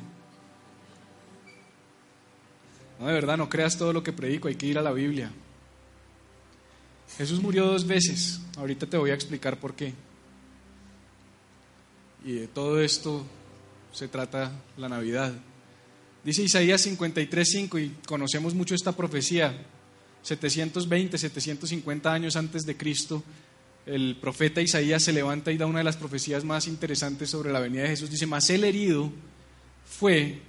No, 2.99 3.07
de 3.07 3.13
verdad, 3.13 3.37
no 3.37 3.49
creas 3.49 3.75
todo 3.75 3.91
lo 3.91 4.03
que 4.03 4.13
predico, 4.13 4.47
hay 4.47 4.53
que 4.53 4.67
ir 4.67 4.77
a 4.77 4.83
la 4.83 4.91
Biblia. 4.91 5.31
Jesús 7.17 7.41
murió 7.41 7.65
dos 7.65 7.87
veces, 7.87 8.39
ahorita 8.55 8.85
te 8.85 8.97
voy 8.97 9.09
a 9.09 9.15
explicar 9.15 9.59
por 9.59 9.73
qué. 9.73 9.95
Y 12.23 12.33
de 12.33 12.47
todo 12.47 12.79
esto 12.79 13.25
se 13.91 14.07
trata 14.07 14.51
la 14.77 14.89
Navidad. 14.89 15.33
Dice 16.23 16.43
Isaías 16.43 16.85
53:5 16.85 17.79
y 17.79 17.95
conocemos 18.05 18.53
mucho 18.53 18.75
esta 18.75 18.91
profecía. 18.91 19.57
720, 20.21 21.17
750 21.17 22.13
años 22.13 22.35
antes 22.35 22.63
de 22.63 22.77
Cristo, 22.77 23.23
el 23.87 24.17
profeta 24.19 24.61
Isaías 24.61 25.01
se 25.01 25.13
levanta 25.13 25.51
y 25.51 25.57
da 25.57 25.65
una 25.65 25.79
de 25.79 25.85
las 25.85 25.97
profecías 25.97 26.43
más 26.43 26.67
interesantes 26.67 27.29
sobre 27.29 27.51
la 27.51 27.59
venida 27.59 27.83
de 27.83 27.89
Jesús. 27.89 28.09
Dice, 28.09 28.27
más 28.27 28.49
el 28.49 28.63
herido 28.63 29.11
fue 29.85 30.39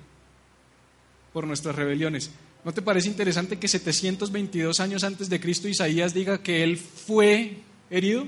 por 1.33 1.47
nuestras 1.47 1.77
rebeliones. 1.77 2.33
¿No 2.65 2.75
te 2.75 2.83
parece 2.83 3.09
interesante 3.09 3.59
que 3.59 3.69
722 3.69 4.81
años 4.81 5.05
antes 5.05 5.29
de 5.29 5.41
Cristo 5.41 5.69
Isaías 5.69 6.13
diga 6.13 6.43
que 6.43 6.65
él 6.65 6.77
fue 6.77 7.59
herido? 7.91 8.27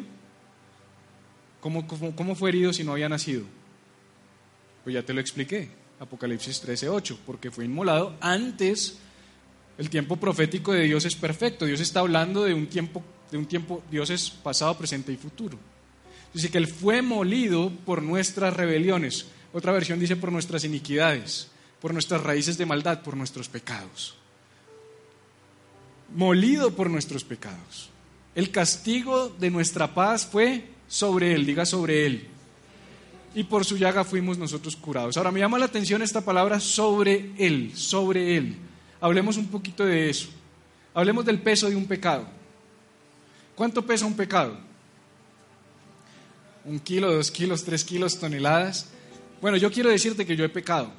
¿Cómo, 1.61 1.87
cómo, 1.87 2.35
fue 2.35 2.51
herido 2.51 2.73
si 2.73 2.85
no 2.85 2.93
había 2.93 3.09
nacido? 3.09 3.43
Pues 4.85 4.95
ya 4.95 5.03
te 5.03 5.13
lo 5.13 5.21
expliqué, 5.21 5.69
Apocalipsis 5.99 6.65
13:8, 6.65 7.19
porque 7.27 7.51
fue 7.51 7.65
inmolado 7.65 8.17
antes. 8.21 8.99
El 9.77 9.91
tiempo 9.91 10.17
profético 10.17 10.73
de 10.73 10.85
Dios 10.85 11.05
es 11.05 11.17
perfecto. 11.17 11.67
Dios 11.67 11.81
está 11.81 12.01
hablando 12.01 12.45
de 12.45 12.55
un 12.55 12.67
tiempo, 12.67 13.03
de 13.31 13.39
un 13.39 13.47
tiempo, 13.47 13.83
Dios 13.91 14.11
es 14.11 14.31
pasado, 14.31 14.77
presente 14.77 15.13
y 15.13 15.17
futuro. 15.17 15.59
Dice 16.33 16.51
que 16.51 16.59
Él 16.59 16.67
fue 16.67 17.03
molido 17.03 17.71
por 17.85 18.03
nuestras 18.03 18.55
rebeliones. 18.55 19.27
Otra 19.53 19.73
versión 19.73 19.99
dice 19.99 20.17
por 20.17 20.31
nuestras 20.31 20.65
iniquidades 20.65 21.51
por 21.81 21.93
nuestras 21.93 22.23
raíces 22.23 22.59
de 22.59 22.67
maldad, 22.67 23.03
por 23.03 23.17
nuestros 23.17 23.49
pecados. 23.49 24.15
Molido 26.15 26.75
por 26.75 26.91
nuestros 26.91 27.25
pecados. 27.25 27.89
El 28.35 28.51
castigo 28.51 29.29
de 29.29 29.51
nuestra 29.51 29.95
paz 29.95 30.27
fue 30.27 30.69
sobre 30.89 31.35
Él, 31.35 31.47
diga 31.47 31.65
sobre 31.65 32.07
Él. 32.07 32.29
Y 33.35 33.45
por 33.45 33.65
su 33.65 33.77
llaga 33.77 34.05
fuimos 34.05 34.39
nosotros 34.39 34.77
curados. 34.77 35.17
Ahora 35.17 35.31
me 35.31 35.41
llama 35.41 35.59
la 35.59 35.67
atención 35.67 36.03
esta 36.03 36.21
palabra 36.21 36.61
sobre 36.61 37.31
Él, 37.39 37.73
sobre 37.75 38.37
Él. 38.37 38.57
Hablemos 39.01 39.37
un 39.37 39.47
poquito 39.47 39.85
de 39.85 40.11
eso. 40.11 40.29
Hablemos 40.93 41.25
del 41.25 41.41
peso 41.41 41.71
de 41.71 41.77
un 41.77 41.87
pecado. 41.87 42.27
¿Cuánto 43.55 43.85
pesa 43.85 44.07
un 44.07 44.15
pecado? 44.15 44.59
¿Un 46.65 46.79
kilo, 46.79 47.13
dos 47.13 47.31
kilos, 47.31 47.65
tres 47.65 47.85
kilos, 47.85 48.19
toneladas? 48.19 48.89
Bueno, 49.41 49.57
yo 49.57 49.71
quiero 49.71 49.91
decirte 49.91 50.27
que 50.27 50.37
yo 50.37 50.45
he 50.45 50.49
pecado. 50.49 50.93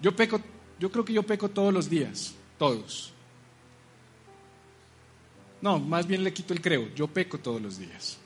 Yo 0.00 0.14
peco, 0.14 0.40
yo 0.78 0.90
creo 0.90 1.04
que 1.04 1.12
yo 1.12 1.22
peco 1.22 1.48
todos 1.48 1.72
los 1.72 1.88
días, 1.88 2.34
todos. 2.58 3.12
No, 5.60 5.78
más 5.78 6.06
bien 6.06 6.22
le 6.22 6.32
quito 6.32 6.52
el 6.52 6.60
creo, 6.60 6.94
yo 6.94 7.08
peco 7.08 7.38
todos 7.38 7.60
los 7.60 7.78
días. 7.78 8.18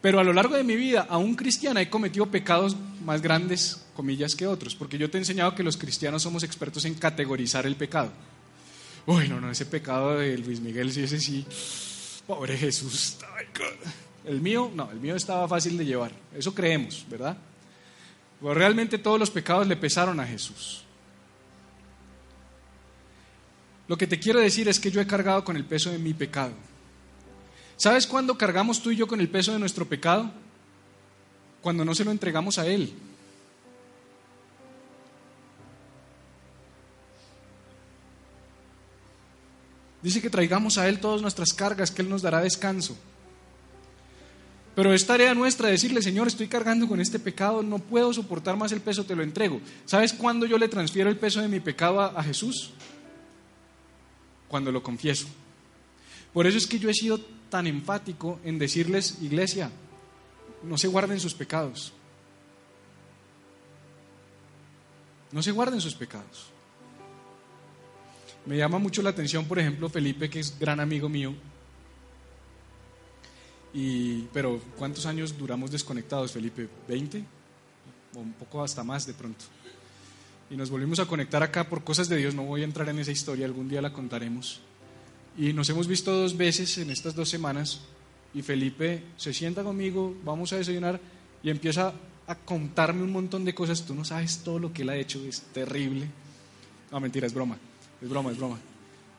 Pero 0.00 0.18
a 0.18 0.24
lo 0.24 0.32
largo 0.32 0.56
de 0.56 0.64
mi 0.64 0.76
vida, 0.76 1.06
aún 1.08 1.34
cristiana, 1.34 1.82
he 1.82 1.90
cometido 1.90 2.26
pecados 2.26 2.76
más 3.04 3.20
grandes, 3.20 3.86
comillas, 3.94 4.34
que 4.34 4.46
otros, 4.46 4.74
porque 4.74 4.98
yo 4.98 5.10
te 5.10 5.18
he 5.18 5.20
enseñado 5.20 5.54
que 5.54 5.62
los 5.62 5.76
cristianos 5.76 6.22
somos 6.22 6.42
expertos 6.42 6.84
en 6.86 6.94
categorizar 6.94 7.66
el 7.66 7.76
pecado. 7.76 8.10
Uy, 9.06 9.28
no, 9.28 9.40
no, 9.40 9.50
ese 9.50 9.66
pecado 9.66 10.18
de 10.18 10.38
Luis 10.38 10.60
Miguel, 10.60 10.92
sí, 10.92 11.02
ese 11.02 11.18
sí, 11.18 11.44
pobre 12.26 12.56
Jesús. 12.56 13.16
El 14.24 14.40
mío, 14.40 14.70
no, 14.74 14.90
el 14.90 15.00
mío 15.00 15.16
estaba 15.16 15.48
fácil 15.48 15.76
de 15.78 15.86
llevar, 15.86 16.12
eso 16.36 16.54
creemos, 16.54 17.04
¿verdad? 17.08 17.36
Pero 18.40 18.54
realmente 18.54 18.98
todos 18.98 19.18
los 19.18 19.30
pecados 19.30 19.66
le 19.66 19.76
pesaron 19.76 20.20
a 20.20 20.26
Jesús. 20.26 20.84
Lo 23.88 23.98
que 23.98 24.06
te 24.06 24.20
quiero 24.20 24.38
decir 24.38 24.68
es 24.68 24.78
que 24.78 24.90
yo 24.90 25.00
he 25.00 25.06
cargado 25.06 25.44
con 25.44 25.56
el 25.56 25.64
peso 25.64 25.90
de 25.90 25.98
mi 25.98 26.14
pecado. 26.14 26.52
¿Sabes 27.76 28.06
cuándo 28.06 28.38
cargamos 28.38 28.82
tú 28.82 28.90
y 28.90 28.96
yo 28.96 29.08
con 29.08 29.20
el 29.20 29.28
peso 29.28 29.52
de 29.52 29.58
nuestro 29.58 29.84
pecado? 29.88 30.30
Cuando 31.60 31.84
no 31.84 31.94
se 31.94 32.04
lo 32.04 32.10
entregamos 32.10 32.58
a 32.58 32.66
Él. 32.66 32.92
Dice 40.02 40.22
que 40.22 40.30
traigamos 40.30 40.78
a 40.78 40.88
Él 40.88 40.98
todas 40.98 41.20
nuestras 41.20 41.52
cargas, 41.52 41.90
que 41.90 42.02
Él 42.02 42.08
nos 42.08 42.22
dará 42.22 42.40
descanso. 42.40 42.96
Pero 44.74 44.94
es 44.94 45.06
tarea 45.06 45.34
nuestra 45.34 45.68
decirle, 45.68 46.00
Señor, 46.00 46.28
estoy 46.28 46.48
cargando 46.48 46.88
con 46.88 47.00
este 47.00 47.18
pecado, 47.18 47.62
no 47.62 47.78
puedo 47.78 48.12
soportar 48.12 48.56
más 48.56 48.72
el 48.72 48.80
peso, 48.80 49.04
te 49.04 49.16
lo 49.16 49.22
entrego. 49.22 49.60
¿Sabes 49.84 50.12
cuándo 50.12 50.46
yo 50.46 50.56
le 50.56 50.68
transfiero 50.68 51.10
el 51.10 51.18
peso 51.18 51.40
de 51.40 51.48
mi 51.48 51.60
pecado 51.60 52.00
a, 52.00 52.06
a 52.06 52.22
Jesús? 52.22 52.70
Cuando 54.48 54.72
lo 54.72 54.82
confieso. 54.82 55.26
Por 56.32 56.46
eso 56.46 56.56
es 56.56 56.66
que 56.66 56.78
yo 56.78 56.88
he 56.88 56.94
sido 56.94 57.20
tan 57.50 57.66
enfático 57.66 58.38
en 58.44 58.58
decirles, 58.58 59.18
iglesia, 59.20 59.70
no 60.62 60.78
se 60.78 60.88
guarden 60.88 61.20
sus 61.20 61.34
pecados. 61.34 61.92
No 65.32 65.42
se 65.42 65.50
guarden 65.50 65.80
sus 65.80 65.94
pecados. 65.94 66.46
Me 68.46 68.56
llama 68.56 68.78
mucho 68.78 69.02
la 69.02 69.10
atención, 69.10 69.44
por 69.44 69.58
ejemplo, 69.58 69.88
Felipe, 69.88 70.30
que 70.30 70.40
es 70.40 70.58
gran 70.58 70.80
amigo 70.80 71.08
mío. 71.08 71.34
Y, 73.72 74.22
pero, 74.32 74.60
¿cuántos 74.76 75.06
años 75.06 75.36
duramos 75.36 75.70
desconectados, 75.70 76.32
Felipe? 76.32 76.68
¿20? 76.88 77.24
O 78.16 78.18
un 78.18 78.32
poco 78.32 78.62
hasta 78.62 78.82
más 78.82 79.06
de 79.06 79.14
pronto. 79.14 79.44
Y 80.50 80.56
nos 80.56 80.70
volvimos 80.70 80.98
a 80.98 81.06
conectar 81.06 81.42
acá 81.42 81.68
por 81.68 81.84
cosas 81.84 82.08
de 82.08 82.16
Dios. 82.16 82.34
No 82.34 82.42
voy 82.42 82.62
a 82.62 82.64
entrar 82.64 82.88
en 82.88 82.98
esa 82.98 83.12
historia, 83.12 83.46
algún 83.46 83.68
día 83.68 83.80
la 83.80 83.92
contaremos. 83.92 84.60
Y 85.38 85.52
nos 85.52 85.70
hemos 85.70 85.86
visto 85.86 86.10
dos 86.12 86.36
veces 86.36 86.76
en 86.78 86.90
estas 86.90 87.14
dos 87.14 87.28
semanas 87.28 87.80
y 88.34 88.42
Felipe 88.42 89.02
se 89.16 89.32
sienta 89.32 89.62
conmigo, 89.62 90.14
vamos 90.24 90.52
a 90.52 90.56
desayunar 90.56 91.00
y 91.42 91.50
empieza 91.50 91.92
a 92.26 92.34
contarme 92.34 93.02
un 93.02 93.12
montón 93.12 93.44
de 93.44 93.54
cosas. 93.54 93.82
Tú 93.82 93.94
no 93.94 94.04
sabes 94.04 94.38
todo 94.38 94.58
lo 94.58 94.72
que 94.72 94.82
él 94.82 94.90
ha 94.90 94.96
hecho, 94.96 95.24
es 95.26 95.40
terrible. 95.52 96.06
No, 96.90 97.00
mentira, 97.00 97.26
es 97.26 97.34
broma, 97.34 97.58
es 98.02 98.08
broma, 98.08 98.30
es 98.30 98.38
broma. 98.38 98.58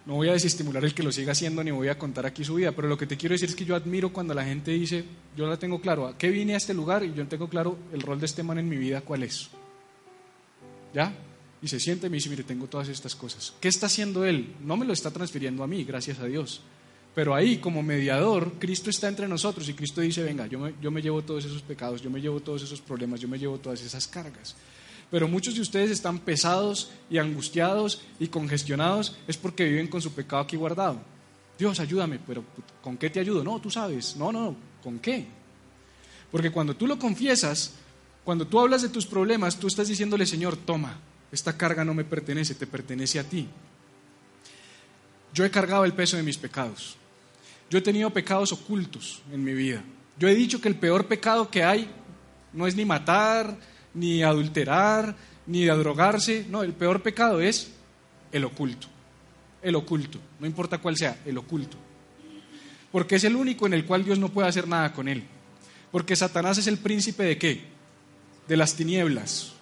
No 0.06 0.16
voy 0.16 0.30
a 0.30 0.34
desestimular 0.34 0.84
el 0.84 0.94
que 0.94 1.04
lo 1.04 1.12
siga 1.12 1.34
haciendo 1.34 1.64
ni 1.64 1.70
voy 1.72 1.88
a 1.88 1.98
contar 1.98 2.26
aquí 2.26 2.44
su 2.44 2.56
vida, 2.56 2.72
pero 2.72 2.88
lo 2.88 2.98
que 2.98 3.06
te 3.06 3.18
quiero 3.18 3.34
decir 3.34 3.50
es 3.50 3.56
que 3.56 3.66
yo 3.66 3.76
admiro 3.76 4.12
cuando 4.12 4.34
la 4.34 4.44
gente 4.44 4.72
dice, 4.72 5.06
yo 5.38 5.48
la 5.48 5.58
tengo 5.58 5.80
claro, 5.80 6.08
¿a 6.08 6.18
qué 6.18 6.30
vine 6.30 6.56
a 6.56 6.58
este 6.58 6.74
lugar? 6.74 7.04
Y 7.04 7.14
yo 7.14 7.28
tengo 7.28 7.48
claro 7.48 7.78
el 7.94 8.02
rol 8.02 8.20
de 8.20 8.26
este 8.26 8.42
man 8.42 8.58
en 8.58 8.68
mi 8.68 8.78
vida, 8.78 9.02
¿cuál 9.02 9.24
es? 9.24 9.50
¿Ya? 10.94 11.14
y 11.62 11.68
se 11.68 11.80
siente 11.80 12.08
y 12.08 12.10
me 12.10 12.18
dice, 12.18 12.30
mire, 12.30 12.44
tengo 12.44 12.68
todas 12.68 12.90
estas 12.90 13.16
cosas. 13.16 13.54
¿Qué 13.60 13.68
está 13.68 13.86
haciendo 13.86 14.26
Él? 14.26 14.56
No 14.62 14.78
me 14.78 14.86
lo 14.86 14.94
está 14.94 15.12
transfiriendo 15.12 15.64
a 15.64 15.68
mí, 15.68 15.84
gracias 15.84 16.20
a 16.20 16.26
Dios. 16.26 16.62
Pero 17.14 17.36
ahí, 17.36 17.58
como 17.58 17.84
mediador, 17.84 18.54
Cristo 18.58 18.90
está 18.90 19.08
entre 19.08 19.28
nosotros 19.28 19.68
y 19.70 19.74
Cristo 19.74 20.02
dice, 20.02 20.24
venga, 20.24 20.48
yo 20.48 20.58
me, 20.58 20.74
yo 20.82 20.90
me 20.90 21.02
llevo 21.02 21.22
todos 21.22 21.46
esos 21.46 21.62
pecados, 21.62 22.02
yo 22.02 22.10
me 22.10 22.20
llevo 22.20 22.40
todos 22.40 22.64
esos 22.64 22.82
problemas, 22.82 23.20
yo 23.20 23.28
me 23.28 23.38
llevo 23.38 23.60
todas 23.60 23.82
esas 23.82 24.08
cargas. 24.08 24.56
Pero 25.12 25.28
muchos 25.28 25.56
de 25.56 25.62
ustedes 25.62 25.92
están 25.92 26.20
pesados 26.20 26.90
y 27.10 27.18
angustiados 27.18 28.02
y 28.18 28.28
congestionados, 28.28 29.18
es 29.28 29.36
porque 29.36 29.66
viven 29.66 29.88
con 29.88 30.02
su 30.02 30.14
pecado 30.14 30.42
aquí 30.42 30.56
guardado. 30.56 31.00
Dios, 31.60 31.80
ayúdame, 31.82 32.18
pero 32.26 32.44
¿con 32.82 32.98
qué 32.98 33.10
te 33.10 33.20
ayudo? 33.20 33.44
No, 33.44 33.60
tú 33.60 33.70
sabes. 33.70 34.16
No, 34.16 34.32
no, 34.32 34.56
¿con 34.82 35.00
qué? 35.00 35.28
Porque 36.32 36.50
cuando 36.50 36.76
tú 36.76 36.88
lo 36.88 36.98
confiesas, 36.98 37.74
cuando 38.24 38.48
tú 38.48 38.60
hablas 38.60 38.82
de 38.82 38.90
tus 38.90 39.06
problemas, 39.06 39.58
tú 39.58 39.68
estás 39.68 39.90
diciéndole, 39.90 40.26
Señor, 40.26 40.56
toma, 40.56 40.98
esta 41.32 41.58
carga 41.58 41.84
no 41.84 41.94
me 41.94 42.06
pertenece, 42.06 42.56
te 42.56 42.66
pertenece 42.66 43.20
a 43.20 43.24
ti. 43.24 43.48
Yo 45.34 45.44
he 45.44 45.52
cargado 45.52 45.84
el 45.86 45.94
peso 45.94 46.18
de 46.18 46.24
mis 46.24 46.38
pecados. 46.38 46.96
Yo 47.70 47.78
he 47.78 47.82
tenido 47.82 48.10
pecados 48.10 48.52
ocultos 48.54 49.22
en 49.32 49.44
mi 49.44 49.54
vida. 49.54 49.84
Yo 50.18 50.28
he 50.28 50.36
dicho 50.36 50.62
que 50.62 50.68
el 50.68 50.76
peor 50.76 51.08
pecado 51.08 51.50
que 51.50 51.64
hay 51.64 51.90
no 52.54 52.68
es 52.68 52.76
ni 52.76 52.86
matar, 52.86 53.58
ni 53.94 54.24
adulterar, 54.24 55.16
ni 55.48 55.68
adrogarse. 55.68 56.46
No, 56.50 56.64
el 56.64 56.74
peor 56.74 57.02
pecado 57.02 57.42
es 57.42 57.72
el 58.32 58.46
oculto. 58.46 58.88
El 59.62 59.76
oculto, 59.76 60.20
no 60.40 60.48
importa 60.48 60.80
cuál 60.80 60.98
sea, 60.98 61.20
el 61.26 61.38
oculto. 61.38 61.78
Porque 62.92 63.16
es 63.16 63.24
el 63.24 63.36
único 63.36 63.68
en 63.68 63.74
el 63.74 63.86
cual 63.86 64.04
Dios 64.04 64.20
no 64.20 64.30
puede 64.30 64.48
hacer 64.48 64.68
nada 64.68 64.92
con 64.94 65.08
él. 65.08 65.24
Porque 65.92 66.16
Satanás 66.16 66.58
es 66.58 66.68
el 66.68 66.78
príncipe 66.78 67.24
de 67.24 67.38
qué? 67.38 67.62
De 68.48 68.58
las 68.58 68.76
tinieblas. 68.76 69.54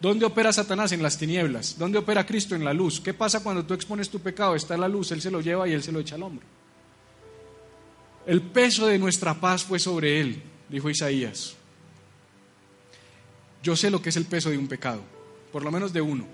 ¿Dónde 0.00 0.24
opera 0.24 0.52
Satanás? 0.52 0.92
En 0.92 1.02
las 1.02 1.18
tinieblas. 1.18 1.76
¿Dónde 1.78 1.98
opera 1.98 2.24
Cristo? 2.24 2.54
En 2.54 2.64
la 2.64 2.72
luz. 2.72 3.00
¿Qué 3.00 3.12
pasa 3.12 3.42
cuando 3.42 3.64
tú 3.64 3.74
expones 3.74 4.08
tu 4.08 4.20
pecado? 4.20 4.54
Está 4.54 4.74
en 4.74 4.80
la 4.80 4.88
luz, 4.88 5.12
Él 5.12 5.20
se 5.20 5.30
lo 5.30 5.40
lleva 5.40 5.68
y 5.68 5.72
Él 5.72 5.82
se 5.82 5.92
lo 5.92 6.00
echa 6.00 6.14
al 6.14 6.22
hombro. 6.22 6.46
El 8.26 8.40
peso 8.40 8.86
de 8.86 8.98
nuestra 8.98 9.34
paz 9.34 9.62
fue 9.62 9.78
sobre 9.78 10.20
Él, 10.20 10.42
dijo 10.68 10.88
Isaías. 10.88 11.56
Yo 13.62 13.76
sé 13.76 13.90
lo 13.90 14.00
que 14.00 14.08
es 14.08 14.16
el 14.16 14.24
peso 14.24 14.50
de 14.50 14.58
un 14.58 14.68
pecado, 14.68 15.02
por 15.52 15.62
lo 15.62 15.70
menos 15.70 15.92
de 15.92 16.00
uno. 16.00 16.26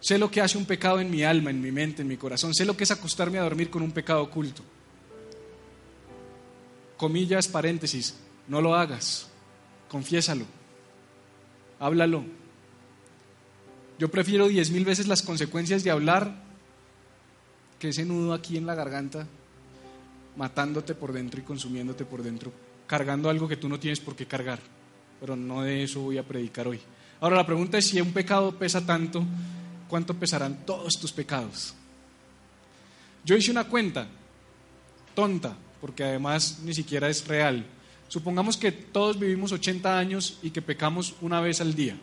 Sé 0.00 0.18
lo 0.18 0.30
que 0.30 0.40
hace 0.40 0.58
un 0.58 0.66
pecado 0.66 1.00
en 1.00 1.10
mi 1.10 1.22
alma, 1.24 1.50
en 1.50 1.60
mi 1.60 1.72
mente, 1.72 2.02
en 2.02 2.08
mi 2.08 2.16
corazón. 2.16 2.54
Sé 2.54 2.64
lo 2.64 2.76
que 2.76 2.84
es 2.84 2.90
acostarme 2.90 3.38
a 3.38 3.42
dormir 3.42 3.70
con 3.70 3.82
un 3.82 3.92
pecado 3.92 4.22
oculto. 4.22 4.62
Comillas, 6.96 7.48
paréntesis, 7.48 8.14
no 8.46 8.60
lo 8.60 8.74
hagas, 8.74 9.28
confiésalo 9.88 10.44
háblalo. 11.84 12.24
Yo 13.98 14.10
prefiero 14.10 14.48
diez 14.48 14.70
mil 14.70 14.84
veces 14.84 15.06
las 15.06 15.22
consecuencias 15.22 15.84
de 15.84 15.90
hablar 15.90 16.42
que 17.78 17.90
ese 17.90 18.04
nudo 18.04 18.32
aquí 18.32 18.56
en 18.56 18.66
la 18.66 18.74
garganta, 18.74 19.26
matándote 20.36 20.94
por 20.94 21.12
dentro 21.12 21.40
y 21.40 21.44
consumiéndote 21.44 22.04
por 22.04 22.22
dentro, 22.22 22.52
cargando 22.86 23.28
algo 23.28 23.48
que 23.48 23.56
tú 23.56 23.68
no 23.68 23.78
tienes 23.78 24.00
por 24.00 24.16
qué 24.16 24.26
cargar. 24.26 24.60
Pero 25.24 25.36
no 25.36 25.62
de 25.62 25.82
eso 25.84 26.00
voy 26.00 26.18
a 26.18 26.22
predicar 26.22 26.68
hoy. 26.68 26.78
Ahora 27.18 27.36
la 27.36 27.46
pregunta 27.46 27.78
es 27.78 27.86
si 27.86 27.98
un 27.98 28.12
pecado 28.12 28.58
pesa 28.58 28.84
tanto, 28.84 29.24
¿cuánto 29.88 30.12
pesarán 30.12 30.66
todos 30.66 31.00
tus 31.00 31.12
pecados? 31.12 31.72
Yo 33.24 33.34
hice 33.34 33.50
una 33.50 33.64
cuenta 33.64 34.06
tonta, 35.14 35.56
porque 35.80 36.04
además 36.04 36.58
ni 36.62 36.74
siquiera 36.74 37.08
es 37.08 37.26
real. 37.26 37.64
Supongamos 38.06 38.58
que 38.58 38.70
todos 38.70 39.18
vivimos 39.18 39.50
80 39.50 39.98
años 39.98 40.38
y 40.42 40.50
que 40.50 40.60
pecamos 40.60 41.14
una 41.22 41.40
vez 41.40 41.62
al 41.62 41.74
día. 41.74 41.96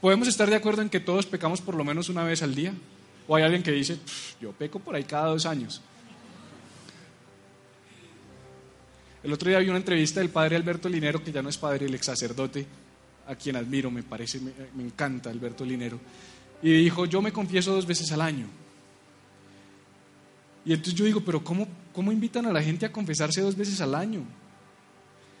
¿Podemos 0.00 0.26
estar 0.26 0.48
de 0.48 0.56
acuerdo 0.56 0.80
en 0.80 0.88
que 0.88 1.00
todos 1.00 1.26
pecamos 1.26 1.60
por 1.60 1.74
lo 1.74 1.84
menos 1.84 2.08
una 2.08 2.24
vez 2.24 2.42
al 2.42 2.54
día? 2.54 2.72
¿O 3.28 3.36
hay 3.36 3.42
alguien 3.42 3.62
que 3.62 3.72
dice, 3.72 3.98
yo 4.40 4.52
peco 4.52 4.78
por 4.78 4.94
ahí 4.94 5.04
cada 5.04 5.26
dos 5.26 5.44
años? 5.44 5.82
El 9.22 9.32
otro 9.32 9.48
día 9.48 9.58
vi 9.58 9.68
una 9.68 9.78
entrevista 9.78 10.20
del 10.20 10.30
padre 10.30 10.56
Alberto 10.56 10.88
Linero, 10.88 11.22
que 11.22 11.32
ya 11.32 11.42
no 11.42 11.48
es 11.48 11.58
padre, 11.58 11.86
el 11.86 11.94
ex 11.94 12.06
sacerdote, 12.06 12.66
a 13.26 13.34
quien 13.34 13.56
admiro, 13.56 13.90
me 13.90 14.02
parece, 14.02 14.40
me, 14.40 14.82
encanta 14.82 15.30
Alberto 15.30 15.64
Linero, 15.64 16.00
y 16.62 16.72
dijo, 16.72 17.04
yo 17.06 17.20
me 17.20 17.32
confieso 17.32 17.72
dos 17.72 17.86
veces 17.86 18.10
al 18.12 18.22
año. 18.22 18.46
Y 20.64 20.72
entonces 20.72 20.94
yo 20.94 21.04
digo, 21.04 21.20
pero 21.20 21.42
¿cómo, 21.42 21.66
¿cómo 21.92 22.12
invitan 22.12 22.46
a 22.46 22.52
la 22.52 22.62
gente 22.62 22.86
a 22.86 22.92
confesarse 22.92 23.40
dos 23.40 23.56
veces 23.56 23.80
al 23.80 23.94
año? 23.94 24.22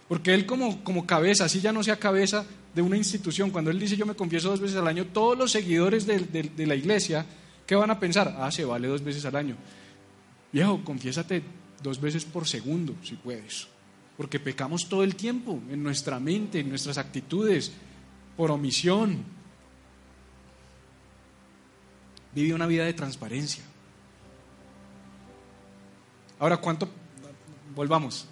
Porque 0.08 0.34
él 0.34 0.44
como, 0.44 0.82
como 0.82 1.06
cabeza, 1.06 1.44
así 1.44 1.60
ya 1.60 1.72
no 1.72 1.82
sea 1.82 1.98
cabeza 1.98 2.44
de 2.74 2.82
una 2.82 2.96
institución, 2.96 3.50
cuando 3.50 3.70
él 3.70 3.78
dice 3.78 3.96
yo 3.96 4.06
me 4.06 4.14
confieso 4.14 4.50
dos 4.50 4.60
veces 4.60 4.76
al 4.76 4.88
año, 4.88 5.06
todos 5.06 5.36
los 5.36 5.52
seguidores 5.52 6.06
de, 6.06 6.66
la 6.66 6.74
iglesia 6.74 7.26
¿Qué 7.70 7.76
van 7.76 7.92
a 7.92 8.00
pensar? 8.00 8.34
Ah, 8.40 8.50
se 8.50 8.64
vale 8.64 8.88
dos 8.88 9.00
veces 9.00 9.24
al 9.26 9.36
año. 9.36 9.54
Viejo, 10.50 10.82
confiésate 10.82 11.40
dos 11.80 12.00
veces 12.00 12.24
por 12.24 12.48
segundo, 12.48 12.96
si 13.00 13.14
puedes. 13.14 13.68
Porque 14.20 14.38
pecamos 14.38 14.86
todo 14.86 15.02
el 15.02 15.16
tiempo, 15.16 15.58
en 15.70 15.82
nuestra 15.82 16.20
mente, 16.20 16.60
en 16.60 16.68
nuestras 16.68 16.98
actitudes, 16.98 17.72
por 18.36 18.50
omisión. 18.50 19.16
Vive 22.34 22.52
una 22.52 22.66
vida 22.66 22.84
de 22.84 22.92
transparencia. 22.92 23.64
Ahora, 26.38 26.58
¿cuánto? 26.58 26.86
Volvamos. 27.74 28.26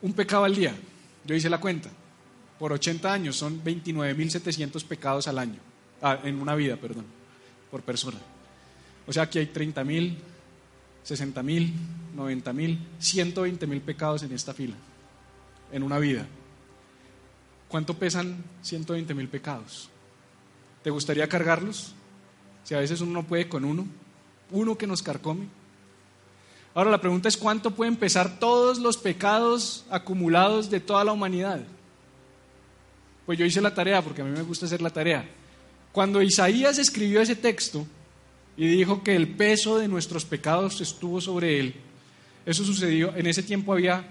Un 0.00 0.14
pecado 0.14 0.44
al 0.44 0.54
día. 0.54 0.74
Yo 1.26 1.34
hice 1.34 1.50
la 1.50 1.60
cuenta. 1.60 1.90
Por 2.58 2.72
80 2.72 3.12
años 3.12 3.36
son 3.36 3.62
29.700 3.62 4.82
pecados 4.84 5.28
al 5.28 5.38
año. 5.38 5.58
Ah, 6.00 6.18
en 6.24 6.40
una 6.40 6.54
vida, 6.54 6.76
perdón. 6.76 7.04
Por 7.70 7.82
persona. 7.82 8.20
O 9.06 9.12
sea, 9.12 9.24
aquí 9.24 9.38
hay 9.38 9.48
30.000, 9.48 10.16
60.000, 11.06 11.72
90.000, 12.16 12.78
120.000 12.98 13.80
pecados 13.82 14.22
en 14.22 14.32
esta 14.32 14.54
fila. 14.54 14.76
En 15.72 15.82
una 15.82 15.98
vida. 15.98 16.26
¿Cuánto 17.68 17.94
pesan 17.94 18.44
120.000 18.64 19.28
pecados? 19.28 19.90
¿Te 20.82 20.90
gustaría 20.90 21.28
cargarlos? 21.28 21.94
Si 22.64 22.74
a 22.74 22.78
veces 22.78 23.00
uno 23.00 23.12
no 23.12 23.26
puede 23.26 23.48
con 23.48 23.64
uno. 23.64 23.86
Uno 24.50 24.78
que 24.78 24.86
nos 24.86 25.02
carcome. 25.02 25.46
Ahora 26.74 26.90
la 26.90 27.00
pregunta 27.00 27.28
es 27.28 27.36
cuánto 27.36 27.70
pueden 27.70 27.96
pesar 27.96 28.38
todos 28.38 28.78
los 28.78 28.96
pecados 28.96 29.84
acumulados 29.90 30.70
de 30.70 30.78
toda 30.78 31.04
la 31.04 31.12
humanidad. 31.12 31.60
Pues 33.24 33.38
yo 33.38 33.44
hice 33.44 33.60
la 33.60 33.74
tarea 33.74 34.02
porque 34.02 34.22
a 34.22 34.24
mí 34.24 34.30
me 34.30 34.42
gusta 34.42 34.66
hacer 34.66 34.82
la 34.82 34.90
tarea. 34.90 35.28
Cuando 35.90 36.20
Isaías 36.20 36.78
escribió 36.78 37.20
ese 37.20 37.34
texto 37.34 37.86
y 38.56 38.66
dijo 38.66 39.02
que 39.02 39.16
el 39.16 39.28
peso 39.36 39.78
de 39.78 39.88
nuestros 39.88 40.24
pecados 40.24 40.80
estuvo 40.80 41.20
sobre 41.20 41.58
él, 41.58 41.74
eso 42.44 42.62
sucedió, 42.62 43.16
en 43.16 43.26
ese 43.26 43.42
tiempo 43.42 43.72
había 43.72 44.06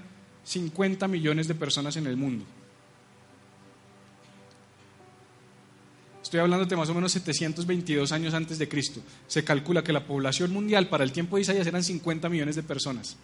50 0.46 1.08
millones 1.08 1.48
de 1.48 1.56
personas 1.56 1.98
en 1.98 2.08
el 2.08 2.16
mundo. 2.16 2.46
Estoy 6.22 6.40
hablando 6.40 6.66
de 6.66 6.76
más 6.76 6.90
o 6.90 6.94
menos 6.94 7.12
722 7.12 8.12
años 8.12 8.34
antes 8.34 8.58
de 8.58 8.68
Cristo. 8.68 9.00
Se 9.28 9.44
calcula 9.44 9.84
que 9.84 9.94
la 9.94 10.06
población 10.06 10.52
mundial 10.52 10.88
para 10.88 11.04
el 11.04 11.12
tiempo 11.12 11.36
de 11.36 11.44
Isaías 11.44 11.68
eran 11.68 11.84
50 11.84 12.30
millones 12.30 12.56
de 12.56 12.64
personas. 12.64 13.16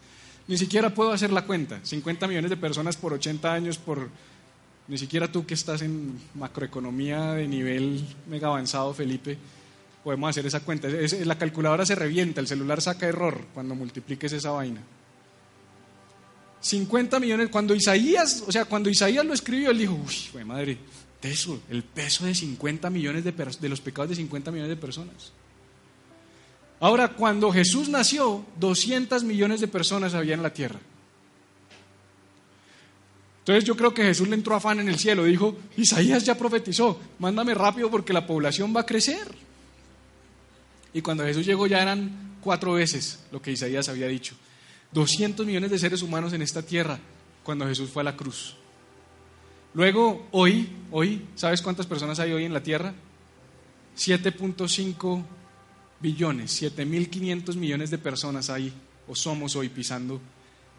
Ni 0.48 0.58
siquiera 0.58 0.94
puedo 0.94 1.12
hacer 1.12 1.32
la 1.32 1.46
cuenta. 1.46 1.80
50 1.84 2.28
millones 2.28 2.50
de 2.50 2.58
personas 2.58 2.98
por 2.98 3.14
80 3.14 3.54
años, 3.54 3.78
por... 3.78 4.10
Ni 4.88 4.98
siquiera 4.98 5.32
tú 5.32 5.46
que 5.46 5.54
estás 5.54 5.82
en 5.82 6.20
macroeconomía 6.36 7.34
de 7.34 7.48
nivel 7.48 8.06
mega 8.28 8.48
avanzado, 8.48 8.94
Felipe, 8.94 9.38
podemos 10.04 10.30
hacer 10.30 10.46
esa 10.46 10.60
cuenta. 10.60 10.88
la 11.24 11.38
calculadora 11.38 11.86
se 11.86 11.96
revienta, 11.96 12.42
el 12.42 12.48
celular 12.48 12.82
saca 12.82 13.08
error 13.08 13.46
cuando 13.54 13.74
multipliques 13.74 14.34
esa 14.34 14.52
vaina. 14.52 14.82
50 16.62 17.20
millones, 17.20 17.50
cuando 17.50 17.76
Isaías, 17.76 18.44
o 18.48 18.52
sea, 18.52 18.66
cuando 18.66 18.90
Isaías 18.90 19.26
lo 19.26 19.34
escribió, 19.34 19.72
él 19.72 19.80
dijo, 19.80 19.94
uy, 19.94 20.44
madre, 20.46 20.78
peso, 21.20 21.62
el 21.70 21.84
peso 21.84 22.26
de 22.26 22.36
50 22.36 22.90
millones 22.90 23.24
de, 23.24 23.32
de 23.32 23.70
los 23.70 23.82
pecados 23.82 24.10
de 24.10 24.16
50 24.16 24.52
millones 24.52 24.70
de 24.70 24.78
personas. 24.78 25.34
Ahora, 26.80 27.10
cuando 27.10 27.52
Jesús 27.52 27.90
nació, 27.90 28.46
200 28.60 29.24
millones 29.24 29.62
de 29.62 29.68
personas 29.68 30.14
había 30.14 30.34
en 30.34 30.44
la 30.44 30.54
tierra. 30.54 30.80
Entonces 33.40 33.64
yo 33.64 33.76
creo 33.76 33.94
que 33.94 34.04
Jesús 34.04 34.28
le 34.28 34.36
entró 34.36 34.56
afán 34.56 34.80
en 34.80 34.88
el 34.88 35.00
cielo, 35.00 35.24
dijo, 35.24 35.58
Isaías 35.76 36.24
ya 36.24 36.38
profetizó, 36.38 37.00
mándame 37.18 37.56
rápido 37.56 37.90
porque 37.90 38.14
la 38.14 38.28
población 38.28 38.74
va 38.76 38.82
a 38.82 38.86
crecer. 38.86 39.28
Y 40.94 41.02
cuando 41.02 41.24
Jesús 41.24 41.46
llegó 41.46 41.66
ya 41.66 41.82
eran 41.82 42.38
cuatro 42.42 42.74
veces 42.74 43.20
lo 43.32 43.42
que 43.42 43.52
Isaías 43.52 43.90
había 43.90 44.08
dicho. 44.08 44.36
200 44.94 45.46
millones 45.46 45.72
de 45.72 45.80
seres 45.80 46.02
humanos 46.02 46.34
en 46.34 46.42
esta 46.42 46.62
tierra 46.62 47.00
cuando 47.44 47.66
Jesús 47.66 47.90
fue 47.90 48.02
a 48.02 48.06
la 48.06 48.16
cruz. 48.16 48.56
Luego, 49.74 50.28
hoy, 50.32 50.70
hoy, 50.92 51.28
¿sabes 51.36 51.62
cuántas 51.62 51.88
personas 51.88 52.20
hay 52.20 52.34
hoy 52.34 52.44
en 52.44 52.54
la 52.54 52.62
Tierra? 52.62 52.94
7.5 53.98 55.24
billones, 56.02 56.62
7.500 56.62 57.56
millones 57.56 57.90
de 57.90 57.98
personas 57.98 58.50
hay 58.50 58.74
o 59.08 59.16
somos 59.16 59.56
hoy 59.56 59.70
pisando 59.70 60.20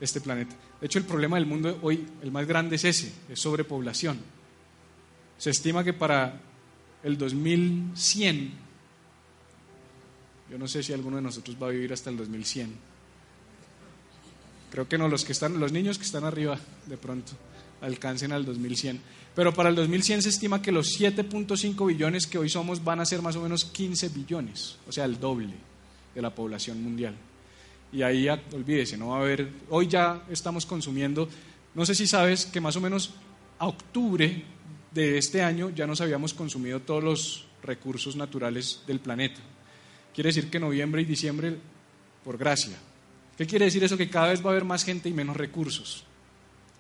este 0.00 0.20
planeta. 0.20 0.54
De 0.80 0.86
hecho, 0.86 0.98
el 0.98 1.04
problema 1.06 1.36
del 1.36 1.46
mundo 1.46 1.78
hoy, 1.82 2.06
el 2.22 2.30
más 2.30 2.46
grande 2.46 2.76
es 2.76 2.84
ese, 2.84 3.12
es 3.30 3.40
sobrepoblación. 3.40 4.18
Se 5.38 5.50
estima 5.50 5.82
que 5.82 5.92
para 5.92 6.40
el 7.02 7.16
2100, 7.16 8.52
yo 10.50 10.58
no 10.58 10.68
sé 10.68 10.82
si 10.82 10.92
alguno 10.92 11.16
de 11.16 11.22
nosotros 11.22 11.56
va 11.60 11.68
a 11.68 11.70
vivir 11.70 11.92
hasta 11.92 12.10
el 12.10 12.16
2100. 12.18 12.91
Creo 14.72 14.88
que 14.88 14.96
no, 14.96 15.06
los 15.06 15.26
que 15.26 15.32
están, 15.32 15.60
los 15.60 15.70
niños 15.70 15.98
que 15.98 16.04
están 16.04 16.24
arriba, 16.24 16.58
de 16.86 16.96
pronto 16.96 17.32
alcancen 17.82 18.32
al 18.32 18.46
2100. 18.46 19.00
Pero 19.34 19.52
para 19.52 19.68
el 19.68 19.74
2100 19.74 20.22
se 20.22 20.30
estima 20.30 20.62
que 20.62 20.72
los 20.72 20.98
7.5 20.98 21.86
billones 21.86 22.26
que 22.26 22.38
hoy 22.38 22.48
somos 22.48 22.82
van 22.82 23.00
a 23.00 23.04
ser 23.04 23.20
más 23.20 23.36
o 23.36 23.42
menos 23.42 23.66
15 23.66 24.08
billones, 24.08 24.78
o 24.88 24.92
sea, 24.92 25.04
el 25.04 25.20
doble 25.20 25.52
de 26.14 26.22
la 26.22 26.34
población 26.34 26.82
mundial. 26.82 27.14
Y 27.92 28.00
ahí, 28.00 28.26
olvídese, 28.28 28.96
no 28.96 29.08
va 29.08 29.18
a 29.18 29.20
haber, 29.20 29.46
hoy 29.68 29.88
ya 29.88 30.22
estamos 30.30 30.64
consumiendo, 30.64 31.28
no 31.74 31.84
sé 31.84 31.94
si 31.94 32.06
sabes 32.06 32.46
que 32.46 32.60
más 32.60 32.76
o 32.76 32.80
menos 32.80 33.10
a 33.58 33.66
octubre 33.66 34.42
de 34.90 35.18
este 35.18 35.42
año 35.42 35.68
ya 35.68 35.86
nos 35.86 36.00
habíamos 36.00 36.32
consumido 36.32 36.80
todos 36.80 37.04
los 37.04 37.44
recursos 37.62 38.16
naturales 38.16 38.80
del 38.86 39.00
planeta. 39.00 39.40
Quiere 40.14 40.28
decir 40.28 40.48
que 40.48 40.58
noviembre 40.58 41.02
y 41.02 41.04
diciembre, 41.04 41.58
por 42.24 42.38
gracia. 42.38 42.76
¿Qué 43.42 43.48
quiere 43.48 43.64
decir 43.64 43.82
eso? 43.82 43.96
Que 43.96 44.08
cada 44.08 44.28
vez 44.28 44.40
va 44.40 44.50
a 44.50 44.52
haber 44.52 44.64
más 44.64 44.84
gente 44.84 45.08
y 45.08 45.12
menos 45.12 45.36
recursos. 45.36 46.04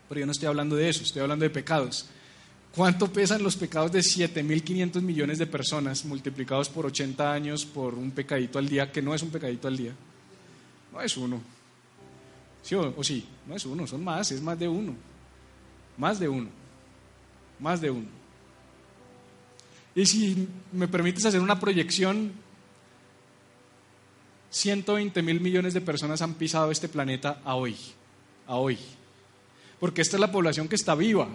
Pero 0.08 0.20
yo 0.20 0.26
no 0.26 0.30
estoy 0.30 0.46
hablando 0.46 0.76
de 0.76 0.88
eso, 0.88 1.02
estoy 1.02 1.20
hablando 1.20 1.42
de 1.42 1.50
pecados. 1.50 2.06
¿Cuánto 2.72 3.12
pesan 3.12 3.42
los 3.42 3.56
pecados 3.56 3.90
de 3.90 3.98
7.500 3.98 5.00
millones 5.00 5.38
de 5.38 5.48
personas 5.48 6.04
multiplicados 6.04 6.68
por 6.68 6.86
80 6.86 7.32
años 7.32 7.66
por 7.66 7.94
un 7.94 8.12
pecadito 8.12 8.60
al 8.60 8.68
día, 8.68 8.92
que 8.92 9.02
no 9.02 9.12
es 9.12 9.24
un 9.24 9.30
pecadito 9.30 9.66
al 9.66 9.76
día? 9.76 9.92
No 10.92 11.00
es 11.00 11.16
uno. 11.16 11.42
¿Sí 12.62 12.76
o, 12.76 12.94
o 12.96 13.02
sí? 13.02 13.26
No 13.48 13.56
es 13.56 13.66
uno, 13.66 13.84
son 13.84 14.04
más, 14.04 14.30
es 14.30 14.40
más 14.40 14.56
de 14.56 14.68
uno. 14.68 14.94
Más 15.98 16.20
de 16.20 16.28
uno. 16.28 16.48
Más 17.58 17.80
de 17.80 17.90
uno. 17.90 18.06
Y 19.96 20.06
si 20.06 20.46
me 20.70 20.86
permites 20.86 21.24
hacer 21.24 21.40
una 21.40 21.58
proyección, 21.58 22.30
120 24.52 25.20
mil 25.22 25.40
millones 25.40 25.74
de 25.74 25.80
personas 25.80 26.22
han 26.22 26.34
pisado 26.34 26.70
este 26.70 26.88
planeta 26.88 27.40
a 27.44 27.56
hoy. 27.56 27.76
A 28.46 28.54
hoy 28.54 28.78
porque 29.82 30.00
esta 30.00 30.16
es 30.16 30.20
la 30.20 30.30
población 30.30 30.68
que 30.68 30.76
está 30.76 30.94
viva, 30.94 31.26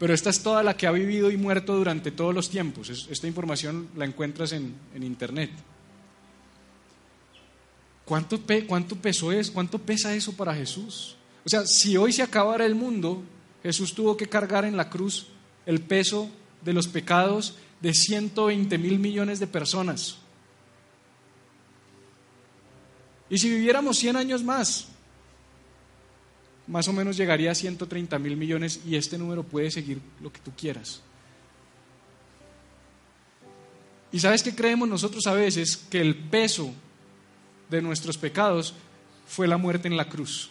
pero 0.00 0.12
esta 0.12 0.30
es 0.30 0.42
toda 0.42 0.64
la 0.64 0.76
que 0.76 0.88
ha 0.88 0.90
vivido 0.90 1.30
y 1.30 1.36
muerto 1.36 1.76
durante 1.76 2.10
todos 2.10 2.34
los 2.34 2.50
tiempos. 2.50 3.06
Esta 3.08 3.28
información 3.28 3.88
la 3.94 4.04
encuentras 4.04 4.50
en, 4.50 4.74
Internet. 4.96 5.52
¿Cuánto, 8.04 8.40
¿Cuánto 8.66 8.96
peso 8.96 9.30
es? 9.30 9.52
¿Cuánto 9.52 9.78
pesa 9.78 10.12
eso 10.12 10.32
para 10.32 10.56
Jesús? 10.56 11.14
O 11.44 11.48
sea, 11.48 11.64
si 11.66 11.96
hoy 11.96 12.12
se 12.12 12.24
acabara 12.24 12.66
el 12.66 12.74
mundo, 12.74 13.22
Jesús 13.62 13.94
tuvo 13.94 14.16
que 14.16 14.28
cargar 14.28 14.64
en 14.64 14.76
la 14.76 14.90
cruz 14.90 15.28
el 15.66 15.80
peso 15.80 16.28
de 16.62 16.72
los 16.72 16.88
pecados 16.88 17.54
de 17.80 17.94
120 17.94 18.76
mil 18.76 18.98
millones 18.98 19.38
de 19.38 19.46
personas. 19.46 20.18
Y 23.28 23.38
si 23.38 23.50
viviéramos 23.50 23.98
100 23.98 24.16
años 24.16 24.44
más, 24.44 24.86
más 26.66 26.86
o 26.88 26.92
menos 26.92 27.16
llegaría 27.16 27.50
a 27.50 27.54
130 27.54 28.18
mil 28.18 28.36
millones 28.36 28.80
y 28.86 28.96
este 28.96 29.18
número 29.18 29.42
puede 29.42 29.70
seguir 29.70 30.00
lo 30.20 30.32
que 30.32 30.40
tú 30.40 30.52
quieras. 30.56 31.00
¿Y 34.12 34.20
sabes 34.20 34.42
qué 34.42 34.54
creemos 34.54 34.88
nosotros 34.88 35.26
a 35.26 35.34
veces? 35.34 35.76
Que 35.76 36.00
el 36.00 36.14
peso 36.14 36.72
de 37.68 37.82
nuestros 37.82 38.16
pecados 38.16 38.74
fue 39.26 39.48
la 39.48 39.56
muerte 39.56 39.88
en 39.88 39.96
la 39.96 40.08
cruz. 40.08 40.50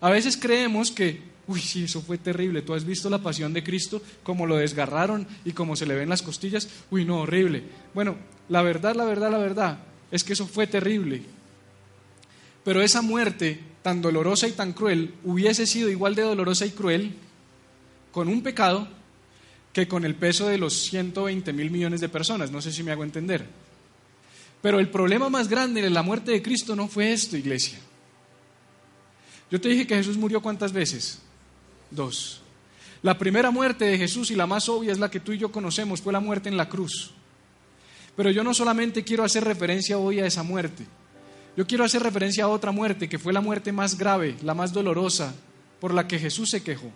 A 0.00 0.10
veces 0.10 0.36
creemos 0.36 0.90
que, 0.90 1.22
uy, 1.46 1.60
sí, 1.60 1.84
eso 1.84 2.00
fue 2.00 2.18
terrible. 2.18 2.62
Tú 2.62 2.74
has 2.74 2.84
visto 2.84 3.10
la 3.10 3.18
pasión 3.18 3.52
de 3.52 3.62
Cristo, 3.62 4.02
como 4.22 4.46
lo 4.46 4.56
desgarraron 4.56 5.26
y 5.44 5.52
como 5.52 5.76
se 5.76 5.86
le 5.86 5.94
ven 5.94 6.08
las 6.08 6.22
costillas. 6.22 6.68
Uy, 6.90 7.04
no, 7.04 7.20
horrible. 7.20 7.62
Bueno, 7.94 8.16
la 8.48 8.62
verdad, 8.62 8.94
la 8.94 9.04
verdad, 9.04 9.30
la 9.30 9.38
verdad 9.38 9.78
es 10.10 10.24
que 10.24 10.32
eso 10.32 10.46
fue 10.46 10.66
terrible. 10.66 11.22
Pero 12.64 12.82
esa 12.82 13.02
muerte 13.02 13.60
tan 13.82 14.02
dolorosa 14.02 14.48
y 14.48 14.52
tan 14.52 14.72
cruel 14.72 15.14
hubiese 15.24 15.66
sido 15.66 15.88
igual 15.88 16.14
de 16.14 16.22
dolorosa 16.22 16.66
y 16.66 16.70
cruel 16.70 17.14
con 18.10 18.28
un 18.28 18.42
pecado 18.42 18.88
que 19.72 19.86
con 19.86 20.04
el 20.04 20.14
peso 20.14 20.48
de 20.48 20.58
los 20.58 20.74
120 20.74 21.52
mil 21.52 21.70
millones 21.70 22.00
de 22.00 22.08
personas. 22.08 22.50
No 22.50 22.62
sé 22.62 22.72
si 22.72 22.82
me 22.82 22.92
hago 22.92 23.04
entender. 23.04 23.46
Pero 24.62 24.80
el 24.80 24.88
problema 24.88 25.28
más 25.28 25.48
grande 25.48 25.82
de 25.82 25.90
la 25.90 26.02
muerte 26.02 26.32
de 26.32 26.42
Cristo 26.42 26.74
no 26.74 26.88
fue 26.88 27.12
esto, 27.12 27.36
iglesia. 27.36 27.78
Yo 29.50 29.60
te 29.60 29.68
dije 29.68 29.86
que 29.86 29.96
Jesús 29.96 30.16
murió 30.16 30.40
cuántas 30.42 30.72
veces? 30.72 31.20
Dos. 31.90 32.40
La 33.02 33.18
primera 33.18 33.50
muerte 33.50 33.84
de 33.84 33.98
Jesús 33.98 34.30
y 34.30 34.34
la 34.34 34.46
más 34.46 34.68
obvia 34.68 34.92
es 34.92 34.98
la 34.98 35.10
que 35.10 35.20
tú 35.20 35.32
y 35.32 35.38
yo 35.38 35.52
conocemos, 35.52 36.00
fue 36.00 36.12
la 36.12 36.20
muerte 36.20 36.48
en 36.48 36.56
la 36.56 36.68
cruz. 36.68 37.12
Pero 38.16 38.30
yo 38.30 38.42
no 38.42 38.54
solamente 38.54 39.04
quiero 39.04 39.24
hacer 39.24 39.44
referencia 39.44 39.98
hoy 39.98 40.20
a 40.20 40.26
esa 40.26 40.42
muerte, 40.42 40.86
yo 41.56 41.66
quiero 41.66 41.84
hacer 41.84 42.02
referencia 42.02 42.44
a 42.44 42.48
otra 42.48 42.72
muerte 42.72 43.08
que 43.08 43.18
fue 43.18 43.32
la 43.32 43.40
muerte 43.40 43.72
más 43.72 43.96
grave, 43.96 44.36
la 44.42 44.54
más 44.54 44.72
dolorosa, 44.72 45.34
por 45.80 45.94
la 45.94 46.06
que 46.06 46.18
Jesús 46.18 46.50
se 46.50 46.62
quejó. 46.62 46.90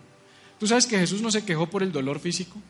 ¿Tú 0.58 0.66
sabes 0.66 0.86
que 0.86 0.98
Jesús 0.98 1.22
no 1.22 1.30
se 1.30 1.44
quejó 1.44 1.68
por 1.68 1.82
el 1.82 1.92
dolor 1.92 2.20
físico? 2.20 2.60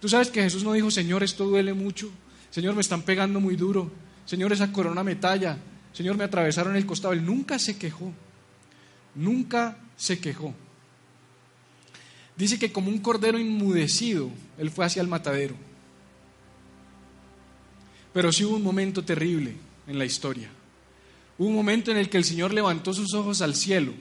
¿Tú 0.00 0.08
sabes 0.08 0.28
que 0.28 0.42
Jesús 0.42 0.64
no 0.64 0.72
dijo, 0.72 0.90
Señor, 0.90 1.22
esto 1.22 1.44
duele 1.44 1.72
mucho? 1.72 2.10
Señor, 2.50 2.74
me 2.74 2.80
están 2.80 3.02
pegando 3.02 3.40
muy 3.40 3.56
duro. 3.56 3.90
Señor, 4.26 4.52
esa 4.52 4.72
corona 4.72 5.04
me 5.04 5.14
talla. 5.14 5.56
Señor, 5.92 6.16
me 6.16 6.24
atravesaron 6.24 6.74
el 6.74 6.86
costado. 6.86 7.14
Él 7.14 7.24
nunca 7.24 7.58
se 7.58 7.78
quejó. 7.78 8.12
Nunca 9.14 9.76
se 9.96 10.18
quejó. 10.18 10.52
Dice 12.36 12.58
que 12.58 12.72
como 12.72 12.88
un 12.88 12.98
cordero 12.98 13.38
inmudecido, 13.38 14.30
Él 14.58 14.70
fue 14.70 14.84
hacia 14.84 15.02
el 15.02 15.08
matadero. 15.08 15.54
Pero 18.14 18.32
sí 18.32 18.44
hubo 18.44 18.56
un 18.56 18.62
momento 18.62 19.04
terrible 19.04 19.54
en 19.86 19.98
la 19.98 20.06
historia. 20.06 20.48
Hubo 21.36 21.48
un 21.48 21.54
momento 21.54 21.90
en 21.90 21.98
el 21.98 22.08
que 22.08 22.16
el 22.16 22.24
Señor 22.24 22.54
levantó 22.54 22.94
sus 22.94 23.12
ojos 23.12 23.42
al 23.42 23.54
cielo 23.54 23.92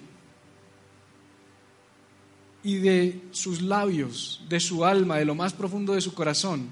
y 2.64 2.76
de 2.76 3.22
sus 3.32 3.62
labios, 3.62 4.42
de 4.48 4.60
su 4.60 4.86
alma, 4.86 5.18
de 5.18 5.26
lo 5.26 5.36
más 5.36 5.52
profundo 5.52 5.94
de 5.94 6.02
su 6.02 6.14
corazón, 6.14 6.70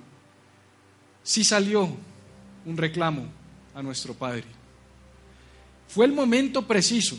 sí 1.22 1.44
salió 1.44 1.90
un 2.66 2.78
reclamo 2.78 3.26
a 3.76 3.84
nuestro 3.84 4.14
Padre. 4.14 4.46
Fue 5.88 6.06
el 6.06 6.14
momento 6.14 6.66
preciso 6.66 7.18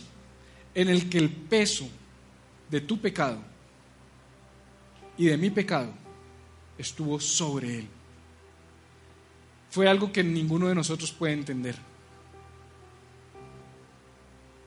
en 0.74 0.88
el 0.88 1.10
que 1.10 1.18
el 1.18 1.30
peso 1.30 1.86
de 2.70 2.80
tu 2.80 2.98
pecado 2.98 3.38
y 5.18 5.26
de 5.26 5.36
mi 5.36 5.50
pecado 5.50 5.92
estuvo 6.78 7.20
sobre 7.20 7.80
Él. 7.80 7.88
Fue 9.72 9.88
algo 9.88 10.12
que 10.12 10.22
ninguno 10.22 10.68
de 10.68 10.76
nosotros 10.76 11.10
puede 11.10 11.32
entender. 11.32 11.74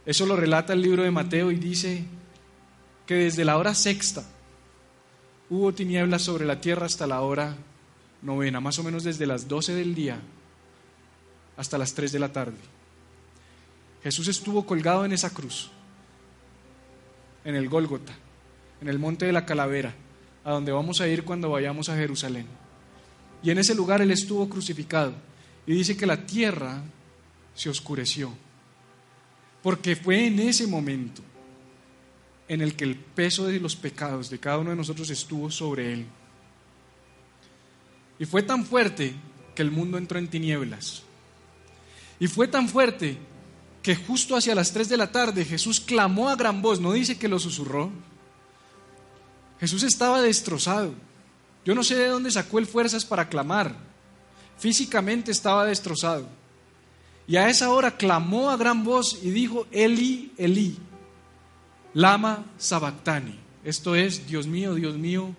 Eso 0.06 0.26
lo 0.26 0.36
relata 0.36 0.74
el 0.74 0.82
libro 0.82 1.04
de 1.04 1.12
Mateo 1.12 1.50
y 1.50 1.56
dice, 1.56 2.06
que 3.06 3.16
desde 3.16 3.46
la 3.46 3.58
hora 3.58 3.74
sexta 3.76 4.24
hubo 5.50 5.74
tinieblas 5.74 6.24
sobre 6.24 6.46
la 6.46 6.60
tierra 6.60 6.86
hasta 6.86 7.06
la 7.08 7.22
hora 7.22 7.56
novena, 8.22 8.60
más 8.60 8.80
o 8.80 8.84
menos 8.84 9.04
desde 9.04 9.28
las 9.28 9.48
12 9.48 9.74
del 9.76 9.94
día 9.94 10.20
hasta 11.58 11.78
las 11.78 11.94
3 11.94 12.12
de 12.12 12.20
la 12.20 12.34
tarde. 12.34 12.58
Jesús 14.04 14.28
estuvo 14.28 14.66
colgado 14.66 15.06
en 15.06 15.14
esa 15.14 15.30
cruz, 15.30 15.70
en 17.44 17.56
el 17.56 17.70
Gólgota, 17.70 18.14
en 18.82 18.90
el 18.90 19.00
monte 19.00 19.26
de 19.26 19.32
la 19.32 19.46
calavera, 19.46 19.94
a 20.44 20.52
donde 20.52 20.72
vamos 20.72 21.00
a 21.02 21.08
ir 21.08 21.24
cuando 21.24 21.50
vayamos 21.50 21.90
a 21.90 21.96
Jerusalén. 21.96 22.65
Y 23.44 23.52
en 23.52 23.58
ese 23.58 23.76
lugar 23.76 24.02
Él 24.02 24.12
estuvo 24.12 24.48
crucificado. 24.50 25.14
Y 25.68 25.74
dice 25.74 25.98
que 25.98 26.06
la 26.06 26.26
tierra 26.26 26.84
se 27.56 27.70
oscureció, 27.70 28.32
porque 29.64 29.96
fue 29.96 30.28
en 30.28 30.40
ese 30.40 30.68
momento 30.68 31.24
en 32.48 32.62
el 32.62 32.76
que 32.76 32.84
el 32.84 32.96
peso 32.96 33.46
de 33.46 33.60
los 33.60 33.76
pecados 33.76 34.30
de 34.30 34.40
cada 34.40 34.60
uno 34.60 34.70
de 34.70 34.76
nosotros 34.76 35.10
estuvo 35.10 35.50
sobre 35.50 35.94
él. 35.94 36.06
Y 38.20 38.26
fue 38.26 38.44
tan 38.44 38.66
fuerte 38.66 39.14
que 39.56 39.62
el 39.62 39.72
mundo 39.72 39.98
entró 39.98 40.20
en 40.20 40.28
tinieblas. 40.28 41.04
Y 42.20 42.28
fue 42.28 42.48
tan 42.48 42.70
fuerte 42.70 43.18
que 43.82 43.96
justo 43.96 44.36
hacia 44.36 44.56
las 44.56 44.72
3 44.72 44.90
de 44.90 44.98
la 44.98 45.12
tarde 45.12 45.46
Jesús 45.46 45.80
clamó 45.80 46.30
a 46.30 46.36
gran 46.36 46.62
voz, 46.62 46.80
no 46.80 46.94
dice 46.94 47.18
que 47.18 47.28
lo 47.28 47.40
susurró. 47.40 47.92
Jesús 49.60 49.84
estaba 49.84 50.22
destrozado. 50.22 50.94
Yo 51.66 51.74
no 51.74 51.84
sé 51.84 51.96
de 51.96 52.08
dónde 52.08 52.32
sacó 52.32 52.60
él 52.60 52.68
fuerzas 52.68 53.04
para 53.04 53.28
clamar. 53.28 53.76
Físicamente 54.58 55.32
estaba 55.32 55.66
destrozado. 55.66 56.28
Y 57.28 57.38
a 57.38 57.50
esa 57.50 57.72
hora 57.72 57.98
clamó 57.98 58.52
a 58.52 58.58
gran 58.58 58.84
voz 58.84 59.20
y 59.24 59.32
dijo, 59.32 59.66
Eli, 59.72 60.32
Eli, 60.38 60.78
Lama 61.96 62.46
Sabactani. 62.58 63.40
Esto 63.64 63.96
es, 63.96 64.28
Dios 64.28 64.46
mío, 64.46 64.76
Dios 64.76 64.96
mío, 64.96 65.36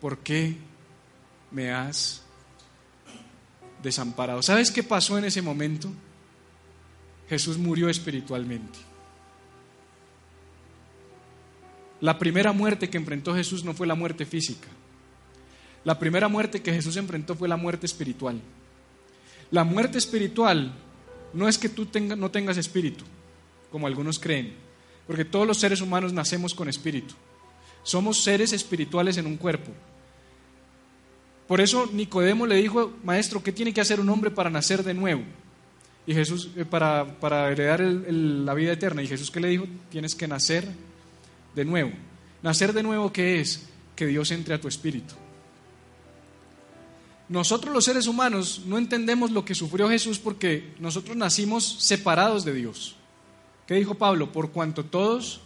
¿por 0.00 0.18
qué 0.18 0.56
me 1.52 1.70
has 1.70 2.22
desamparado? 3.84 4.42
¿Sabes 4.42 4.72
qué 4.72 4.82
pasó 4.82 5.16
en 5.16 5.26
ese 5.26 5.42
momento? 5.42 5.88
Jesús 7.28 7.56
murió 7.56 7.88
espiritualmente. 7.88 8.80
La 12.00 12.18
primera 12.18 12.52
muerte 12.52 12.90
que 12.90 12.98
enfrentó 12.98 13.32
Jesús 13.32 13.62
no 13.62 13.74
fue 13.74 13.86
la 13.86 13.94
muerte 13.94 14.26
física. 14.26 14.66
La 15.84 15.98
primera 15.98 16.28
muerte 16.28 16.62
que 16.62 16.72
Jesús 16.72 16.96
enfrentó 16.96 17.34
fue 17.34 17.48
la 17.48 17.56
muerte 17.56 17.86
espiritual. 17.86 18.40
La 19.50 19.64
muerte 19.64 19.98
espiritual 19.98 20.72
no 21.32 21.48
es 21.48 21.58
que 21.58 21.68
tú 21.68 21.86
no 22.16 22.30
tengas 22.30 22.56
espíritu, 22.56 23.04
como 23.70 23.86
algunos 23.86 24.18
creen. 24.18 24.54
Porque 25.06 25.24
todos 25.24 25.46
los 25.46 25.58
seres 25.58 25.80
humanos 25.80 26.12
nacemos 26.12 26.54
con 26.54 26.68
espíritu. 26.68 27.14
Somos 27.82 28.22
seres 28.22 28.52
espirituales 28.52 29.16
en 29.16 29.26
un 29.26 29.36
cuerpo. 29.36 29.72
Por 31.48 31.60
eso 31.60 31.90
Nicodemo 31.92 32.46
le 32.46 32.56
dijo, 32.56 32.92
maestro, 33.02 33.42
¿qué 33.42 33.52
tiene 33.52 33.74
que 33.74 33.80
hacer 33.80 33.98
un 33.98 34.08
hombre 34.08 34.30
para 34.30 34.48
nacer 34.48 34.84
de 34.84 34.94
nuevo? 34.94 35.22
Y 36.06 36.14
Jesús, 36.14 36.50
eh, 36.56 36.64
para, 36.64 37.18
para, 37.20 37.50
heredar 37.50 37.80
la 37.80 38.54
vida 38.54 38.72
eterna. 38.72 39.02
Y 39.02 39.08
Jesús, 39.08 39.30
¿qué 39.30 39.40
le 39.40 39.48
dijo? 39.48 39.66
Tienes 39.90 40.14
que 40.14 40.26
nacer 40.26 40.66
de 41.54 41.64
nuevo. 41.64 41.92
¿Nacer 42.42 42.72
de 42.72 42.82
nuevo 42.82 43.12
qué 43.12 43.40
es? 43.40 43.68
Que 43.94 44.06
Dios 44.06 44.30
entre 44.30 44.54
a 44.54 44.60
tu 44.60 44.68
espíritu. 44.68 45.14
Nosotros 47.32 47.72
los 47.72 47.86
seres 47.86 48.06
humanos 48.06 48.60
no 48.66 48.76
entendemos 48.76 49.30
lo 49.30 49.42
que 49.42 49.54
sufrió 49.54 49.88
Jesús 49.88 50.18
porque 50.18 50.74
nosotros 50.78 51.16
nacimos 51.16 51.76
separados 51.78 52.44
de 52.44 52.52
Dios. 52.52 52.94
¿Qué 53.66 53.74
dijo 53.74 53.94
Pablo? 53.94 54.32
Por 54.32 54.50
cuanto 54.50 54.84
todos 54.84 55.40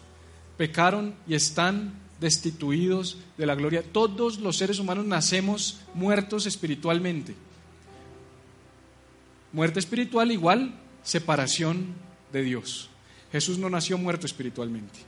pecaron 0.57 1.15
y 1.29 1.37
están 1.37 1.95
destituidos 2.19 3.19
de 3.39 3.47
la 3.47 3.55
gloria. 3.55 3.85
Todos 3.85 4.41
los 4.41 4.57
seres 4.57 4.81
humanos 4.81 5.07
nacemos 5.07 5.79
muertos 5.95 6.47
espiritualmente. 6.47 7.37
Muerte 9.53 9.79
espiritual 9.79 10.33
igual 10.33 10.75
separación 11.05 11.95
de 12.33 12.43
Dios. 12.43 12.89
Jesús 13.31 13.59
no 13.59 13.71
nació 13.71 13.97
muerto 13.97 14.27
espiritualmente. 14.27 14.99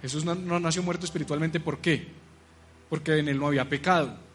Jesús 0.00 0.24
no, 0.24 0.36
no, 0.36 0.60
nació 0.60 0.84
muerto 0.84 1.06
espiritualmente, 1.06 1.58
¿por 1.58 1.78
qué? 1.78 2.06
Porque 2.88 3.18
en 3.18 3.26
él 3.26 3.40
no 3.40 3.48
había 3.48 3.68
pecado. 3.68 4.27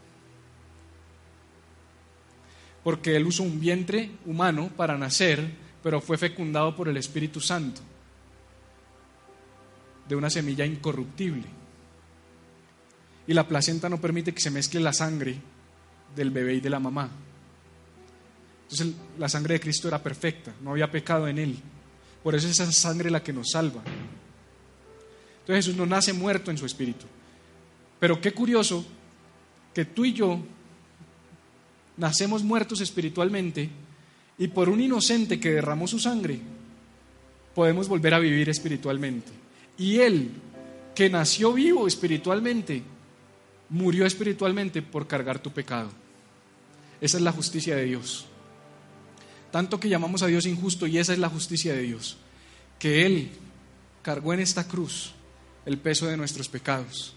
Porque 2.84 3.16
él 3.16 3.26
usó 3.26 3.44
un 3.44 3.60
vientre 3.60 4.12
humano 4.26 4.70
para 4.76 4.98
nacer 4.98 5.64
pero 5.84 6.00
fue 6.00 6.18
fecundado 6.18 6.74
por 6.76 6.88
el 6.88 6.96
Espíritu 6.96 7.42
Santo, 7.42 7.82
de 10.08 10.16
una 10.16 10.30
semilla 10.30 10.66
incorruptible. 10.66 11.44
Y 13.28 13.34
la 13.34 13.46
placenta 13.46 13.90
no 13.90 14.00
permite 14.00 14.34
que 14.34 14.42
se 14.42 14.50
mezcle 14.50 14.80
la 14.80 14.94
sangre 14.94 15.36
del 16.16 16.32
bebé 16.32 16.56
y 16.56 16.62
de 16.62 16.70
la 16.70 16.80
mamá. 16.80 17.10
Entonces 18.64 18.96
la 19.20 19.28
sangre 19.28 19.56
de 19.56 19.60
Cristo 19.60 19.90
era 19.90 20.02
perfecta, 20.02 20.54
no 20.62 20.72
había 20.72 20.90
pecado 20.90 21.28
en 21.28 21.38
él. 21.38 21.60
Por 22.24 22.34
eso 22.34 22.48
es 22.48 22.58
esa 22.58 22.72
sangre 22.72 23.12
la 23.12 23.22
que 23.22 23.34
nos 23.34 23.52
salva. 23.52 23.84
Entonces 25.42 25.66
Jesús 25.66 25.76
no 25.76 25.86
nace 25.86 26.14
muerto 26.14 26.50
en 26.50 26.58
su 26.58 26.66
espíritu. 26.66 27.06
Pero 28.00 28.22
qué 28.22 28.32
curioso 28.32 28.86
que 29.74 29.84
tú 29.84 30.06
y 30.06 30.14
yo 30.14 30.40
nacemos 31.98 32.44
muertos 32.44 32.82
espiritualmente 32.82 33.70
y 34.38 34.48
por 34.48 34.70
un 34.70 34.82
inocente 34.82 35.39
que 35.39 35.52
derramó 35.52 35.88
su 35.88 36.00
sangre, 36.00 36.39
podemos 37.54 37.88
volver 37.88 38.14
a 38.14 38.20
vivir 38.20 38.50
espiritualmente. 38.50 39.32
Y 39.78 40.00
Él, 40.00 40.32
que 40.96 41.10
nació 41.10 41.54
vivo 41.54 41.88
espiritualmente, 41.88 42.84
murió 43.70 44.06
espiritualmente 44.06 44.82
por 44.82 45.08
cargar 45.08 45.39
tu 45.39 45.52
pecado. 45.52 45.89
Esa 47.02 47.18
es 47.18 47.24
la 47.24 47.32
justicia 47.32 47.76
de 47.76 47.86
Dios. 47.86 48.26
Tanto 49.52 49.80
que 49.80 49.89
llamamos 49.89 50.24
a 50.24 50.28
Dios 50.28 50.46
injusto 50.46 50.88
y 50.88 50.98
esa 50.98 51.14
es 51.14 51.20
la 51.20 51.30
justicia 51.30 51.74
de 51.74 51.82
Dios. 51.84 52.18
Que 52.80 53.06
Él 53.06 53.30
cargó 54.02 54.34
en 54.34 54.39
esta 54.39 54.68
cruz 54.68 55.14
el 55.66 55.78
peso 55.78 56.08
de 56.08 56.18
nuestros 56.18 56.50
pecados. 56.50 57.16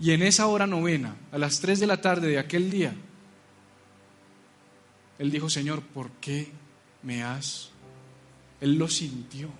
Y 0.00 0.12
en 0.12 0.22
esa 0.22 0.46
hora 0.46 0.66
novena, 0.66 1.16
a 1.30 1.38
las 1.38 1.60
3 1.60 1.80
de 1.80 1.86
la 1.86 2.00
tarde 2.00 2.28
de 2.28 2.38
aquel 2.38 2.70
día, 2.70 2.94
él 5.22 5.30
dijo, 5.30 5.48
Señor, 5.48 5.82
¿por 5.82 6.10
qué 6.14 6.48
me 7.04 7.22
has? 7.22 7.70
Él 8.60 8.74
lo 8.74 8.88
sintió. 8.88 9.50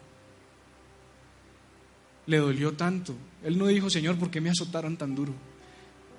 Le 2.26 2.38
dolió 2.38 2.72
tanto. 2.72 3.14
Él 3.44 3.56
no 3.56 3.68
dijo, 3.68 3.88
Señor, 3.88 4.18
¿por 4.18 4.28
qué 4.28 4.40
me 4.40 4.50
azotaron 4.50 4.96
tan 4.96 5.14
duro? 5.14 5.32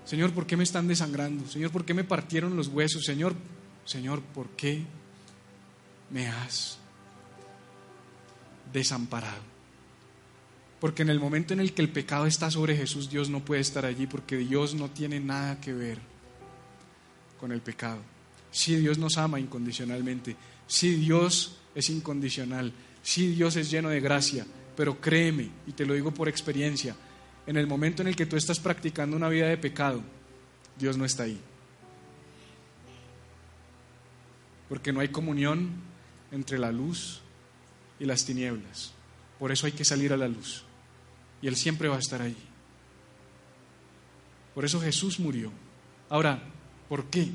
Señor, 0.05 0.31
¿por 0.31 0.45
qué 0.45 0.55
me 0.55 0.63
están 0.63 0.87
desangrando? 0.87 1.45
Señor, 1.45 1.71
¿por 1.71 1.83
qué 1.83 1.93
me 1.93 2.05
partieron 2.05 2.55
los 2.55 2.69
huesos? 2.69 3.03
Señor, 3.03 3.35
Señor, 3.83 4.21
¿por 4.21 4.47
qué 4.51 4.85
me 6.09 6.29
has 6.29 6.77
desamparado? 8.71 9.41
Porque 10.79 11.01
en 11.01 11.09
el 11.09 11.19
momento 11.19 11.53
en 11.53 11.59
el 11.59 11.73
que 11.73 11.81
el 11.81 11.89
pecado 11.89 12.27
está 12.27 12.49
sobre 12.49 12.77
Jesús, 12.77 13.09
Dios 13.09 13.29
no 13.29 13.43
puede 13.43 13.59
estar 13.59 13.85
allí 13.85 14.07
porque 14.07 14.37
Dios 14.37 14.73
no 14.73 14.89
tiene 14.89 15.19
nada 15.19 15.59
que 15.59 15.73
ver 15.73 15.99
con 17.41 17.51
el 17.51 17.59
pecado. 17.59 18.12
Sí, 18.53 18.75
Dios 18.75 18.99
nos 18.99 19.17
ama 19.17 19.39
incondicionalmente. 19.39 20.35
Sí, 20.67 20.95
Dios 20.95 21.57
es 21.73 21.89
incondicional. 21.89 22.71
Sí, 23.01 23.33
Dios 23.33 23.55
es 23.55 23.71
lleno 23.71 23.89
de 23.89 23.99
gracia. 23.99 24.45
Pero 24.77 25.01
créeme, 25.01 25.49
y 25.65 25.71
te 25.71 25.87
lo 25.87 25.95
digo 25.95 26.13
por 26.13 26.29
experiencia, 26.29 26.95
en 27.47 27.57
el 27.57 27.65
momento 27.65 28.03
en 28.03 28.09
el 28.09 28.15
que 28.15 28.27
tú 28.27 28.37
estás 28.37 28.59
practicando 28.59 29.17
una 29.17 29.27
vida 29.27 29.47
de 29.47 29.57
pecado, 29.57 30.03
Dios 30.77 30.97
no 30.97 31.03
está 31.03 31.23
ahí. 31.23 31.39
Porque 34.69 34.93
no 34.93 34.99
hay 34.99 35.07
comunión 35.09 35.71
entre 36.31 36.59
la 36.59 36.71
luz 36.71 37.21
y 37.99 38.05
las 38.05 38.23
tinieblas. 38.23 38.93
Por 39.39 39.51
eso 39.51 39.65
hay 39.65 39.71
que 39.71 39.83
salir 39.83 40.13
a 40.13 40.17
la 40.17 40.27
luz. 40.27 40.63
Y 41.41 41.47
Él 41.47 41.55
siempre 41.55 41.89
va 41.89 41.95
a 41.95 41.99
estar 41.99 42.21
ahí. 42.21 42.37
Por 44.53 44.63
eso 44.63 44.79
Jesús 44.79 45.19
murió. 45.19 45.51
Ahora, 46.07 46.39
¿por 46.87 47.05
qué? 47.05 47.31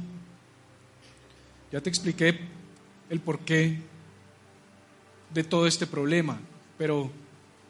Ya 1.71 1.81
te 1.81 1.89
expliqué 1.89 2.39
el 3.11 3.21
porqué 3.21 3.79
de 5.33 5.45
todo 5.45 5.67
este 5.67 5.87
problema, 5.87 6.41
pero 6.79 7.11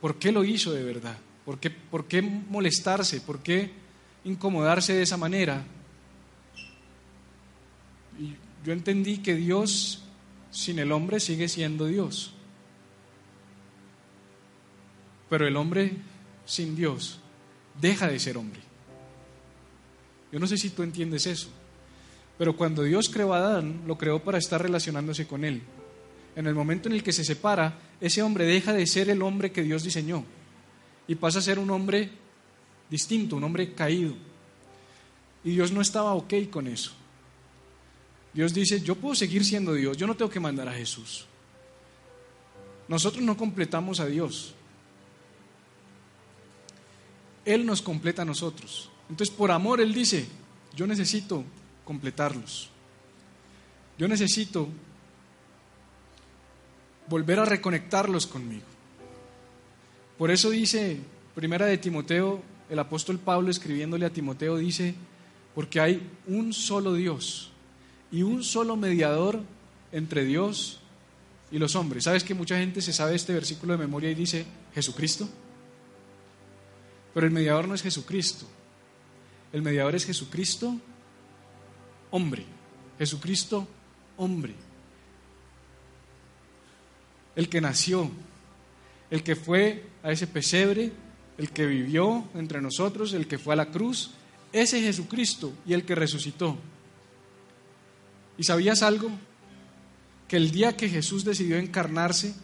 ¿por 0.01 0.17
qué 0.17 0.31
lo 0.31 0.45
hizo 0.45 0.73
de 0.73 0.85
verdad? 0.85 1.19
¿Por 1.45 1.59
qué, 1.59 1.71
por 1.71 2.07
qué 2.07 2.23
molestarse? 2.23 3.21
¿Por 3.21 3.41
qué 3.41 3.71
incomodarse 4.25 4.93
de 4.93 5.03
esa 5.03 5.17
manera? 5.17 5.65
Y 8.21 8.35
yo 8.65 8.73
entendí 8.73 9.19
que 9.19 9.35
Dios 9.35 10.05
sin 10.51 10.79
el 10.79 10.93
hombre 10.93 11.21
sigue 11.21 11.49
siendo 11.49 11.87
Dios. 11.87 12.35
Pero 15.29 15.47
el 15.47 15.57
hombre 15.57 15.93
sin 16.45 16.77
Dios 16.77 17.21
deja 17.81 18.09
de 18.09 18.19
ser 18.19 18.37
hombre. 18.37 18.61
Yo 20.33 20.39
no 20.39 20.47
sé 20.47 20.57
si 20.57 20.71
tú 20.71 20.83
entiendes 20.83 21.27
eso. 21.27 21.49
Pero 22.39 22.57
cuando 22.57 22.85
Dios 22.85 23.09
creó 23.09 23.35
a 23.35 23.39
Adán, 23.39 23.83
lo 23.87 23.99
creó 23.99 24.23
para 24.23 24.39
estar 24.39 24.63
relacionándose 24.63 25.27
con 25.27 25.45
él. 25.45 25.61
En 26.37 26.47
el 26.47 26.55
momento 26.55 26.89
en 26.89 26.95
el 26.95 27.03
que 27.03 27.13
se 27.13 27.25
separa, 27.25 27.79
ese 28.01 28.23
hombre 28.23 28.47
deja 28.47 28.73
de 28.73 28.87
ser 28.87 29.11
el 29.11 29.23
hombre 29.23 29.51
que 29.51 29.63
Dios 29.63 29.83
diseñó 29.83 30.25
y 31.09 31.17
pasa 31.17 31.41
a 31.41 31.43
ser 31.43 31.59
un 31.59 31.71
hombre 31.71 32.11
distinto, 32.89 33.37
un 33.37 33.45
hombre 33.45 33.75
caído. 33.75 34.15
Y 35.43 35.51
Dios 35.51 35.73
no 35.73 35.81
estaba 35.81 36.15
ok 36.15 36.35
con 36.51 36.69
eso. 36.69 36.93
Dios 38.33 38.55
dice, 38.55 38.81
yo 38.81 38.95
puedo 38.95 39.17
seguir 39.17 39.45
siendo 39.45 39.75
Dios, 39.75 39.97
yo 39.97 40.07
no 40.07 40.15
tengo 40.15 40.31
que 40.31 40.39
mandar 40.39 40.69
a 40.69 40.73
Jesús. 40.73 41.27
Nosotros 42.87 43.23
no 43.23 43.37
completamos 43.37 43.99
a 43.99 44.07
Dios. 44.07 44.55
Él 47.45 47.67
nos 47.67 47.83
completa 47.83 48.23
a 48.23 48.25
nosotros. 48.27 48.91
Entonces, 49.11 49.35
por 49.35 49.51
amor, 49.51 49.81
Él 49.81 49.93
dice, 49.93 50.27
yo 50.77 50.87
necesito 50.87 51.43
completarlos. 51.89 52.69
Yo 53.97 54.07
necesito 54.09 54.69
volver 57.09 57.39
a 57.39 57.47
reconectarlos 57.47 58.27
conmigo. 58.27 58.67
Por 60.19 60.31
eso 60.31 60.51
dice, 60.51 60.99
primera 61.35 61.65
de 61.65 61.79
Timoteo, 61.79 62.43
el 62.69 62.79
apóstol 62.79 63.19
Pablo 63.19 63.51
escribiéndole 63.51 64.05
a 64.05 64.11
Timoteo 64.11 64.59
dice, 64.59 64.97
porque 65.55 65.81
hay 65.81 66.07
un 66.27 66.53
solo 66.53 66.93
Dios 66.93 67.53
y 68.13 68.21
un 68.23 68.45
solo 68.45 68.77
mediador 68.77 69.41
entre 69.91 70.27
Dios 70.27 70.81
y 71.51 71.59
los 71.59 71.75
hombres. 71.75 72.05
¿Sabes 72.05 72.23
que 72.23 72.35
mucha 72.35 72.59
gente 72.59 72.83
se 72.83 72.93
sabe 72.93 73.15
este 73.15 73.33
versículo 73.33 73.73
de 73.73 73.79
memoria 73.79 74.11
y 74.11 74.15
dice 74.15 74.45
Jesucristo? 74.75 75.27
Pero 77.15 77.27
el 77.27 77.33
mediador 77.33 77.67
no 77.67 77.75
es 77.75 77.81
Jesucristo. 77.81 78.45
El 79.55 79.63
mediador 79.63 79.95
es 79.95 80.05
Jesucristo 80.05 80.79
hombre. 82.11 82.45
Jesucristo, 82.99 83.67
hombre. 84.17 84.55
El 87.37 87.49
que 87.49 87.61
nació, 87.61 88.11
el 89.11 89.23
que 89.23 89.37
fue 89.37 89.85
a 90.03 90.11
ese 90.11 90.27
pesebre, 90.27 90.93
el 91.39 91.51
que 91.51 91.67
vivió 91.67 92.25
entre 92.35 92.61
nosotros, 92.61 93.13
el 93.13 93.29
que 93.29 93.39
fue 93.39 93.55
a 93.55 93.57
la 93.57 93.71
cruz, 93.71 94.11
ese 94.53 94.81
Jesucristo 94.81 95.53
y 95.65 95.73
el 95.73 95.85
que 95.85 95.95
resucitó. 95.95 96.57
¿Y 98.37 98.45
sabías 98.45 98.83
algo? 98.83 99.11
Que 100.27 100.37
el 100.37 100.51
día 100.51 100.77
que 100.77 100.89
Jesús 100.89 101.25
decidió 101.25 101.57
encarnarse, 101.57 102.35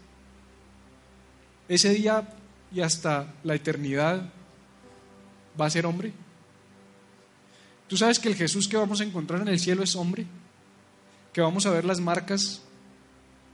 ese 1.68 1.90
día 1.90 2.28
y 2.72 2.80
hasta 2.80 3.34
la 3.42 3.54
eternidad 3.54 4.30
va 5.60 5.66
a 5.66 5.70
ser 5.70 5.86
hombre. 5.86 6.12
¿Tú 7.89 7.97
sabes 7.97 8.18
que 8.18 8.28
el 8.28 8.35
Jesús 8.35 8.66
que 8.66 8.76
vamos 8.76 9.01
a 9.01 9.05
encontrar 9.05 9.43
en 9.43 9.49
el 9.49 9.61
cielo 9.61 9.82
es 9.82 9.95
hombre? 9.95 10.26
Que 11.32 11.41
vamos 11.41 11.66
a 11.66 11.70
ver 11.70 11.85
las 11.85 12.01
marcas 12.01 12.62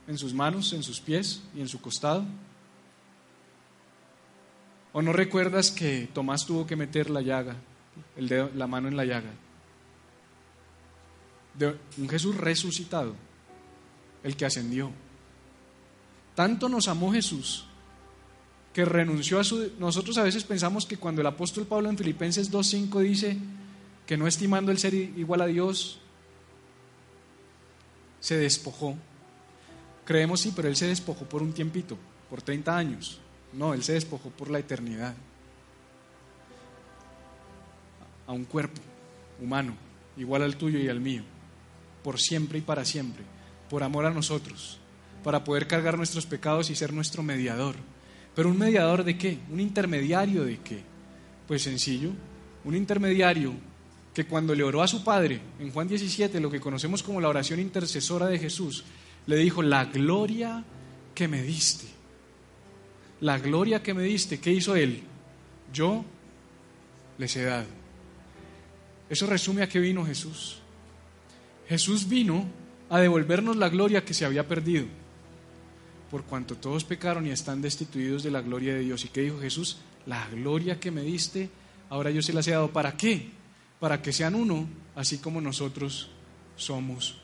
en 0.06 0.18
sus 0.18 0.34
manos, 0.34 0.72
en 0.72 0.82
sus 0.82 1.00
pies 1.00 1.42
y 1.54 1.60
en 1.60 1.68
su 1.68 1.80
costado. 1.80 2.24
¿O 4.92 5.02
no 5.02 5.12
recuerdas 5.12 5.70
que 5.70 6.08
Tomás 6.12 6.46
tuvo 6.46 6.66
que 6.66 6.76
meter 6.76 7.10
la 7.10 7.22
llaga, 7.22 7.56
el 8.16 8.28
dedo, 8.28 8.50
la 8.54 8.66
mano 8.66 8.88
en 8.88 8.96
la 8.96 9.04
llaga? 9.04 9.30
De 11.54 11.76
un 11.98 12.08
Jesús 12.08 12.36
resucitado, 12.36 13.14
el 14.22 14.36
que 14.36 14.46
ascendió. 14.46 14.90
Tanto 16.34 16.68
nos 16.68 16.88
amó 16.88 17.12
Jesús 17.12 17.66
que 18.72 18.84
renunció 18.84 19.40
a 19.40 19.44
su... 19.44 19.72
Nosotros 19.78 20.16
a 20.18 20.22
veces 20.22 20.44
pensamos 20.44 20.86
que 20.86 20.96
cuando 20.96 21.20
el 21.20 21.26
apóstol 21.26 21.66
Pablo 21.66 21.90
en 21.90 21.98
Filipenses 21.98 22.50
2.5 22.50 23.00
dice, 23.00 23.36
que 24.10 24.16
no 24.16 24.26
estimando 24.26 24.72
el 24.72 24.78
ser 24.78 24.92
igual 24.92 25.40
a 25.40 25.46
Dios, 25.46 26.00
se 28.18 28.36
despojó. 28.36 28.96
Creemos 30.04 30.40
sí, 30.40 30.52
pero 30.56 30.66
Él 30.66 30.74
se 30.74 30.88
despojó 30.88 31.26
por 31.26 31.44
un 31.44 31.52
tiempito, 31.52 31.96
por 32.28 32.42
30 32.42 32.76
años. 32.76 33.20
No, 33.52 33.72
Él 33.72 33.84
se 33.84 33.92
despojó 33.92 34.30
por 34.30 34.50
la 34.50 34.58
eternidad. 34.58 35.14
A 38.26 38.32
un 38.32 38.46
cuerpo 38.46 38.82
humano, 39.40 39.76
igual 40.16 40.42
al 40.42 40.56
tuyo 40.56 40.80
y 40.80 40.88
al 40.88 40.98
mío, 40.98 41.22
por 42.02 42.18
siempre 42.18 42.58
y 42.58 42.62
para 42.62 42.84
siempre, 42.84 43.22
por 43.68 43.84
amor 43.84 44.06
a 44.06 44.10
nosotros, 44.10 44.80
para 45.22 45.44
poder 45.44 45.68
cargar 45.68 45.96
nuestros 45.96 46.26
pecados 46.26 46.68
y 46.68 46.74
ser 46.74 46.92
nuestro 46.92 47.22
mediador. 47.22 47.76
Pero 48.34 48.48
un 48.48 48.58
mediador 48.58 49.04
de 49.04 49.16
qué? 49.16 49.38
Un 49.52 49.60
intermediario 49.60 50.42
de 50.42 50.58
qué? 50.58 50.82
Pues 51.46 51.62
sencillo, 51.62 52.10
un 52.64 52.74
intermediario 52.74 53.69
que 54.14 54.26
cuando 54.26 54.54
le 54.54 54.64
oró 54.64 54.82
a 54.82 54.88
su 54.88 55.04
Padre, 55.04 55.40
en 55.58 55.70
Juan 55.70 55.88
17, 55.88 56.40
lo 56.40 56.50
que 56.50 56.60
conocemos 56.60 57.02
como 57.02 57.20
la 57.20 57.28
oración 57.28 57.60
intercesora 57.60 58.26
de 58.26 58.38
Jesús, 58.38 58.84
le 59.26 59.36
dijo, 59.36 59.62
la 59.62 59.84
gloria 59.84 60.64
que 61.14 61.28
me 61.28 61.42
diste, 61.42 61.86
la 63.20 63.38
gloria 63.38 63.82
que 63.82 63.94
me 63.94 64.02
diste, 64.02 64.40
¿qué 64.40 64.52
hizo 64.52 64.74
Él? 64.74 65.02
Yo 65.72 66.04
les 67.18 67.36
he 67.36 67.44
dado. 67.44 67.66
Eso 69.08 69.26
resume 69.26 69.62
a 69.62 69.68
qué 69.68 69.78
vino 69.78 70.04
Jesús. 70.04 70.58
Jesús 71.68 72.08
vino 72.08 72.46
a 72.88 72.98
devolvernos 72.98 73.56
la 73.56 73.68
gloria 73.68 74.04
que 74.04 74.14
se 74.14 74.24
había 74.24 74.48
perdido, 74.48 74.86
por 76.10 76.24
cuanto 76.24 76.56
todos 76.56 76.82
pecaron 76.82 77.26
y 77.26 77.30
están 77.30 77.62
destituidos 77.62 78.24
de 78.24 78.32
la 78.32 78.40
gloria 78.40 78.74
de 78.74 78.80
Dios. 78.80 79.04
¿Y 79.04 79.08
qué 79.08 79.20
dijo 79.20 79.38
Jesús? 79.40 79.78
La 80.06 80.28
gloria 80.28 80.80
que 80.80 80.90
me 80.90 81.02
diste, 81.02 81.50
ahora 81.88 82.10
yo 82.10 82.22
se 82.22 82.32
las 82.32 82.48
he 82.48 82.52
dado. 82.52 82.72
¿Para 82.72 82.96
qué? 82.96 83.30
Para 83.80 84.02
que 84.02 84.12
sean 84.12 84.34
uno, 84.34 84.68
así 84.94 85.18
como 85.18 85.40
nosotros 85.40 86.10
somos 86.54 87.20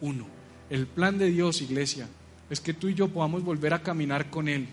uno. 0.00 0.26
El 0.70 0.86
plan 0.86 1.18
de 1.18 1.30
Dios, 1.30 1.60
iglesia, 1.60 2.08
es 2.50 2.60
que 2.60 2.74
tú 2.74 2.88
y 2.88 2.94
yo 2.94 3.08
podamos 3.08 3.44
volver 3.44 3.74
a 3.74 3.82
caminar 3.82 4.30
con 4.30 4.48
Él, 4.48 4.66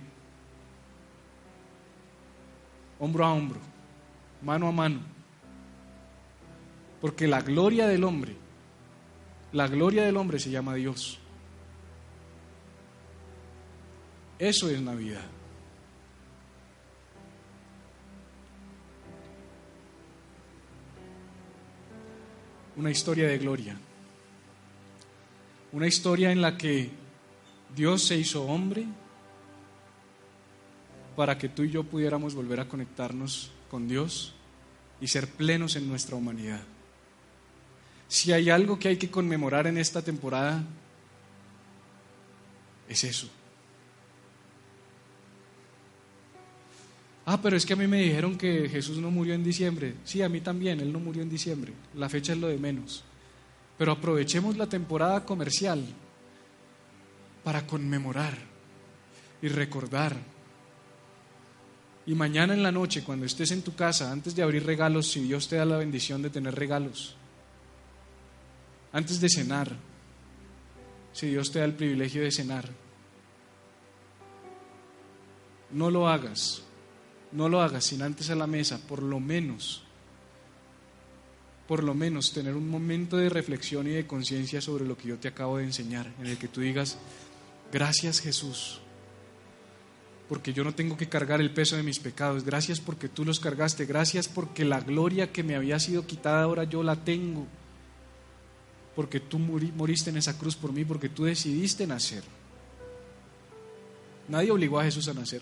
hombro 3.00 3.26
a 3.26 3.34
hombro, 3.34 3.60
mano 4.42 4.68
a 4.70 4.72
mano, 4.72 5.00
porque 7.02 7.28
la 7.28 7.42
gloria 7.42 7.88
del 7.88 8.06
hombre, 8.06 8.36
la 9.52 9.68
gloria 9.68 10.06
del 10.06 10.18
hombre 10.18 10.40
se 10.40 10.50
llama 10.50 10.76
Dios. 10.76 11.20
Eso 14.40 14.70
es 14.70 14.82
Navidad. 14.82 15.35
Una 22.78 22.92
historia 22.92 23.28
de 23.28 23.38
gloria. 23.38 23.78
Una 25.72 25.88
historia 25.88 26.32
en 26.32 26.42
la 26.42 26.58
que 26.58 26.90
Dios 27.76 28.04
se 28.04 28.18
hizo 28.18 28.44
hombre 28.46 28.86
para 31.16 31.38
que 31.38 31.50
tú 31.50 31.64
y 31.64 31.72
yo 31.72 31.84
pudiéramos 31.84 32.36
volver 32.36 32.60
a 32.60 32.68
conectarnos 32.68 33.52
con 33.70 33.88
Dios 33.88 34.34
y 35.02 35.08
ser 35.08 35.28
plenos 35.28 35.76
en 35.76 35.88
nuestra 35.88 36.16
humanidad. 36.16 36.62
Si 38.08 38.32
hay 38.32 38.50
algo 38.50 38.78
que 38.78 38.90
hay 38.90 38.98
que 38.98 39.10
conmemorar 39.10 39.68
en 39.68 39.78
esta 39.78 40.02
temporada, 40.02 40.64
es 42.88 43.04
eso. 43.04 43.30
Ah, 47.26 47.42
pero 47.42 47.58
es 47.58 47.66
que 47.66 47.74
a 47.74 47.76
mí 47.76 47.88
me 47.88 48.02
dijeron 48.02 48.38
que 48.38 48.70
Jesús 48.70 48.98
no 48.98 49.10
murió 49.10 49.34
en 49.34 49.44
diciembre. 49.44 49.96
Sí, 50.04 50.22
a 50.22 50.30
mí 50.30 50.42
también, 50.42 50.80
Él 50.80 50.94
no 50.94 51.00
murió 51.00 51.24
en 51.24 51.30
diciembre. 51.30 51.74
La 51.96 52.08
fecha 52.08 52.34
es 52.34 52.40
lo 52.40 52.48
de 52.48 52.58
menos. 52.58 53.04
Pero 53.78 53.92
aprovechemos 53.92 54.58
la 54.58 54.68
temporada 54.68 55.26
comercial 55.26 55.84
para 57.44 57.66
conmemorar 57.66 58.38
y 59.42 59.48
recordar. 59.48 60.16
Y 62.06 62.14
mañana 62.14 62.54
en 62.54 62.62
la 62.62 62.72
noche, 62.72 63.04
cuando 63.04 63.26
estés 63.26 63.50
en 63.52 63.64
tu 63.64 63.74
casa, 63.74 64.12
antes 64.12 64.36
de 64.36 64.44
abrir 64.44 64.64
regalos, 64.64 65.08
si 65.08 65.22
Dios 65.22 65.48
te 65.48 65.56
da 65.56 65.66
la 65.66 65.78
bendición 65.78 66.22
de 66.22 66.30
tener 66.30 66.54
regalos, 66.54 67.16
antes 68.94 69.20
de 69.20 69.30
cenar, 69.30 69.76
si 71.12 71.28
Dios 71.28 71.52
te 71.52 71.58
da 71.60 71.66
el 71.66 71.74
privilegio 71.74 72.22
de 72.22 72.32
cenar, 72.32 72.70
no 75.72 75.90
lo 75.90 76.08
hagas, 76.08 76.65
no 77.36 77.50
lo 77.50 77.62
hagas 77.62 77.86
sin 77.86 78.02
antes 78.02 78.30
a 78.30 78.36
la 78.36 78.48
mesa, 78.48 78.80
por 78.88 79.04
lo 79.04 79.20
menos, 79.20 79.84
por 81.68 81.84
lo 81.84 81.94
menos 81.94 82.32
tener 82.32 82.56
un 82.56 82.70
momento 82.70 83.18
de 83.18 83.30
reflexión 83.30 83.88
y 83.88 83.92
de 83.92 84.08
conciencia 84.08 84.62
sobre 84.62 84.86
lo 84.86 84.98
que 84.98 85.10
yo 85.10 85.18
te 85.18 85.28
acabo 85.28 85.58
de 85.58 85.66
enseñar, 85.66 86.12
en 86.20 86.28
el 86.28 86.38
que 86.38 86.48
tú 86.48 86.62
digas, 86.62 86.98
gracias 87.72 88.22
Jesús, 88.22 88.80
porque 90.30 90.54
yo 90.54 90.64
no 90.64 90.74
tengo 90.74 90.96
que 90.96 91.10
cargar 91.10 91.42
el 91.42 91.54
peso 91.54 91.76
de 91.76 91.84
mis 91.84 92.00
pecados, 92.00 92.46
gracias 92.46 92.80
porque 92.80 93.10
tú 93.10 93.26
los 93.26 93.42
cargaste, 93.42 93.86
gracias 93.86 94.30
porque 94.30 94.64
la 94.64 94.80
gloria 94.80 95.32
que 95.32 95.44
me 95.44 95.56
había 95.56 95.80
sido 95.80 96.08
quitada 96.08 96.44
ahora 96.44 96.64
yo 96.64 96.84
la 96.84 96.96
tengo, 97.04 97.46
porque 98.96 99.20
tú 99.20 99.40
moriste 99.40 100.10
en 100.10 100.18
esa 100.18 100.38
cruz 100.38 100.56
por 100.56 100.72
mí, 100.72 100.86
porque 100.86 101.10
tú 101.10 101.26
decidiste 101.26 101.86
nacer. 101.86 102.24
Nadie 104.30 104.52
obligó 104.52 104.80
a 104.80 104.86
Jesús 104.86 105.08
a 105.10 105.14
nacer. 105.14 105.42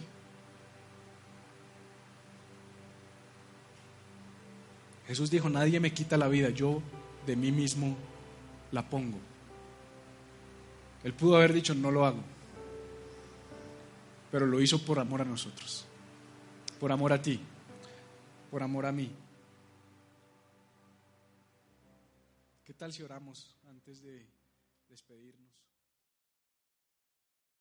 Jesús 5.08 5.30
dijo, 5.30 5.50
nadie 5.50 5.80
me 5.80 5.94
quita 5.94 6.18
la 6.18 6.28
vida, 6.28 6.50
yo 6.50 6.82
de 7.26 7.36
mí 7.36 7.52
mismo 7.52 7.96
la 8.72 8.90
pongo. 8.90 9.18
Él 11.04 11.14
pudo 11.14 11.36
haber 11.36 11.52
dicho, 11.54 11.76
no 11.76 11.92
lo 11.92 12.06
hago, 12.06 12.22
pero 14.32 14.46
lo 14.46 14.62
hizo 14.62 14.84
por 14.84 15.00
amor 15.00 15.22
a 15.22 15.26
nosotros, 15.26 15.86
por 16.80 16.92
amor 16.92 17.12
a 17.12 17.22
ti, 17.22 17.40
por 18.50 18.64
amor 18.64 18.86
a 18.86 18.92
mí. 18.92 19.12
¿Qué 22.64 22.74
tal 22.74 22.94
si 22.94 23.04
oramos 23.04 23.54
antes 23.68 24.02
de 24.02 24.26
despedirnos? 24.90 25.53